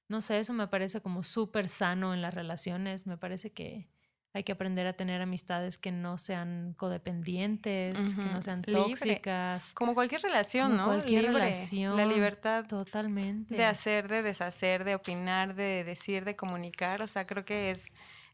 No 0.09 0.21
sé, 0.21 0.41
eso 0.41 0.53
me 0.53 0.67
parece 0.67 1.01
como 1.01 1.23
súper 1.23 1.69
sano 1.69 2.13
en 2.15 2.21
las 2.21 2.35
relaciones, 2.35 3.07
me 3.07 3.17
parece 3.17 3.53
que 3.53 3.89
hay 4.33 4.45
que 4.45 4.53
aprender 4.53 4.87
a 4.87 4.93
tener 4.93 5.21
amistades 5.21 5.77
que 5.77 5.91
no 5.91 6.17
sean 6.17 6.75
codependientes, 6.77 7.97
que 8.15 8.23
no 8.23 8.41
sean 8.41 8.63
tóxicas. 8.63 9.73
Como 9.75 9.95
cualquier 9.95 10.23
relación, 10.23 10.77
¿no? 10.77 10.85
Cualquier 10.85 11.33
relación. 11.33 11.97
La 11.97 12.07
libertad. 12.07 12.65
Totalmente. 12.69 13.57
De 13.57 13.65
hacer, 13.65 14.07
de 14.07 14.23
deshacer, 14.23 14.85
de 14.85 14.95
opinar, 14.95 15.55
de 15.55 15.83
decir, 15.83 16.25
de 16.25 16.37
comunicar. 16.37 17.03
O 17.03 17.09
sea, 17.09 17.27
creo 17.27 17.45
que 17.45 17.73
es, 17.73 17.87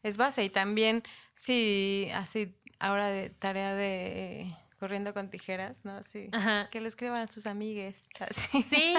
es 0.03 0.17
base. 0.17 0.43
Y 0.43 0.49
también, 0.49 1.01
sí, 1.33 2.09
así, 2.13 2.53
ahora 2.79 3.07
de 3.07 3.31
tarea 3.31 3.73
de 3.73 4.55
corriendo 4.79 5.13
con 5.13 5.29
tijeras, 5.29 5.85
¿no? 5.85 6.01
Sí. 6.03 6.29
Que 6.71 6.81
le 6.81 6.87
escriban 6.87 7.21
a 7.21 7.31
sus 7.31 7.45
amigues. 7.45 8.07
Sí, 8.69 8.93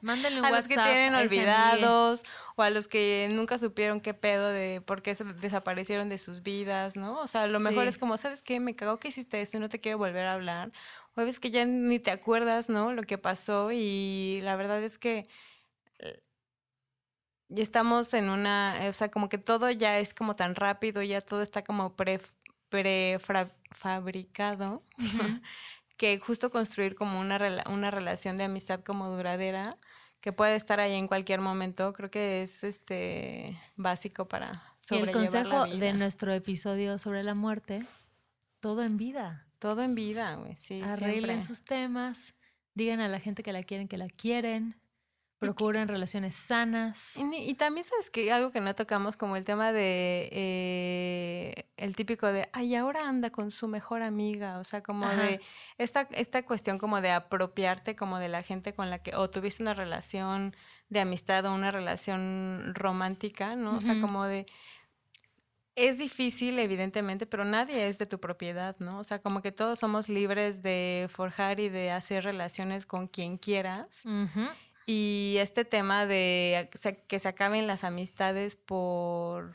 mándale 0.00 0.38
un 0.38 0.44
a 0.44 0.50
WhatsApp. 0.50 0.54
A 0.54 0.56
los 0.56 0.68
que 0.68 0.74
tienen 0.74 1.14
olvidados 1.14 2.22
o 2.56 2.62
a 2.62 2.70
los 2.70 2.88
que 2.88 3.28
nunca 3.30 3.58
supieron 3.58 4.00
qué 4.00 4.14
pedo 4.14 4.48
de 4.48 4.80
por 4.80 5.02
qué 5.02 5.14
se 5.14 5.24
desaparecieron 5.24 6.08
de 6.08 6.18
sus 6.18 6.42
vidas, 6.42 6.96
¿no? 6.96 7.20
O 7.20 7.26
sea, 7.26 7.46
lo 7.46 7.60
mejor 7.60 7.86
es 7.86 7.98
como, 7.98 8.16
¿sabes 8.16 8.40
qué? 8.40 8.60
Me 8.60 8.74
cago 8.74 8.98
que 8.98 9.08
hiciste 9.08 9.40
esto 9.40 9.56
y 9.56 9.60
no 9.60 9.68
te 9.68 9.80
quiero 9.80 9.98
volver 9.98 10.26
a 10.26 10.32
hablar. 10.32 10.72
O 11.14 11.24
ves 11.24 11.40
que 11.40 11.50
ya 11.50 11.64
ni 11.64 11.98
te 11.98 12.10
acuerdas, 12.10 12.68
¿no? 12.68 12.92
Lo 12.92 13.02
que 13.02 13.18
pasó 13.18 13.70
y 13.72 14.40
la 14.42 14.56
verdad 14.56 14.82
es 14.82 14.98
que 14.98 15.28
eh, 15.98 16.22
ya 17.48 17.62
estamos 17.62 18.12
en 18.14 18.28
una, 18.28 18.78
o 18.88 18.92
sea, 18.92 19.10
como 19.10 19.28
que 19.28 19.38
todo 19.38 19.70
ya 19.70 19.98
es 19.98 20.12
como 20.14 20.36
tan 20.36 20.54
rápido, 20.54 21.02
ya 21.02 21.20
todo 21.20 21.42
está 21.42 21.62
como 21.62 21.96
pre 21.96 22.20
prefabricado, 22.68 24.82
que 25.96 26.18
justo 26.18 26.50
construir 26.50 26.94
como 26.94 27.20
una, 27.20 27.64
una 27.70 27.90
relación 27.90 28.36
de 28.36 28.44
amistad 28.44 28.80
como 28.80 29.08
duradera, 29.08 29.76
que 30.20 30.32
puede 30.32 30.56
estar 30.56 30.80
ahí 30.80 30.94
en 30.94 31.06
cualquier 31.06 31.40
momento, 31.40 31.92
creo 31.92 32.10
que 32.10 32.42
es 32.42 32.64
este 32.64 33.58
básico 33.76 34.26
para 34.26 34.62
sobrellevar 34.78 35.08
y 35.08 35.08
el 35.08 35.32
consejo 35.32 35.66
de 35.66 35.92
nuestro 35.92 36.32
episodio 36.32 36.98
sobre 36.98 37.22
la 37.22 37.34
muerte, 37.34 37.86
todo 38.60 38.82
en 38.82 38.96
vida. 38.96 39.46
Todo 39.58 39.82
en 39.82 39.94
vida, 39.94 40.34
güey, 40.34 40.54
sí. 40.56 40.82
Arreglen 40.82 41.42
sus 41.42 41.64
temas, 41.64 42.34
digan 42.74 43.00
a 43.00 43.08
la 43.08 43.20
gente 43.20 43.42
que 43.42 43.52
la 43.52 43.62
quieren 43.62 43.88
que 43.88 43.96
la 43.96 44.08
quieren, 44.08 44.76
Procuran 45.38 45.86
relaciones 45.86 46.34
sanas. 46.34 47.12
Y, 47.16 47.54
también 47.54 47.86
sabes 47.86 48.08
que 48.08 48.32
algo 48.32 48.50
que 48.50 48.60
no 48.60 48.74
tocamos 48.74 49.16
como 49.16 49.36
el 49.36 49.44
tema 49.44 49.70
de 49.70 50.30
eh, 50.32 51.68
el 51.76 51.94
típico 51.94 52.26
de 52.26 52.48
ay 52.52 52.74
ahora 52.74 53.06
anda 53.06 53.28
con 53.28 53.50
su 53.50 53.68
mejor 53.68 54.02
amiga, 54.02 54.58
o 54.58 54.64
sea 54.64 54.82
como 54.82 55.06
de 55.06 55.42
esta 55.76 56.08
esta 56.12 56.42
cuestión 56.44 56.78
como 56.78 57.02
de 57.02 57.10
apropiarte 57.10 57.94
como 57.96 58.18
de 58.18 58.28
la 58.28 58.42
gente 58.42 58.72
con 58.72 58.88
la 58.88 59.02
que 59.02 59.14
o 59.14 59.28
tuviste 59.28 59.62
una 59.62 59.74
relación 59.74 60.56
de 60.88 61.00
amistad 61.00 61.44
o 61.44 61.54
una 61.54 61.70
relación 61.70 62.72
romántica, 62.74 63.56
¿no? 63.56 63.76
O 63.76 63.80
sea 63.82 64.00
como 64.00 64.24
de 64.24 64.46
es 65.76 65.98
difícil, 65.98 66.58
evidentemente, 66.58 67.26
pero 67.26 67.44
nadie 67.44 67.86
es 67.88 67.98
de 67.98 68.06
tu 68.06 68.18
propiedad, 68.18 68.74
¿no? 68.78 68.98
O 68.98 69.04
sea, 69.04 69.20
como 69.20 69.42
que 69.42 69.52
todos 69.52 69.78
somos 69.78 70.08
libres 70.08 70.62
de 70.62 71.06
forjar 71.12 71.60
y 71.60 71.68
de 71.68 71.90
hacer 71.90 72.24
relaciones 72.24 72.86
con 72.86 73.06
quien 73.08 73.36
quieras. 73.36 74.02
Y 74.86 75.36
este 75.40 75.64
tema 75.64 76.06
de 76.06 76.70
que 77.08 77.18
se 77.18 77.28
acaben 77.28 77.66
las 77.66 77.82
amistades 77.82 78.54
por 78.54 79.54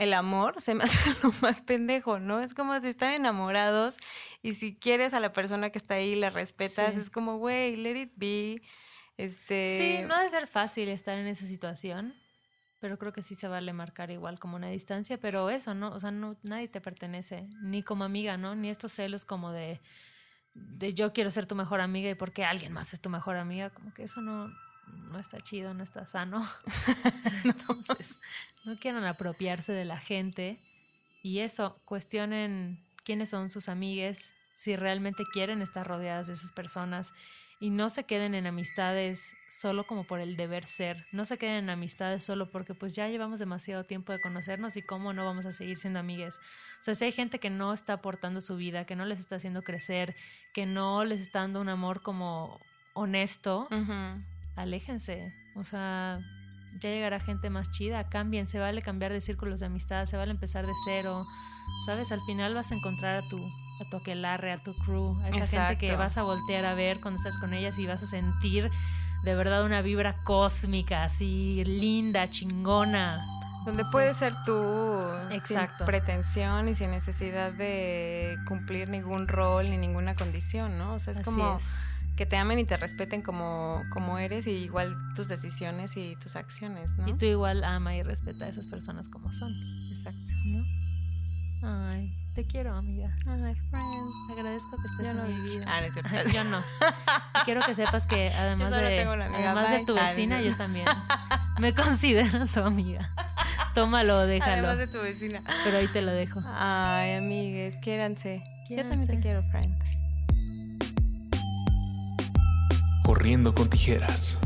el 0.00 0.14
amor 0.14 0.62
se 0.62 0.74
me 0.74 0.84
hace 0.84 0.98
lo 1.22 1.32
más 1.42 1.62
pendejo, 1.62 2.18
¿no? 2.18 2.40
Es 2.40 2.54
como 2.54 2.78
si 2.80 2.88
están 2.88 3.12
enamorados 3.12 3.98
y 4.42 4.54
si 4.54 4.74
quieres 4.74 5.12
a 5.12 5.20
la 5.20 5.32
persona 5.32 5.70
que 5.70 5.78
está 5.78 5.94
ahí, 5.94 6.14
la 6.14 6.30
respetas, 6.30 6.96
es 6.96 7.10
como, 7.10 7.36
güey, 7.36 7.76
let 7.76 8.00
it 8.00 8.12
be. 8.16 8.62
Este... 9.18 9.76
Sí, 9.78 10.08
no 10.08 10.16
debe 10.16 10.30
ser 10.30 10.46
fácil 10.46 10.88
estar 10.88 11.18
en 11.18 11.26
esa 11.26 11.44
situación, 11.44 12.14
pero 12.78 12.98
creo 12.98 13.12
que 13.12 13.22
sí 13.22 13.34
se 13.34 13.46
vale 13.46 13.74
marcar 13.74 14.10
igual 14.10 14.38
como 14.38 14.56
una 14.56 14.70
distancia, 14.70 15.18
pero 15.18 15.50
eso, 15.50 15.74
¿no? 15.74 15.92
O 15.92 16.00
sea, 16.00 16.10
no, 16.10 16.36
nadie 16.42 16.68
te 16.68 16.80
pertenece, 16.80 17.46
ni 17.60 17.82
como 17.82 18.04
amiga, 18.04 18.38
¿no? 18.38 18.54
Ni 18.54 18.70
estos 18.70 18.92
celos 18.92 19.26
como 19.26 19.52
de 19.52 19.82
de 20.54 20.94
yo 20.94 21.12
quiero 21.12 21.30
ser 21.30 21.46
tu 21.46 21.54
mejor 21.54 21.80
amiga 21.80 22.10
y 22.10 22.14
porque 22.14 22.44
alguien 22.44 22.72
más 22.72 22.92
es 22.92 23.00
tu 23.00 23.10
mejor 23.10 23.36
amiga, 23.36 23.70
como 23.70 23.92
que 23.94 24.04
eso 24.04 24.20
no, 24.20 24.48
no 25.12 25.18
está 25.18 25.40
chido, 25.40 25.74
no 25.74 25.82
está 25.82 26.06
sano. 26.06 26.46
Entonces, 27.44 28.20
no 28.64 28.76
quieran 28.76 29.04
apropiarse 29.04 29.72
de 29.72 29.84
la 29.84 29.98
gente 29.98 30.58
y 31.22 31.40
eso, 31.40 31.80
cuestionen 31.84 32.82
quiénes 33.04 33.28
son 33.28 33.50
sus 33.50 33.68
amigues, 33.68 34.34
si 34.60 34.76
realmente 34.76 35.24
quieren 35.24 35.62
estar 35.62 35.86
rodeadas 35.86 36.26
de 36.26 36.34
esas 36.34 36.52
personas 36.52 37.14
y 37.60 37.70
no 37.70 37.88
se 37.88 38.04
queden 38.04 38.34
en 38.34 38.46
amistades 38.46 39.34
solo 39.48 39.84
como 39.86 40.04
por 40.04 40.20
el 40.20 40.36
deber 40.36 40.66
ser, 40.66 41.06
no 41.12 41.24
se 41.24 41.38
queden 41.38 41.64
en 41.64 41.70
amistades 41.70 42.24
solo 42.24 42.50
porque 42.50 42.74
pues 42.74 42.94
ya 42.94 43.08
llevamos 43.08 43.38
demasiado 43.38 43.84
tiempo 43.84 44.12
de 44.12 44.20
conocernos 44.20 44.76
y 44.76 44.82
cómo 44.82 45.14
no 45.14 45.24
vamos 45.24 45.46
a 45.46 45.52
seguir 45.52 45.78
siendo 45.78 45.98
amigues. 45.98 46.36
O 46.78 46.82
sea, 46.82 46.94
si 46.94 47.06
hay 47.06 47.12
gente 47.12 47.38
que 47.38 47.48
no 47.48 47.72
está 47.72 47.94
aportando 47.94 48.42
su 48.42 48.56
vida, 48.56 48.84
que 48.84 48.96
no 48.96 49.06
les 49.06 49.18
está 49.18 49.36
haciendo 49.36 49.62
crecer, 49.62 50.14
que 50.52 50.66
no 50.66 51.06
les 51.06 51.22
está 51.22 51.38
dando 51.40 51.62
un 51.62 51.70
amor 51.70 52.02
como 52.02 52.60
honesto, 52.92 53.66
aléjense. 54.56 55.32
O 55.56 55.64
sea, 55.64 56.20
ya 56.80 56.90
llegará 56.90 57.18
gente 57.18 57.48
más 57.48 57.70
chida, 57.70 58.10
cambien, 58.10 58.46
se 58.46 58.58
vale 58.58 58.82
cambiar 58.82 59.10
de 59.10 59.22
círculos 59.22 59.60
de 59.60 59.66
amistad, 59.66 60.04
se 60.04 60.18
vale 60.18 60.32
empezar 60.32 60.66
de 60.66 60.74
cero. 60.84 61.24
¿Sabes? 61.86 62.12
Al 62.12 62.20
final 62.26 62.52
vas 62.52 62.72
a 62.72 62.74
encontrar 62.74 63.24
a 63.24 63.28
tu, 63.28 63.38
a 63.80 63.84
tu 63.88 63.96
aquelarre, 63.96 64.52
a 64.52 64.58
tu 64.62 64.74
crew, 64.74 65.18
a 65.22 65.28
esa 65.30 65.46
gente 65.46 65.78
que 65.78 65.96
vas 65.96 66.18
a 66.18 66.22
voltear 66.22 66.64
a 66.66 66.74
ver 66.74 67.00
cuando 67.00 67.16
estás 67.18 67.38
con 67.38 67.54
ellas 67.54 67.78
y 67.78 67.86
vas 67.86 68.02
a 68.02 68.06
sentir 68.06 68.70
de 69.24 69.34
verdad 69.34 69.64
una 69.64 69.82
vibra 69.82 70.16
cósmica, 70.24 71.04
así 71.04 71.62
linda, 71.64 72.28
chingona. 72.30 73.24
Donde 73.64 73.82
Entonces, 73.82 73.92
puedes 73.92 74.16
ser 74.16 74.34
tú 74.46 75.02
Exacto. 75.30 75.78
sin 75.78 75.86
pretensión 75.86 76.68
y 76.68 76.74
sin 76.74 76.90
necesidad 76.90 77.52
de 77.52 78.36
cumplir 78.48 78.88
ningún 78.88 79.28
rol 79.28 79.68
ni 79.68 79.76
ninguna 79.76 80.14
condición, 80.14 80.78
¿no? 80.78 80.94
O 80.94 80.98
sea, 80.98 81.12
es 81.12 81.18
así 81.18 81.24
como 81.24 81.56
es. 81.56 81.68
que 82.16 82.24
te 82.24 82.38
amen 82.38 82.58
y 82.58 82.64
te 82.64 82.78
respeten 82.78 83.20
como, 83.20 83.82
como 83.90 84.18
eres 84.18 84.46
y 84.46 84.52
igual 84.52 84.96
tus 85.14 85.28
decisiones 85.28 85.94
y 85.98 86.16
tus 86.16 86.36
acciones, 86.36 86.96
¿no? 86.96 87.06
Y 87.06 87.12
tú 87.14 87.26
igual 87.26 87.62
ama 87.64 87.94
y 87.94 88.02
respeta 88.02 88.46
a 88.46 88.48
esas 88.48 88.66
personas 88.66 89.10
como 89.10 89.30
son, 89.30 89.52
Exacto. 89.90 90.32
¿no? 90.46 90.64
Ay, 91.62 92.10
te 92.40 92.46
quiero, 92.46 92.74
amiga. 92.74 93.14
Ay, 93.26 93.54
friend. 93.68 94.12
Agradezco 94.32 94.70
que 94.78 94.86
estés 94.86 95.04
Yo 95.04 95.10
en 95.10 95.16
no. 95.18 95.24
mi 95.24 95.50
vida. 95.50 95.64
Ah, 95.68 95.80
no 95.80 95.86
es 95.88 95.92
cierto. 95.92 96.10
Ay, 96.10 96.24
yo 96.32 96.44
no. 96.44 96.58
Y 96.58 97.44
quiero 97.44 97.60
que 97.60 97.74
sepas 97.74 98.06
que 98.06 98.30
además, 98.30 98.70
de, 98.70 99.02
además 99.02 99.70
de 99.70 99.84
tu 99.84 99.94
Ah, 99.98 100.04
vecina, 100.04 100.40
yo 100.40 100.56
también 100.56 100.86
me 101.58 101.74
considero 101.74 102.46
tu 102.46 102.60
amiga. 102.60 103.12
Tómalo, 103.74 104.24
déjalo. 104.26 104.68
Además 104.68 104.78
de 104.78 104.86
tu 104.86 105.02
vecina. 105.02 105.42
Pero 105.64 105.76
ahí 105.76 105.88
te 105.88 106.00
lo 106.00 106.12
dejo. 106.12 106.40
Ay, 106.46 107.12
amigues, 107.14 107.76
quiéranse. 107.76 108.42
Yo 108.70 108.76
también 108.88 109.06
te 109.06 109.20
quiero, 109.20 109.42
friend. 109.50 109.76
Corriendo 113.04 113.54
con 113.54 113.68
tijeras. 113.68 114.38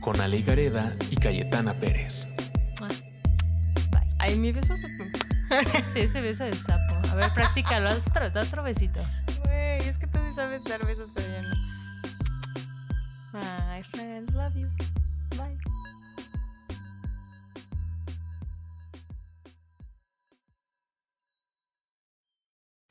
Con 0.00 0.20
Ale 0.20 0.42
Gareda 0.42 0.96
y 1.10 1.16
Cayetana 1.16 1.78
Pérez. 1.78 2.26
Ah, 2.80 2.88
Bye. 3.92 4.16
Ay, 4.18 4.36
mi 4.36 4.50
beso 4.50 4.74
se... 4.76 4.88
Sí, 5.92 6.00
ese 6.00 6.20
beso 6.20 6.44
de 6.44 6.52
sapo. 6.52 6.94
A 7.10 7.14
ver, 7.16 7.32
practícalo. 7.32 7.88
Haz 7.88 8.06
otro, 8.06 8.30
da 8.30 8.40
otro 8.40 8.62
besito. 8.62 9.00
Güey, 9.44 9.78
es 9.78 9.98
que 9.98 10.06
tú 10.06 10.18
sí 10.28 10.32
sabes 10.34 10.62
dar 10.64 10.84
besos, 10.86 11.10
pero 11.14 11.42
no. 11.42 11.54
My 13.32 13.82
friend, 13.82 14.30
love 14.32 14.54
you. 14.54 14.68